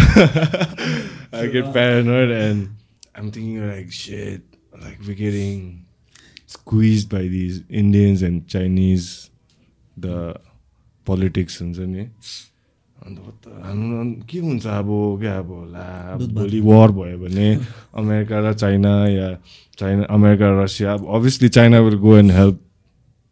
I 1.31 1.47
get 1.47 1.67
paranoid 1.73 2.31
and 2.31 2.69
I'm 3.15 3.31
thinking 3.31 3.59
like 3.67 3.91
shit, 3.91 4.41
like 4.83 4.97
we're 5.07 5.13
getting 5.19 5.85
squeezed 6.47 7.09
by 7.09 7.21
these 7.33 7.61
Indians 7.69 8.23
and 8.23 8.47
Chinese, 8.47 9.29
the 9.97 10.35
politics 11.08 11.60
हुन्छ 11.62 11.78
नि। 11.78 12.04
अन्त 12.96 13.48
हाम्रो 13.64 14.04
के 14.28 14.38
हुन्छ 14.38 14.66
अब 14.66 14.88
क्या 15.20 15.36
अब 15.38 15.50
ला 15.72 15.86
अब 16.12 16.22
भोलि 16.34 16.60
वार 16.60 16.90
भयो 16.92 17.18
भने 17.18 17.48
अमेरिका 17.94 18.36
र 18.40 18.52
चाइना 18.54 18.92
या 19.08 19.28
चाइना 19.78 20.04
अमेरिका 20.10 20.48
रसिया 20.62 20.92
अब 20.92 21.06
obviously 21.14 21.48
China 21.56 21.80
will 21.86 21.98
go 22.00 22.16
and 22.18 22.32
help 22.32 22.56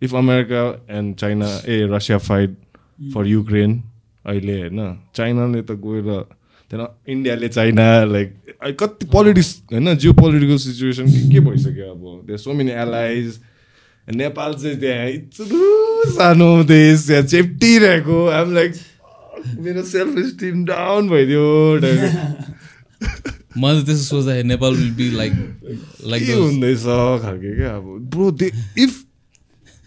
if 0.02 0.14
America 0.14 0.62
and 0.98 1.14
China 1.16 1.48
a 1.68 1.80
Russia 1.92 2.18
fight 2.28 2.56
for 3.14 3.26
Ukraine 3.26 3.82
अहिले 4.24 4.58
होइन। 4.60 4.80
चाइनाले 5.16 5.62
त 5.62 5.70
गएर 5.80 6.08
त्यहाँदेखि 6.70 7.12
इन्डियाले 7.12 7.48
चाइना 7.48 7.86
लाइक 8.04 8.76
कति 8.80 9.06
पोलिटिक्स 9.12 9.50
होइन 9.72 9.94
जियो 9.96 10.12
पोलिटिकल 10.20 10.56
सिचुएसन 10.56 11.06
के 11.32 11.40
भइसक्यो 11.40 11.90
अब? 11.90 12.04
There 12.26 12.38
so 12.38 12.52
many 12.52 12.72
allies 12.84 13.40
Nepal 14.06 14.54
चाहिँ 14.54 14.76
त्यहाँ 14.80 15.08
यत्रो 15.08 15.83
सानो 16.12 16.50
देश 16.64 17.06
त्यहाँ 17.06 17.22
चेप्टिरहेको। 17.22 18.26
आम 18.40 18.54
लाइक 18.54 18.72
मेरो 19.60 19.82
सेल्फ 19.84 20.18
स्टिम 20.26 20.64
डाउन 20.64 21.08
भइदियो 21.08 21.46
मैले 23.54 23.80
त 23.82 23.86
त्यस्तो 23.86 24.04
सोच्दाखेरि 24.04 24.48
Nepal 24.48 24.72
will 24.74 24.90
be 24.98 25.10
like 25.16 25.32
like 26.10 26.22
के 26.26 26.32
हुँदैछ 26.32 26.84
खालके 27.22 27.56
क्या 27.56 27.74
अब? 27.76 27.84
Bro 28.14 28.30
they 28.30 28.46
if 28.84 28.92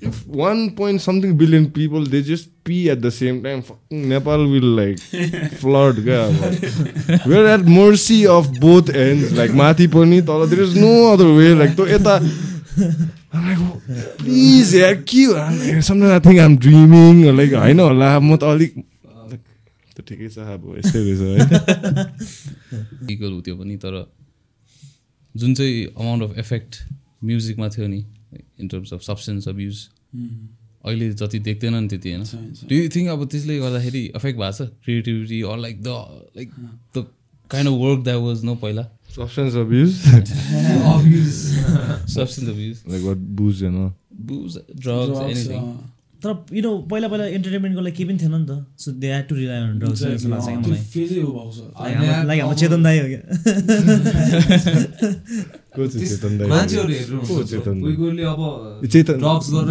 if 0.03 0.15
one 0.37 0.67
point 0.77 1.01
something 1.01 1.31
billion 1.37 1.65
people 1.75 2.05
they 2.07 2.21
just 2.21 2.49
pee 2.65 2.77
at 2.89 2.99
the 3.01 3.09
same 3.09 3.41
time 3.43 3.61
Nepal 4.13 4.39
will 4.51 4.69
like 4.75 4.97
flood 5.61 6.03
क्या 6.05 6.21
अब 6.23 7.27
we're 7.27 7.45
at 7.49 7.65
mercy 7.67 8.23
of 8.37 8.47
both 8.61 8.89
and 8.95 9.19
like 9.37 9.51
माथि 9.61 9.87
पनि 9.95 10.21
तल 10.29 10.49
there 10.49 10.63
is 10.63 10.77
no 10.77 10.93
other 11.11 11.25
way 11.39 11.53
like 11.59 11.75
त्यो 11.75 11.87
यता 11.87 12.19
please 14.19 14.75
यार 14.75 14.95
के 15.09 15.81
sometime 15.81 16.11
I 16.11 16.19
think 16.27 16.39
um 16.39 16.57
dreaming 16.57 17.15
like 17.37 17.53
होइन 17.53 17.79
होला 17.79 18.09
म 18.19 18.37
त 18.37 18.43
अलिक 18.43 18.71
त 19.95 19.97
ठिकै 20.07 20.29
छ 20.29 20.37
अब 20.55 20.63
यस्तै 20.77 20.99
रहेछ 21.05 21.21
है 21.21 21.37
इक्वल 23.13 23.31
हो 23.31 23.39
त्यो 23.41 23.55
पनि 23.55 23.75
तर 23.85 23.95
जुन 25.35 25.53
चाहिँ 25.53 25.85
अमाउन्ट 25.85 26.23
अफ 26.23 26.37
इफेक्ट 26.39 26.71
म्युजिकमा 27.23 27.67
थियो 27.69 27.87
नि 27.87 28.01
in 28.59 28.67
terms 28.67 28.93
of 28.93 29.01
substance 29.01 29.47
abuse 29.47 29.77
अहिले 30.85 31.07
जति 31.19 31.39
देख्दैन 31.47 31.75
नि 31.75 31.87
त्यति 31.87 32.11
होइन। 32.11 32.23
डु 32.69 32.75
यु 32.75 32.89
थिङ्क 32.95 33.09
अब 33.09 33.25
त्यसले 33.27 33.57
गर्दाखेरि 33.59 34.03
इफेक्ट 34.15 34.37
भएको 34.39 34.51
छ? 34.57 34.69
Creativity 34.83 35.41
or 35.41 35.57
like 35.57 35.81
the 35.83 35.89
like 36.37 36.49
the 36.97 37.05
kind 37.51 37.69
of 37.69 37.75
work 37.79 38.03
that 38.03 38.21
was 38.21 38.43
no 38.45 38.55
पहिला 38.55 38.83
substance 39.15 39.55
abuse 39.55 39.91
substance 42.13 42.49
abuse 42.49 42.83
like 42.89 43.03
what 43.03 43.17
booze 43.37 43.63
होइन 43.63 43.91
बुज 44.27 44.57
ड्रग्स 44.75 45.21
एनिथिङ 45.21 45.61
तर 46.23 46.29
यु 46.53 46.61
नो 46.61 46.71
पहिला 46.89 47.07
पहिला 47.07 47.25
इन्टरटेनमेन्टको 47.37 47.81
लागि 47.81 47.95
केही 47.97 48.07
पनि 48.09 48.17
थिएन 48.19 48.33
नि 48.35 48.45
त। 48.47 48.65
So 48.77 48.91
they 48.97 49.09
to 49.23 49.33
rely 49.35 49.57
on 49.61 49.79
drugs 49.79 49.99
जस्तो 50.03 50.29
लाग्छ 50.29 50.47
मलाई 50.47 50.81
Like 52.25 52.41
हाम्रो- 52.41 52.59
चेतन 52.59 52.81
दाई 52.83 52.97
हो 52.99 53.05
क्या 53.07 53.21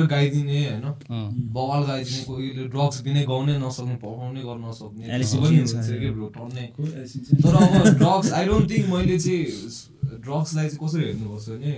गाइदिने 0.06 0.58
होइन? 0.62 0.84
बवाल 1.52 1.82
गाइदिने 1.82 2.22
कोहीले 2.24 2.64
ड्रग्स 2.68 2.96
बिनै 3.02 3.22
गाउनै 3.24 3.54
नसक्ने 3.58 3.94
पर्फर्मै 4.04 4.42
गर्न 4.42 4.62
नसक्ने। 4.68 5.04
तर 7.42 7.54
अब 7.56 7.98
ड्रग्स 7.98 8.32
आई 8.32 8.44
डोन्ट 8.46 8.70
थिङ्क 8.70 8.86
मैले 8.94 9.18
चाहिँ 9.18 9.44
ड्रग्सलाई 10.22 10.68
चाहिँ 10.68 10.78
कसरी 10.78 11.02
हेर्नुपर्छ 11.04 11.48
भने 11.48 11.74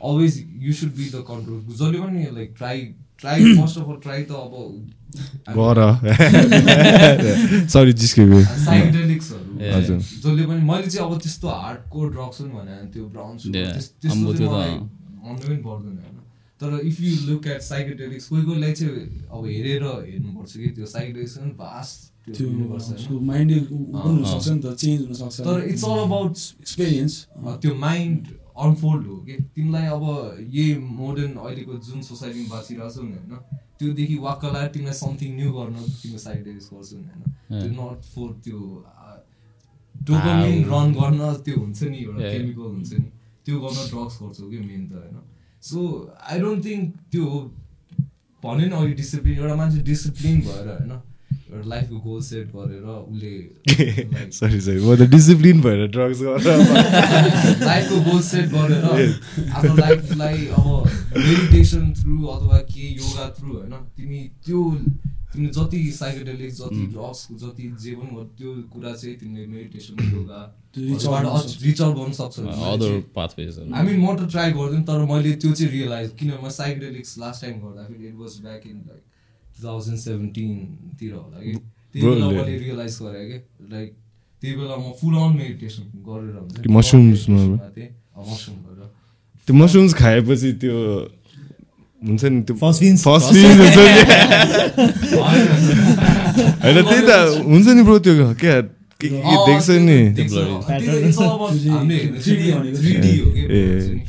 always 0.00 0.34
you 0.58 0.72
should 0.72 0.92
be 0.96 1.04
the 1.10 1.16
control 1.30 1.58
जसले 1.70 1.98
पनि 2.00 2.20
like 2.34 2.54
try 2.58 2.78
try 3.20 3.38
first 3.56 3.76
of 3.78 3.86
all 3.88 3.98
try 4.02 4.20
त 4.22 4.32
अब 4.32 4.52
गर 5.56 5.78
सरी 7.68 7.92
जिस्केको. 8.02 8.38
हजुर। 9.60 9.98
जसले 9.98 10.42
पनि 10.46 10.62
मैले 10.70 10.86
चाहिँ 10.86 11.04
अब 11.06 11.12
त्यस्तो 11.22 11.46
हार्ड 11.48 11.80
कोर 11.90 12.06
ड्रग्स 12.12 12.36
पनि 12.40 12.52
भने 12.58 12.74
त्यो 12.92 13.04
ब्राउन. 13.16 13.34
त्यस्तो 13.52 14.14
मलाई 14.14 14.72
पर्दैन 15.66 15.96
होइन। 15.98 16.16
तर 16.60 16.70
if 16.86 16.96
you 17.00 17.10
look 17.26 17.46
at 17.46 17.60
psychedelics 17.62 18.24
कोही 18.28 18.42
कोहीलाई 18.44 18.72
चाहिँ 18.72 18.92
अब 19.32 19.42
हेरेर 19.46 19.84
हेर्नुपर्छ 19.84 20.52
कि 20.56 20.68
त्यो 20.76 20.86
साइकेडेलिक्स 20.86 21.34
पनि 21.36 21.52
भास्ट 21.58 21.98
माइन्डै 23.28 23.58
हुनसक्छ 24.04 24.48
नि 24.48 24.60
त 24.60 24.64
चेन्ज 24.82 25.00
हुनसक्छ। 25.02 25.36
तर 25.40 25.56
इट्स 25.68 25.84
अल 25.84 25.98
अबाउट 26.00 26.32
एक्सपिरियन्स 26.60 27.12
त्यो 27.62 27.72
माइन्ड 27.86 28.20
अनफोल्ड 28.64 29.06
हो 29.06 29.16
कि 29.26 29.34
तिमीलाई 29.54 29.86
अब 29.96 30.04
यही 30.56 30.74
मोडर्न 31.00 31.32
अहिलेको 31.44 31.74
जुन 31.86 32.02
सोसाइटीमा 32.02 32.48
बाँचिरहेछौ 32.54 33.02
नि 33.02 33.12
होइन 33.12 33.34
त्योदेखि 33.78 34.16
वाक्क 34.26 34.44
लगाएर 34.44 34.68
तिमीलाई 34.74 34.96
समथिङ 35.00 35.30
न्यू 35.36 35.50
गर्न 35.52 35.76
तिम्रो 36.00 36.18
साइड 36.24 36.44
गर्छौ 36.48 36.96
नि 36.96 37.04
होइन। 37.08 37.22
त्यो 37.60 37.70
नट 37.78 38.00
फोर 38.14 38.28
त्यो 38.44 38.60
डोपामिन 40.08 40.64
रन 40.72 40.92
गर्न 40.94 41.20
त्यो 41.44 41.56
हुन्छ 41.60 41.82
नि 41.82 41.98
एउटा. 41.98 42.20
केमिकल 42.32 42.68
हुन्छ 42.74 42.92
नि। 42.92 43.08
त्यो 43.46 43.60
गर्न 43.60 43.78
ड्रग्स 43.90 44.14
गर्छौ 44.22 44.48
कि 44.50 44.58
मेन 44.68 44.82
त 44.88 44.92
होइन। 44.92 45.16
सो 45.62 45.78
आई 46.30 46.40
डोन्ट 46.40 46.64
थिङ्क 46.64 46.84
त्यो 47.12 47.26
भन्यो 48.42 48.66
नि 48.68 48.74
अघि 48.76 48.92
डिसिप्लिन 49.00 49.38
एउटा 49.38 49.54
मान्छे 49.56 49.82
डिसिप्लिन 49.92 50.40
भएर 50.40 50.68
होइन 50.68 50.92
एउटा 51.50 51.68
लाइफको 51.68 51.98
गोल 52.00 52.20
सेट 52.22 52.46
गरेर 52.54 52.84
उसले 52.86 54.30
सरी 54.38 54.60
सरी 54.60 54.80
म 54.80 54.96
त 54.96 55.08
डिसिप्लिन 55.10 55.60
भएर 55.60 55.86
ड्रग्स 55.88 56.20
गरेर 56.22 57.64
लाइफको 57.70 58.00
गोल 58.10 58.22
सेट 58.22 58.46
गरेर 58.50 58.84
आफ्नो 59.52 59.74
लाइफलाई 59.76 60.46
अब 60.46 60.66
मेडिटेसन 61.16 61.92
थ्रु 61.92 62.26
अथवा 62.34 62.58
के 62.70 62.88
योगा 62.92 63.28
थ्रु 63.38 63.52
होइन 63.52 63.74
तिमी 63.96 64.20
त्यो 64.46 64.62
तिमीले 65.32 65.50
जति 65.52 65.80
साइकेडेलिक 65.92 66.52
जति 66.54 66.86
ड्रग्स 66.94 67.26
जति 67.42 67.66
जे 67.82 67.94
पनि 67.94 68.08
गर्यो 68.10 68.24
त्यो 68.38 68.54
कुरा 68.72 68.92
चाहिँ 68.94 69.16
तिमीले 69.16 69.46
मेडिटेसन 69.46 69.94
योगा 70.14 70.40
out 70.70 71.94
गर्न 71.96 72.12
सक्छौ। 72.12 72.42
आई 73.74 73.82
मिन 73.86 74.00
म 74.00 74.16
त 74.16 74.30
ट्राई 74.30 74.52
गर्दिनँ 74.52 74.82
तर 74.84 75.04
मैले 75.12 75.32
त्यो 75.36 75.52
चाहिँ 75.52 75.70
रियलाइज 75.72 76.10
किनभने 76.18 76.46
म 76.46 76.50
साइकेडेलिक्स 76.56 77.18
लास्ट 77.18 77.42
टाइम 77.42 77.54
गर्दाखेरि 77.60 78.08
it 78.08 78.14
was 78.16 78.40
back 78.42 78.66
in 78.66 78.76
like 78.88 79.02
two 79.60 79.68
thousand 79.68 79.98
सेभेन्टिनतिर 79.98 81.12
होला 81.12 81.38
कि? 81.44 81.52
त्यही 81.94 82.06
बेला 82.06 82.26
मैले 82.26 82.58
रियलाइज 82.58 82.98
गरेँ 83.02 83.30
कि 83.30 83.38
लाइक 83.72 83.92
त्यही 84.42 84.56
बेला 84.56 84.76
म 84.76 84.92
फुल 85.00 85.14
अन 85.14 85.36
मेडिटेसन 85.36 85.82
गरेर 86.08 86.34
हुन्छ? 86.34 86.66
मसरुम 86.70 87.12
गरेर। 88.64 88.86
त्यो 89.46 89.56
मसरुम्स 89.56 89.94
खाएपछि 89.94 90.52
त्यो 90.52 90.76
हुन्छ 92.02 92.24
नि 92.24 92.42
त्यो 92.42 92.56
हुन्छ। 92.56 92.82
नि। 92.82 92.96
होइन 96.62 96.82
त्यही 96.82 97.02
त 97.06 97.10
हुन्छ 97.44 97.68
नि 97.68 97.82
ब्रो 97.82 97.98
त्यो 97.98 98.34
क्या 98.34 98.60
के 99.00 99.08
के 99.08 99.36
देख्छ 99.46 99.70
नि। 99.70 100.14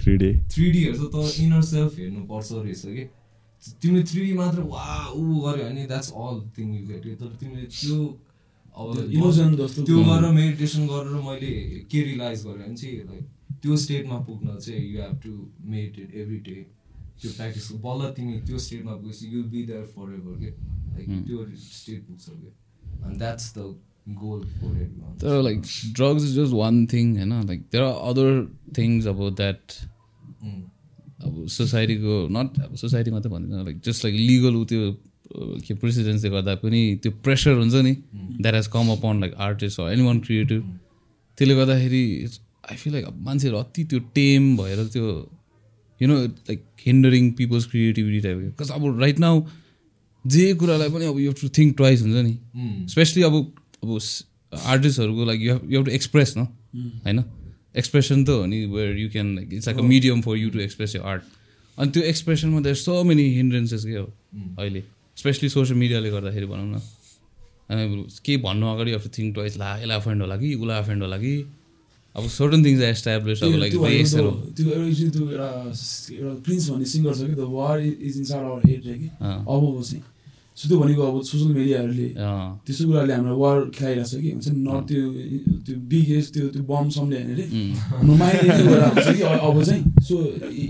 थ्री 0.01 0.13
डे 0.17 0.29
थ्री 0.51 0.71
डीहरू 0.71 0.97
त 0.97 0.99
तर 1.13 1.43
इनर 1.43 1.61
सेल्फ 1.61 1.99
हेर्नुपर्छ 1.99 2.47
रहेछ 2.51 2.81
कि। 2.85 3.03
तिमीले 3.81 4.03
थ्री 4.03 4.25
डी 4.25 4.33
मात्र 4.33 4.61
वा 4.67 4.85
ऊ 5.11 5.23
गऱ्यो 5.41 5.63
भने 5.65 5.85
that's 5.87 6.11
all 6.17 6.41
thing 6.57 6.73
you 6.75 6.85
get 6.87 7.05
तर 7.19 7.31
तिमीले 7.39 7.65
त्यो 7.71 7.97
अब 8.77 9.11
इमोसन 9.11 9.55
जस्तो 9.57 9.83
त्यो 9.83 9.97
गरेर 10.03 10.31
मेडिटेसन 10.33 10.87
गरेर 10.87 11.21
मैले 11.27 11.51
के 11.91 12.03
रियलाइज 12.03 12.45
गरेँ 12.45 12.63
भने 12.63 12.75
चाहिँ 12.75 12.97
लाइक 13.05 13.25
त्यो 13.63 13.77
स्टेटमा 13.77 14.17
पुग्न 14.27 14.57
चाहिँ 14.59 14.83
you 14.85 15.01
have 15.01 15.19
to 15.23 15.31
meditate 15.71 16.15
every 16.15 16.37
day 16.47 16.57
त्यो 17.21 17.31
प्र्याक्टिस 17.31 17.71
बल्ल 17.83 18.09
तिमी 18.15 18.39
त्यो 18.47 18.57
स्टेटमा 18.59 18.93
पुगेपछि 18.95 19.27
you'll 19.33 19.43
be 19.49 19.63
there 19.65 19.85
for 19.95 20.13
ever 20.15 20.39
के 20.39 20.49
लाइक 20.95 21.25
त्यो 21.27 21.45
स्टेट 21.73 22.03
पुग्छ 22.07 22.29
कि 22.31 22.51
अनि 23.03 23.17
that's 23.17 23.53
the 23.57 23.69
goal 24.19 24.41
for 24.55 24.81
every 24.81 25.17
तर 25.21 25.41
like 25.41 25.61
drugs 25.95 26.23
is 26.23 26.35
just 26.35 26.53
one 26.55 26.85
thing 26.93 27.15
होइन? 27.17 27.33
Like 27.47 27.61
there 27.71 27.83
are 27.83 28.09
other 28.09 28.45
things 28.77 29.07
अब 29.07 29.29
द्याट 29.35 29.79
अब 31.25 31.47
सोसाइटीको 31.55 32.27
नट 32.31 32.59
अब 32.63 32.75
सोसाइटी 32.75 33.11
मात्रै 33.11 33.31
भन्दैन 33.31 33.65
लाइक 33.65 33.81
जस्ट 33.85 34.05
लाइक 34.05 34.15
लिगल 34.19 34.55
ऊ 34.55 34.63
त्यो 34.65 34.91
के 35.65 35.73
प्रेसिडेन्सले 35.81 36.29
गर्दा 36.29 36.55
पनि 36.63 36.81
त्यो 37.03 37.11
प्रेसर 37.23 37.53
हुन्छ 37.57 37.75
नि। 37.87 37.93
That 38.41 38.55
has 38.55 38.67
come 38.73 38.89
upon 38.91 39.19
like 39.21 39.33
artist 39.47 39.79
anyone 40.03 40.19
creative 40.19 40.61
त्यसले 41.37 41.55
गर्दाखेरि 41.55 42.03
आई 42.71 42.75
फिल 42.77 42.93
लाइक 42.93 43.05
अब 43.05 43.21
मान्छेहरू 43.25 43.57
अति 43.57 43.83
त्यो 43.83 43.99
टेम 44.15 44.55
भएर 44.57 44.85
त्यो 44.93 45.07
you 46.01 46.07
know 46.07 46.17
like 46.25 46.63
hindering 46.85 47.31
people's 47.39 47.65
creativity 47.65 48.19
type 48.27 48.55
cause 48.59 48.71
अब 48.71 48.99
राइट 49.01 49.19
नाउ 49.19 49.41
जे 50.25 50.53
कुरालाई 50.53 50.89
पनि 50.89 51.05
अब 51.05 51.19
यु 51.19 51.33
टु 51.41 51.49
थिङ्क 51.57 51.77
ट्वाइस 51.77 52.01
हुन्छ 52.01 52.25
नि। 52.25 52.33
स्पेसली 52.89 53.23
अब 53.23 53.35
अब 53.83 53.99
आर्टिस्टहरूको 54.65 55.25
लागि 55.25 55.47
यु 55.47 55.53
हेभ 55.53 55.85
टु 55.85 55.91
एक्सप्रेस 55.91 56.33
न 56.37 56.47
होइन? 57.05 57.23
एक्सप्रेसन 57.75 58.23
त 58.25 58.29
हो 58.29 58.45
नि 58.45 58.65
where 58.75 58.97
you 58.97 59.09
can 59.11 59.35
like 59.35 59.53
it's 59.53 59.67
like 59.67 59.79
a 59.79 59.87
medium 59.91 60.21
for 60.21 60.37
you 60.37 60.49
to 60.55 60.59
express 60.67 60.95
your 60.95 61.01
art 61.13 61.23
अनि 61.77 61.91
त्यो 61.91 62.03
एक्सप्रेसनमा 62.13 62.59
देयर 62.67 62.75
सो 62.75 63.03
मेनी 63.11 63.23
हिन्ड्रेन्सेस 63.35 63.85
के 63.85 63.95
हो 63.95 64.05
अहिले 64.59 64.83
स्पेसली 65.17 65.49
सोसियल 65.49 65.79
मिडियाले 65.79 66.09
गर्दाखेरि 66.11 66.45
भनौँ 66.45 66.67
न। 66.75 66.81
के 68.25 68.37
भन्नु 68.43 68.67
अगाडि 68.67 68.91
अब 68.91 69.01
थिङ्क 69.17 69.33
ट्वाइस 69.33 69.57
ला 69.57 69.77
यसलाई 69.79 69.97
अफेन्ड 69.97 70.21
होला 70.21 70.37
कि 70.37 70.53
उसलाई 70.55 70.79
अफेन्ड 70.83 71.01
होला 71.03 71.17
कि? 71.17 71.33
अब 72.15 72.27
सर्टन 72.27 72.63
थिङ्स 72.65 72.81
एस्टाब्लिस 72.83 73.43
अब 73.43 73.55
लाइक 73.59 73.73
त्यो 73.73 73.85
एउटा 73.87 74.31
त्यो 75.11 75.29
एउटा 75.31 76.33
प्रिन्स 76.45 76.69
भन्ने 76.69 76.85
सिङ्गर 76.93 77.13
छ 77.13 77.27
कि 77.29 77.35
the 77.35 77.45
war 77.55 77.79
is 77.81 78.17
in 78.17 78.25
our 78.39 78.67
head 78.69 78.83
कि 78.83 79.07
अब 79.07 79.81
चाहिँ 79.83 80.01
सो 80.61 80.69
त्यो 80.69 80.77
भनेको 80.77 81.01
अब 81.01 81.15
सोसियल 81.25 81.51
मिडियाहरूले 81.57 82.07
त्यस्तो 82.65 82.83
कुराले 82.87 83.13
हाम्रो 83.17 83.35
वार 83.41 83.57
खेलाइरहेको 83.73 84.09
छ 84.13 84.21
कि 84.21 84.29
हुन्छ 84.29 84.47
नि? 84.53 84.59
न 84.61 84.69
त्यो 84.85 85.01
त्यो 85.65 85.75
बिगेस्ट 85.89 86.29
त्यो 86.33 86.47
त्यो 86.53 86.63
बम 86.69 86.85
समले 86.93 87.17
होइन 87.17 87.33
अरे 87.33 87.45
हाम्रो 87.97 88.13
माइन्डले 88.21 88.49
के 88.53 88.63
गरेर 88.69 88.83
हुन्छ 88.93 89.09
कि? 89.17 89.23
अब 89.25 89.55
चाहिँ 89.67 89.81
सो 90.05 90.15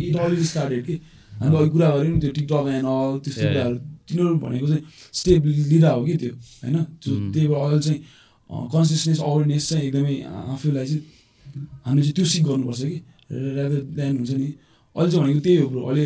इट 0.07 0.15
अलरेडी 0.15 0.45
स्टार्टेड 0.51 0.81
कि? 0.87 0.95
हामीले 1.43 1.57
अघि 1.59 1.69
कुरा 1.75 1.87
गऱ्यौँ 1.91 2.13
नि 2.15 2.19
त्यो 2.23 2.31
टिकटक 2.39 2.65
एन्ड 2.71 2.87
अल 2.87 3.11
त्यस्तो. 3.19 3.47
कुराहरू। 3.51 3.77
तिनीहरू 4.07 4.35
भनेको 4.43 4.67
चाहिँ 4.71 4.83
स्टेप 5.19 5.41
लिएर 5.45 5.85
हो 5.91 6.03
कि 6.07 6.15
त्यो 6.23 6.33
होइन? 6.63 6.77
त्यो 7.03 7.11
त्यही 7.33 7.47
भएर 7.51 7.59
अहिले 7.59 7.79
चाहिँ 7.85 7.99
कन्सियसनेस 8.71 9.19
अवेरनेस 9.27 9.63
चाहिँ 9.69 9.83
एकदमै 9.87 10.15
आफूलाई 10.55 10.85
चाहिँ 10.87 11.03
हामीले 11.85 12.03
चाहिँ 12.07 12.15
त्यो 12.15 12.25
सिक 12.31 12.43
गर्नुपर्छ 12.47 12.81
कि? 12.91 12.97
रादर 13.31 13.81
देन 13.97 14.11
हुन्छ 14.17 14.31
नि 14.39 14.49
अहिले 14.95 15.09
चाहिँ 15.11 15.23
भनेको 15.23 15.39
त्यही 15.45 15.57
हो 15.61 15.67
ब्रो 15.71 15.81
अहिले 15.91 16.05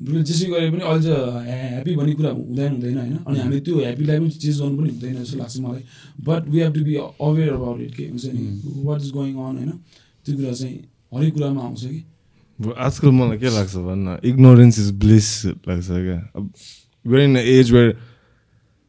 जेसै 0.00 0.46
गरे 0.50 0.70
पनि 0.70 0.80
अहिले 0.80 1.02
चाहिँ 1.04 1.44
ह्याप्पी 1.46 1.94
भन्ने 1.96 2.12
कुरा 2.16 2.30
हुँदैन 2.30 2.70
हुँदैन 2.72 2.96
होइन? 2.98 3.16
अनि 3.26 3.38
हामीले 3.38 3.60
त्यो 3.60 3.76
ह्याप्पीलाई 3.78 4.18
पनि 4.18 4.30
चेन्ज 4.30 4.56
गर्नु 4.60 4.76
पनि 4.78 4.88
हुँदैन 4.90 5.14
जस्तो 5.22 5.36
लाग्छ 5.38 5.56
मलाई। 5.60 5.82
But 6.24 6.42
we 6.48 6.58
have 6.60 6.72
to 6.74 6.82
be 6.84 6.94
aware 6.96 7.52
about 7.52 7.80
it 7.80 7.94
के 7.96 8.04
हुन्छ 8.08 8.24
नि? 8.32 8.42
वाट 8.84 9.00
इज 9.00 9.10
गोइङ 9.12 9.34
अन 9.34 9.56
होइन? 9.60 9.72
त्यो 10.24 10.36
कुरा 10.36 10.52
चाहिँ 10.52 10.78
हरेक 11.14 11.32
कुरामा 11.34 11.60
आउँछ 11.60 11.84
कि। 11.84 12.00
आजकल 12.78 13.10
मलाई 13.10 13.38
के 13.38 13.48
लाग्छ 13.56 13.74
भन्न 13.76 14.18
इग्नोरेन्स 14.24 14.78
इज 14.80 14.90
ब्लिस 15.00 15.28
लाग्छ 15.68 15.88
क्या। 15.88 16.18
अब 16.36 16.50
where 17.04 17.22
in 17.28 17.36
age 17.36 17.72
where 17.72 17.96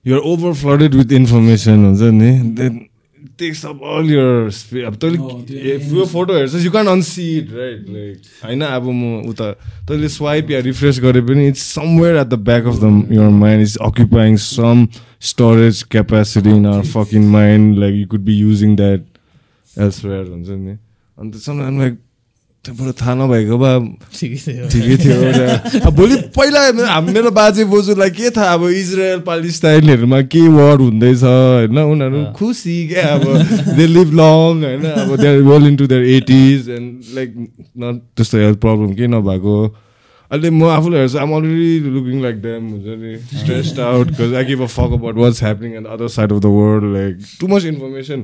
you're 0.05 0.21
over 0.31 0.53
flooded 0.63 0.95
with 0.95 1.11
information 1.11 1.85
हुन्छ 1.85 2.01
नि? 2.01 2.31
Then 2.55 2.73
takes 3.41 3.65
up 3.65 3.79
all 3.95 4.11
your 4.11 4.85
अब 4.85 4.95
तैँले 5.01 5.75
यो 5.95 6.05
photo 6.13 6.37
हेर्छस् 6.37 6.65
you 6.65 6.71
can 6.71 6.87
unsee 6.87 7.27
it 7.37 7.51
right 7.53 7.85
like 7.89 8.17
होइन 8.45 8.61
अब 8.61 8.89
म 8.91 9.13
उता 9.29 9.51
तैँले 9.87 10.09
स्वाइप 10.09 10.51
या 10.51 10.59
रिफ्रेस 10.69 10.99
गरे 11.03 11.21
पनि 11.29 11.47
it's 11.47 11.63
somewhere 11.73 12.17
at 12.17 12.27
the 12.27 12.39
back 12.49 12.65
of 12.65 12.79
the 12.83 13.07
your 13.13 13.29
mind 13.39 13.61
is 13.61 13.77
occupying 13.81 14.35
some 14.45 14.87
storage 15.31 15.81
capacity 15.91 16.49
in 16.49 16.65
our 16.65 16.85
fucking 16.93 17.27
mind 17.31 17.77
like 17.79 17.95
you 17.95 18.07
could 18.07 18.21
be 18.25 18.37
using 18.37 18.75
that 18.75 19.05
elsewhere 19.75 20.25
हुन्छ 20.27 20.49
नि? 20.49 20.77
अन्त 21.17 21.35
सम 21.35 21.59
लाइक 21.79 21.99
त्यहाँबाट 22.61 22.93
थाहा 23.01 23.13
नभएको 23.17 23.57
भए 23.57 23.77
ठिकै 24.13 24.95
थियो। 25.01 25.17
अब 25.87 25.93
भोलि 25.97 26.15
पहिला 26.37 26.61
मेरो 27.01 27.31
बाजे 27.33 27.65
बोजूलाई 27.65 28.09
के 28.13 28.29
थाहा 28.37 28.53
अब 28.53 28.69
इजरायल 28.69 29.19
पालिस्ताइनहरूमा 29.25 30.21
के 30.29 30.41
वार 30.47 30.77
हुँदैछ 30.77 31.23
होइन? 31.25 31.77
उनीहरू 31.81 32.21
खुसी 32.37 32.77
क्या 32.87 33.07
अब। 33.17 33.25
दे 33.77 33.85
लिभ 33.97 34.13
लङ 34.13 34.61
होइन? 34.61 34.85
अब 34.93 35.09
they 35.17 35.27
are 35.27 35.41
well 35.49 35.67
into 35.67 35.87
their 35.89 36.03
eighties 36.21 36.69
and 36.77 37.15
like 37.17 37.29
न 37.81 37.97
त्यस्तो 38.13 38.37
हेल्थ 38.37 38.57
प्रब्लम 38.61 38.93
केही 38.93 39.09
नभएको। 39.09 39.57
अहिले 40.31 40.49
म 40.49 40.63
आफूलाई 40.71 40.99
हेर्छु 41.01 41.17
I'm 41.17 41.31
already 41.35 41.89
looking 41.91 42.21
like 42.21 42.41
damn 42.41 42.69
हुन्छ 42.71 42.87
नि। 43.01 43.17
Stressed 43.41 43.79
out 43.89 44.07
I 44.21 44.43
give 44.45 44.61
a 44.61 44.69
fuck 44.77 44.91
about 45.01 45.15
what's 45.17 45.43
happening 45.43 45.71
on 45.81 45.85
other 45.97 46.07
side 46.13 46.31
of 46.31 46.39
the 46.39 46.53
world 46.61 46.93
like 46.93 47.13
too 47.41 47.47
much 47.55 47.65
information 47.73 48.19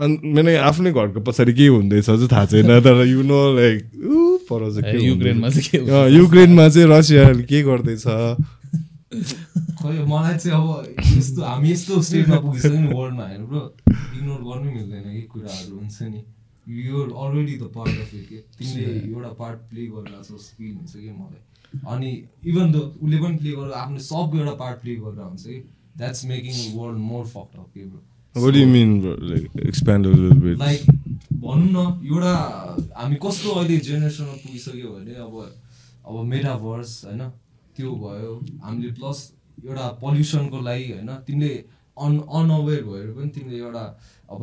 अनि 0.00 0.32
मेरो 0.34 0.50
आफ्नै 0.64 0.90
घरको 0.92 1.20
पछाडि 1.28 1.52
के 1.52 1.66
हुँदैछ 1.68 2.04
चाहिँ 2.06 2.28
थाहा 2.32 2.46
छैन 2.52 2.80
तर 2.80 3.04
यु 3.06 3.22
नो 3.22 3.40
लाइक 3.56 3.80
ऊ 4.00 4.36
पर 4.48 4.60
युक्रेनमा। 5.04 5.48
चाहिँ 5.50 5.64
के 5.68 5.78
युक्रेनमा 6.16 6.68
चाहिँ 6.68 6.88
रसियाले 6.88 7.42
के 7.44 7.62
गर्दैछ? 7.68 8.06
खै 9.80 9.96
मलाई 10.12 10.36
चाहिँ 10.38 10.56
अब 10.56 10.66
यस्तो 11.16 11.40
हामी 11.42 11.70
यस्तो 11.70 12.00
स्टेटमा 12.08 12.38
पुगिसक्यो 12.40 12.80
नि 12.80 12.88
वर्ल्डमा 12.94 13.24
होइन 13.28 13.44
ब्रो 13.50 13.62
इग्नोर 13.90 14.40
गर्नै 14.48 14.70
मिल्दैन 14.74 15.06
कि 15.14 15.22
कुराहरू 15.32 15.74
हुन्छ 15.76 15.98
नि। 16.02 16.20
यो 16.66 16.98
already 17.02 17.54
the 17.58 17.64
part 17.76 17.94
of 18.00 18.10
it 18.14 18.24
के 18.28 18.38
तिमीले 18.58 18.92
एउटा 19.10 19.30
पार्ट 19.40 19.58
प्ले 19.70 19.86
गरिरहेको 19.86 20.24
छौ 20.28 20.36
फिल 20.58 20.74
हुन्छ 20.74 20.92
कि 20.94 21.10
मलाई। 21.20 21.42
अनि 21.94 22.10
इभन 22.50 22.66
द 22.72 22.76
उसले 23.02 23.18
पनि 23.24 23.36
प्ले 23.42 23.50
गरेर 23.58 23.72
आफ्नो 23.80 23.98
सबको 24.06 24.38
एउटा 24.38 24.54
पार्ट 24.62 24.76
प्ले 24.82 24.94
गरेर 25.02 25.24
हुन्छ 25.24 25.42
कि 25.46 25.58
that's 25.98 26.24
making 26.30 26.54
world 26.78 26.98
more 27.10 27.24
fucked 27.34 27.58
of 27.58 27.68
के 27.74 27.82
bro 27.90 28.00
What 28.34 28.54
do 28.54 28.60
you 28.60 28.66
mean, 28.66 29.00
bro? 29.00 29.16
Like, 29.18 29.50
expand 29.56 30.06
a 30.06 30.08
little 30.08 30.38
bit. 30.38 30.58
Like 30.58 30.82
भनौँ 31.34 31.66
न 31.66 31.78
एउटा 32.06 32.34
हामी 32.96 33.16
कस्तो 33.18 33.50
अहिले 33.52 33.76
जेनेरेसनमा 33.82 34.34
पुगिसक्यो 34.42 34.88
भने 34.88 35.14
अब 35.18 35.34
अब 36.06 36.14
मेटाभर्स 36.30 36.90
होइन 37.04 37.22
त्यो 37.76 37.90
भयो 37.96 38.32
हामीले 38.62 38.92
प्लस 38.98 39.18
एउटा 39.66 39.86
पल्युसनको 40.02 40.60
लागि 40.62 40.86
होइन 40.92 41.10
तिमीले 41.26 41.52
अन 41.96 42.12
अनअवेर 42.30 42.82
भएर 42.86 43.08
पनि 43.18 43.28
तिमीले 43.34 43.58
एउटा 43.58 43.84
अब 44.30 44.40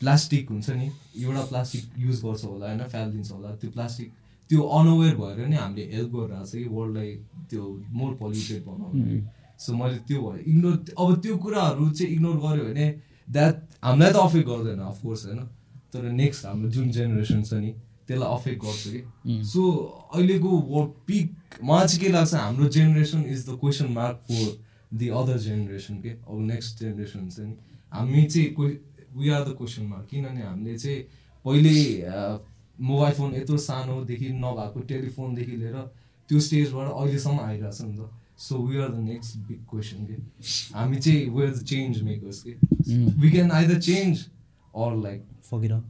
प्लास्टिक 0.00 0.50
हुन्छ 0.50 0.68
नि 0.70 0.88
एउटा 1.20 1.42
प्लास्टिक 1.52 1.84
युज 1.98 2.22
गर्छ 2.24 2.44
होला 2.44 2.66
होइन 2.66 2.82
फ्यालिदिन्छ 2.88 3.30
होला 3.32 3.50
त्यो 3.60 3.70
प्लास्टिक 3.76 4.08
त्यो 4.50 4.60
अनअवेर 4.78 5.14
भएर 5.16 5.46
नै 5.46 5.56
हामीले 5.56 5.84
हेल्प 5.92 6.12
गरिरहेको 6.16 6.46
छ 6.46 6.52
कि 6.56 6.68
वर्ल्डलाई 6.72 7.12
त्यो 7.50 7.64
मोर 7.92 8.14
पोल्युटेड 8.22 8.64
बनाउनु 8.64 9.20
सो 9.60 9.76
मैले 9.76 9.98
त्यो 10.08 10.22
भयो 10.24 10.40
इग्नोर 10.52 10.76
अब 10.98 11.20
त्यो 11.22 11.36
कुराहरू 11.44 11.90
चाहिँ 11.90 12.12
इग्नोर 12.14 12.36
गऱ्यो 12.46 12.64
भने 12.70 12.88
द्याट 13.28 13.54
हामीलाई 13.84 14.12
त 14.12 14.16
अफेक्ट 14.16 14.48
गर्दैन 14.48 14.80
अफकोर्स 14.90 15.26
होइन? 15.26 15.40
तर 15.92 16.02
नेक्स्ट 16.12 16.46
हाम्रो 16.46 16.68
जुन 16.70 16.90
जेनेरेसन 16.92 17.42
छ 17.42 17.54
नि 17.54 17.72
त्यसलाई 18.06 18.34
अफेक्ट 18.34 18.60
गर्छ 18.64 18.82
कि? 18.88 19.00
सो 19.52 19.62
अहिलेको 20.14 20.50
वर्ड 20.72 20.90
पिक 21.06 21.60
मलाई 21.62 21.86
चाहिँ 21.86 22.00
के 22.00 22.08
लाग्छ 22.12 22.34
हाम्रो 22.34 22.68
generation 22.76 23.24
is 23.34 23.48
the 23.48 23.58
question 23.60 23.92
mark 23.92 24.20
for 24.28 24.46
the 24.98 25.08
other 25.20 25.38
generation 25.46 25.94
के 26.02 26.10
अब 26.10 26.40
नेक्स्ट 26.50 26.78
जेनेरेसन 26.80 27.18
हुन्छ 27.20 27.38
नि. 27.40 27.54
हामी 27.92 28.24
चाहिँ 28.24 28.50
we 29.16 29.28
are 29.30 29.42
the 29.48 29.56
question 29.58 29.86
mark 29.86 30.06
किनभने 30.10 30.42
हामीले 30.42 30.76
चाहिँ 30.78 31.00
पहिले 31.44 31.74
मोबाइल 32.86 33.14
फोन 33.14 33.34
यत्रो 33.34 33.56
सानोदेखि 33.64 34.28
नभएको 34.44 34.80
टेलिफोनदेखि 34.88 35.56
लिएर 35.56 35.76
त्यो 36.28 36.40
स्टेजबाट 36.46 36.88
अहिलेसम्म 36.92 37.40
आइरहेको 37.40 37.72
छ 37.72 37.82
नि 37.82 37.96
त। 37.98 38.10
So 38.38 38.66
we 38.66 38.78
are 38.78 38.88
the 38.88 39.04
next 39.04 39.36
big 39.48 39.58
question 39.70 40.04
के 40.06 40.76
हामी 40.78 40.96
चाहिँ 40.96 41.28
we 41.36 41.46
are 41.46 41.54
the 41.54 41.64
change 41.72 42.02
makers 42.02 42.42
के 42.42 42.52
we 43.20 43.30
can 43.30 43.50
either 43.60 43.80
change 43.88 44.26
or 44.74 44.96
like 45.02 45.24
Fuck 45.48 45.62
it 45.62 45.70
up. 45.70 45.84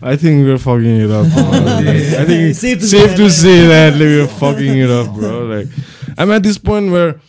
I 0.00 0.16
think 0.16 0.46
we're 0.46 0.56
fucking 0.56 1.00
it 1.02 1.10
up. 1.10 1.26
Like, 1.26 1.96
I 2.20 2.24
think 2.24 2.40
it's 2.50 2.60
Safe 2.60 2.82
safe, 2.82 3.14
to 3.16 3.28
say 3.28 3.66
that 3.66 3.92
like, 3.92 4.00
we're 4.00 4.26
fucking 4.26 4.78
it 4.78 4.88
up, 4.88 5.14
bro. 5.14 5.44
Like, 5.44 5.68
I'm 6.16 6.30
at 6.30 6.42
this 6.42 6.56
point 6.56 6.90
where 6.90 7.20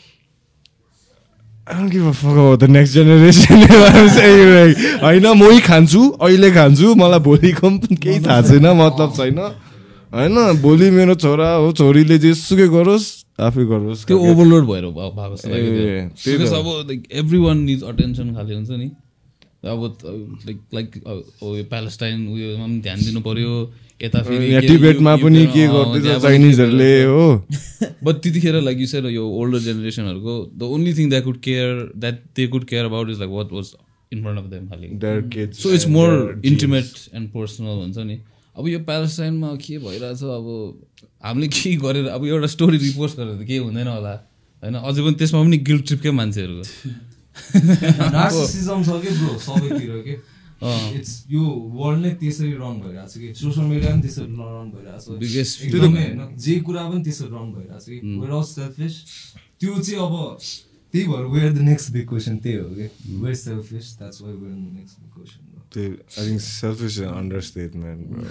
I 1.68 1.74
don't 1.74 1.90
give 1.90 2.06
a 2.06 2.14
fuck 2.14 2.32
about 2.32 2.62
the 2.62 2.70
next 2.70 2.94
generation. 2.94 3.58
you 3.58 3.68
know 3.68 3.86
I'm 3.88 4.08
saying 4.10 4.54
like, 4.56 4.78
होइन 5.02 5.28
मै 5.42 5.60
खान्छु 5.68 6.02
अहिले 6.22 6.52
खान्छु 6.52 6.96
मलाई 6.96 7.20
भोलिको 7.28 7.70
पनि 7.70 7.96
केही 8.06 8.20
थाहा 8.26 8.42
छैन 8.48 8.68
मतलब 8.80 9.14
छैन 9.20 9.40
होइन 10.16 10.62
भोलि 10.62 10.90
मेरो 10.92 11.16
छोरा 11.26 11.50
हो 11.64 11.72
छोरीले 11.82 12.18
जेसुकै 12.24 12.68
गरोस् 12.78 13.08
आफै 13.48 13.64
गरोस् 13.72 14.06
त्यो 14.08 14.18
ओभरलोड 14.32 14.64
भएर 14.72 14.86
भएको 14.98 15.36
जस्तो 15.36 16.58
अब 16.58 16.68
like 16.90 17.08
every 17.22 17.40
one 17.46 17.58
needs 17.70 17.84
attention 17.92 18.34
खाले 18.36 18.54
हुन्छ 18.56 18.72
नि। 18.82 18.90
अब 19.72 19.82
लाइक 20.46 20.60
लाइक 20.74 20.90
उयो 21.08 21.64
प्यालेस्टाइन 21.72 22.28
उयोमा 22.28 22.66
पनि 22.66 22.80
ध्यान 22.82 23.00
दिनु 23.06 23.22
पर्यो 23.22 23.54
यता 24.04 24.22
फेरि 24.28 24.68
टिबेटमा 24.68 25.16
पनि 25.24 25.46
के 25.54 25.68
गर्दैछ 25.74 26.22
चाइनिजहरूले 26.22 26.94
हो। 27.04 27.26
बट 28.06 28.16
त्यतिखेर 28.24 28.56
लाइक 28.62 28.78
यु 28.80 28.88
सेड 28.94 29.06
यो 29.06 29.28
older 29.42 29.60
जेनेरेसनहरूको 29.68 30.36
the 30.58 30.70
only 30.76 30.94
thing 30.98 31.10
that 31.10 31.24
could 31.24 31.40
care 31.48 31.70
that 31.96 32.18
they 32.36 32.48
could 32.56 32.66
care 32.72 32.86
about 32.86 33.10
is 33.10 33.20
like 33.20 33.32
what 33.32 33.54
was 33.54 33.72
in 34.12 34.24
front 34.24 34.40
of 34.40 34.46
them 34.54 34.68
खालि। 34.70 34.88
So 35.62 35.74
it's 35.74 35.88
more. 35.88 36.10
Intimate 36.46 36.90
and 37.16 37.30
personal 37.34 37.78
हुन्छ 37.82 37.98
नि। 37.98 38.18
अब 38.58 38.68
यो 38.68 38.80
प्यालेस्टाइनमा 38.90 39.50
के 39.66 39.78
भइरहेछ 39.78 40.24
अब 40.24 40.46
हामीले 41.24 41.48
के 41.54 41.76
गरेर 41.86 42.06
अब 42.18 42.26
एउटा 42.26 42.48
स्टोरी 42.56 42.78
रिपोर्ट 42.78 43.12
गरेर 43.18 43.36
त 43.42 43.44
केही 43.48 43.60
हुँदैन 43.66 43.88
होला। 43.88 44.14
होइन 44.64 44.76
अझै 44.78 45.02
पनि 45.06 45.16
त्यसमा 45.22 45.40
पनि 45.44 45.58
गिल्ट 45.70 45.84
ट्रिपकै 45.88 46.12
मान्छेहरूको? 46.20 46.66
यो 51.34 51.44
वर्ल्ड 51.74 52.00
नै 52.06 52.10
त्यसरी 52.22 52.52
रन 52.54 52.76
भइरहेको 52.82 53.08
छ 53.10 53.18
कि? 53.22 53.30
सोसियल 53.34 53.66
मिडिया 53.66 53.92
पनि 53.92 54.02
त्यसरी 54.06 54.26
रन 54.30 54.68
भइरहेको 54.74 55.02
छ। 55.02 55.20
Biggest- 55.22 55.62
एकदमै 55.66 56.04
होइन 56.06 56.20
जे 56.38 56.54
कुरा 56.68 56.84
पनि 56.92 57.02
त्यसरी 57.08 57.30
रन 57.34 57.48
भइरहेको 57.56 57.80
छ 57.82 57.88
कि? 57.90 57.98
वेयर 58.22 58.32
अल 58.38 58.44
सेल्फिस 58.52 58.94
त्यो 59.62 59.74
चाहिँ 59.82 60.02
अब 60.06 60.14
त्यही 60.94 61.06
भएर 61.08 61.26
where 61.34 61.52
the 61.54 61.60
next 61.72 61.88
big 61.94 62.06
question 62.10 62.38
त्यही 62.46 62.58
हो 62.62 62.70
कि? 62.78 62.88
Where 63.24 63.36
selfish 63.42 63.86
that's 63.98 64.22
why 64.22 64.34
where 64.34 64.54
the 64.54 64.70
next 64.78 64.96
big 65.02 65.10
question 65.18 65.40
Dude, 65.74 66.00
I 66.18 66.22
think 66.28 66.42
selfish 66.42 66.96
is 66.98 67.00
an 67.00 67.14
understatement, 67.18 68.10
bro. 68.12 68.24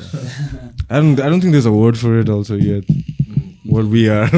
I 0.91 1.01
don't. 1.01 1.21
I 1.21 1.29
don't 1.31 1.41
think 1.41 1.53
there's 1.57 1.69
a 1.71 1.73
word 1.73 1.97
for 1.99 2.19
it 2.19 2.29
also 2.29 2.57
yet. 2.57 2.85
What 3.77 3.87
we 3.95 4.03
are. 4.17 4.29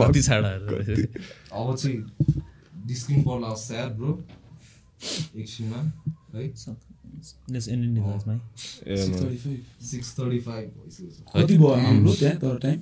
कति 0.00 0.22
छाडाहरू 0.22 0.76
अब 1.52 1.76
चाहिँ 1.76 1.96
डिस्किन 2.86 3.22
पर्ला 3.22 3.54
sad 3.64 3.96
bro 3.98 4.12
एकछिनमा 5.40 5.82
है 6.34 6.76
Let's 7.52 7.66
end 7.68 7.84
in 7.84 7.94
this, 7.94 8.26
Mike. 8.26 8.40
yeah, 8.86 9.06
man. 9.06 9.18
35 9.22 9.56
six 9.90 10.12
thirty 10.18 10.38
five 10.46 10.68
भइसकेको 10.84 11.10
छ 11.16 11.42
कति 11.42 11.56
भयो 11.58 11.72
हाम्रो 11.86 12.12
त्यहाँ 12.20 12.36
तर 12.44 12.58
टाइम 12.62 12.78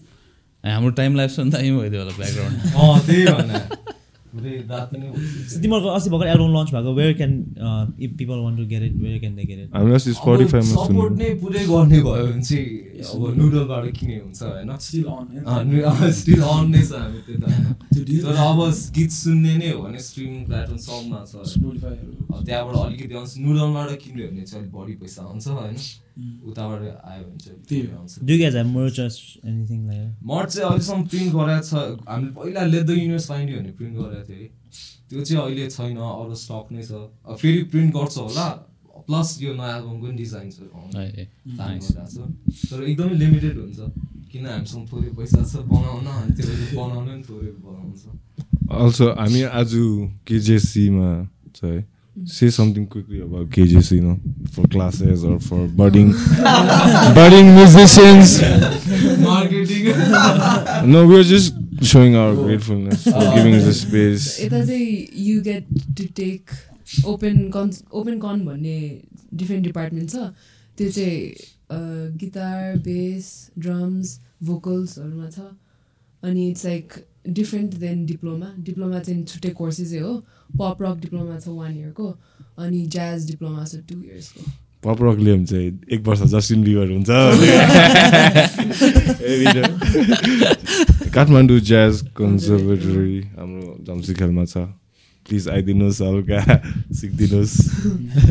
हाम्रो 0.65 0.91
टाइम 1.01 1.17
पनि 1.19 1.51
दामी 1.51 1.71
भइदियो 1.79 2.03
होला 2.03 2.17
ब्याकग्राउन्ड 2.19 2.57
अँ 2.83 3.07
त्यही 3.07 3.25
भने 3.39 3.59
तिमीहरूको 4.39 5.89
अस्ति 5.91 6.11
भर्खर 6.11 6.29
एल्बम 6.29 6.51
लन्च 6.53 6.71
भएको 6.73 6.93
where 6.95 7.13
can 7.15 7.33
if 8.01 8.11
people 8.19 8.39
want 8.39 8.59
to 8.59 8.65
get 8.67 8.83
it 8.83 8.95
where 8.99 9.19
can 9.19 9.35
they 9.37 9.45
get 9.45 9.59
it 9.59 9.75
हामी 9.75 9.93
अस्ति 9.95 10.13
स्पोटिफाईमा 10.15 10.75
सपोर्ट 10.85 11.13
नै 11.19 11.29
पुरै 11.43 11.65
गर्ने 11.67 12.01
भयो 12.01 12.27
भने 12.27 12.43
चाहिँ 12.43 12.67
अब 13.09 13.23
नुडलबाट 13.39 13.85
किने 13.95 14.17
हुन्छ 14.19 14.43
होइन 14.45 14.77
स्टिल 14.81 15.05
अन 15.09 16.11
स्टिल 16.13 16.43
अन 16.45 16.71
नै 16.71 16.83
छ 16.83 16.93
हामी 16.95 17.21
त्यो 17.27 17.37
त 17.37 17.45
होइन। 17.45 17.65
त्यो 17.89 18.03
deal- 18.05 18.25
तर 18.25 18.37
अब 18.43 18.61
गीत 18.95 19.11
सुन्ने 19.13 19.57
नै 19.57 19.71
हो 19.71 19.79
भने 19.83 19.99
स्ट्रिमिङ 20.01 20.45
प्लेटफर्म 20.47 20.77
सबमा 20.81 21.19
छ। 21.25 21.35
अब 22.31 22.45
त्यहाँबाट 22.45 22.77
अलिकति 22.79 23.15
आउँछ 23.15 23.33
नुडलबाट 23.39 23.91
किन्यो 24.03 24.27
भने 24.29 24.43
चाहिँ 24.45 24.63
अलिक 24.63 24.73
बढी 24.73 24.95
पैसा 24.99 25.23
आउँछ 25.25 25.47
होइन 25.51 25.77
उताबाट 26.19 26.81
आयो 26.83 27.25
भने 27.25 27.39
चाहिँ। 27.45 27.83
आउँछ 27.97 28.13
मर्च 28.77 28.99
एनिथिङ 29.47 29.81
लाइक 29.89 30.07
मर्च 30.33 30.49
चाहिँ 30.55 30.69
अहिलेसम्म 30.69 31.03
प्रिन्ट 31.11 31.31
गराएको 31.35 31.67
छ। 31.69 31.73
हामीले 32.09 32.33
पहिला 32.39 32.63
लेट 32.73 32.85
द 32.87 32.91
युनिभर्स 32.99 33.27
पाइन्यो 33.29 33.59
भने 33.59 33.73
प्रिन्ट 33.79 33.95
गराएको 33.99 34.25
थियो 34.29 34.39
है 34.39 34.49
त्यो 35.09 35.21
चाहिँ 35.25 35.41
अहिले 35.45 35.65
छैन 35.71 35.97
अरू 35.97 36.35
स्टक 36.45 36.67
नै 36.73 36.83
छ। 36.83 36.93
अब 37.27 37.37
फेरि 37.43 37.63
प्रिन्ट 37.73 37.91
गर्छ 37.95 38.17
होला। 38.19 38.49
प्लस 39.09 39.29
यो 39.41 39.53
नयाँ 39.55 39.77
एल्बमको 39.79 40.07
पनि 40.07 40.17
डिजाइन 40.19 40.51
छ 40.51 40.59
प्लान 40.69 41.75
गरिरहेको 41.79 42.09
छ। 42.13 42.19
तर 42.71 42.79
एकदमै 42.83 43.15
लिमिटेड 43.23 43.57
हुन्छ। 43.59 43.81
किन 44.29 44.47
हामीसँग 44.47 44.85
थोरै 44.91 45.11
पैसा 45.17 45.41
छ 45.41 45.63
बनाउन? 45.71 46.07
अनि 46.07 46.33
त्यो 46.37 46.45
बनाउनु 46.77 47.09
पनि 47.09 47.23
थोरै 47.29 47.53
बनाउँछ 47.65 48.03
अल्सो 48.69 49.07
हामी 49.17 49.43
आज 49.61 49.73
केजेसीमा 50.29 51.09
छ 51.57 51.59
है 51.65 51.79
say 52.37 52.49
something 52.51 52.87
quickly 52.87 53.21
about 53.23 53.49
KJC, 53.51 53.91
you 53.99 54.03
know, 54.03 54.19
for 54.53 54.65
classes 54.75 55.25
or 55.25 55.39
for 55.41 55.61
budding 55.81 56.11
budding 57.19 57.49
musicians. 57.59 58.35
Marketing 59.29 59.85
No, 60.93 61.07
we're 61.11 61.29
just 61.35 61.55
showing 61.91 62.17
our 62.23 62.35
gratefulness 62.35 63.05
for 63.05 63.27
giving 63.37 63.55
us 63.59 63.65
the 63.69 63.75
space. 63.81 64.25
यता 64.45 64.65
चाहिँ 64.65 64.89
you 65.29 65.41
get 65.43 65.65
to 65.99 66.05
take 66.17 66.43
open 67.13 67.37
कन् 67.57 67.73
open 68.01 68.19
कन 68.21 68.45
भन्ने 68.47 68.79
different 69.35 69.65
department 69.67 70.11
छ 70.11 70.17
त्यो 70.79 70.89
चाहिँ 70.97 71.21
guitar 72.21 72.77
bass 72.89 73.25
drums 73.59 74.19
भोकल्सहरूमा 74.51 75.29
छ 75.37 75.39
अनि 76.23 76.49
it's 76.51 76.65
like 76.67 76.87
different 77.39 77.75
then 77.85 78.05
diploma 78.07 78.49
diploma 78.69 78.99
चाहिँ 79.07 79.25
छुट्टै 79.25 79.51
कोर्सेसै 79.61 79.99
हो 80.07 80.13
पप 80.57 80.83
रक 80.83 80.99
डिप्लोमा 80.99 81.39
छ 81.39 81.49
वान 81.49 81.77
इयरको 81.77 82.19
अनि 82.59 82.87
ज्याज 82.87 83.27
डिप्लोमा 83.27 83.65
छ 83.65 83.75
टु 83.89 84.03
इयर्सको 84.03 84.51
पप 84.85 84.99
रकले 85.03 85.31
हुन्छ 85.31 85.53
एक 85.93 86.03
वर्ष 86.07 86.23
जस्टिन 86.23 86.65
बिबर 86.65 86.91
हुन्छ। 86.91 87.09
काठमाडौँ 91.15 91.61
ज्याज 91.61 92.03
कन्जर्भेटरी 92.17 93.21
हाम्रो 93.21 93.77
जम्सीखेलमा 93.81 94.45
छ। 94.45 94.57
प्लिज 95.29 95.45
आइदिनुहोस् 95.49 96.01
हल्का 96.03 96.41
सिकिदिनुहोस्। 97.01 97.55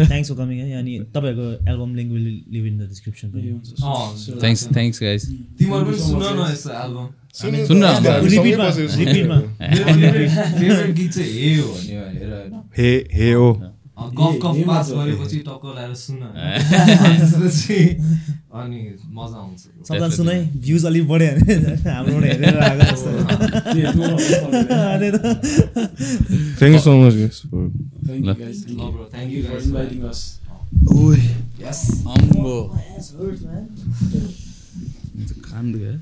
थ्याङ्क्स 0.09 0.29
फर 0.29 0.37
कमिङ 0.41 0.57
है 0.57 0.65
अनि 0.81 0.93
तपाईँहरूको 1.13 1.47
album 1.71 1.91
link 1.97 2.09
will 2.11 2.27
leave 2.53 2.65
in 2.65 2.75
the 2.77 2.81
description 2.89 3.27
पनि। 3.31 3.47
थ्याङ्क्स 4.41 4.61
थ्याङ्क्स 4.73 4.97
गाइस 5.03 5.23
तिमीहरू 5.59 5.83
पनि 5.85 5.97
सुन 6.01 6.21
न 6.21 6.51
यस्तो 6.51 6.71
एल्बम 6.83 7.07
सुन्न 7.37 7.83
रिपिटमा 8.33 8.67
रिपिटमा 8.97 9.37
फेभरेट 10.57 10.91
गीत 10.97 11.11
चाहिँ 11.13 11.33
हे 11.37 11.49
हो 11.57 11.69
हेर। 12.77 12.91
हे 13.21 13.29
गफ 13.97 14.33
गफ 14.43 14.55
हे 14.55 14.63
पास 14.63 14.89
गरेपछि 14.91 15.37
टक्क 15.47 15.65
लगाएर 15.65 15.93
सुन 15.95 16.17
अनि 18.57 18.79
मजा 19.17 19.37
आउँछ। 19.37 19.59
सबजना 19.87 20.09
सुनै 20.17 20.37
भ्युज 20.65 20.83
अलिक 20.85 21.03
बढ्यो 21.07 21.31
भने 21.37 21.55
हाम्रोबाट 21.89 22.23
हेरेर 22.23 22.57
आएको 22.67 22.85
जस्तो। 22.91 23.09
Thank 26.59 26.73
you 26.73 26.79
so 26.79 26.91
much 27.01 27.13
thank 29.13 29.29
you 29.33 29.39
guys 29.43 29.63
inviting 29.67 30.03
us. 30.11 30.19
यस 31.61 31.79
अम्बो 32.13 32.55
कान 35.49 35.63
दुख्यो 35.71 35.93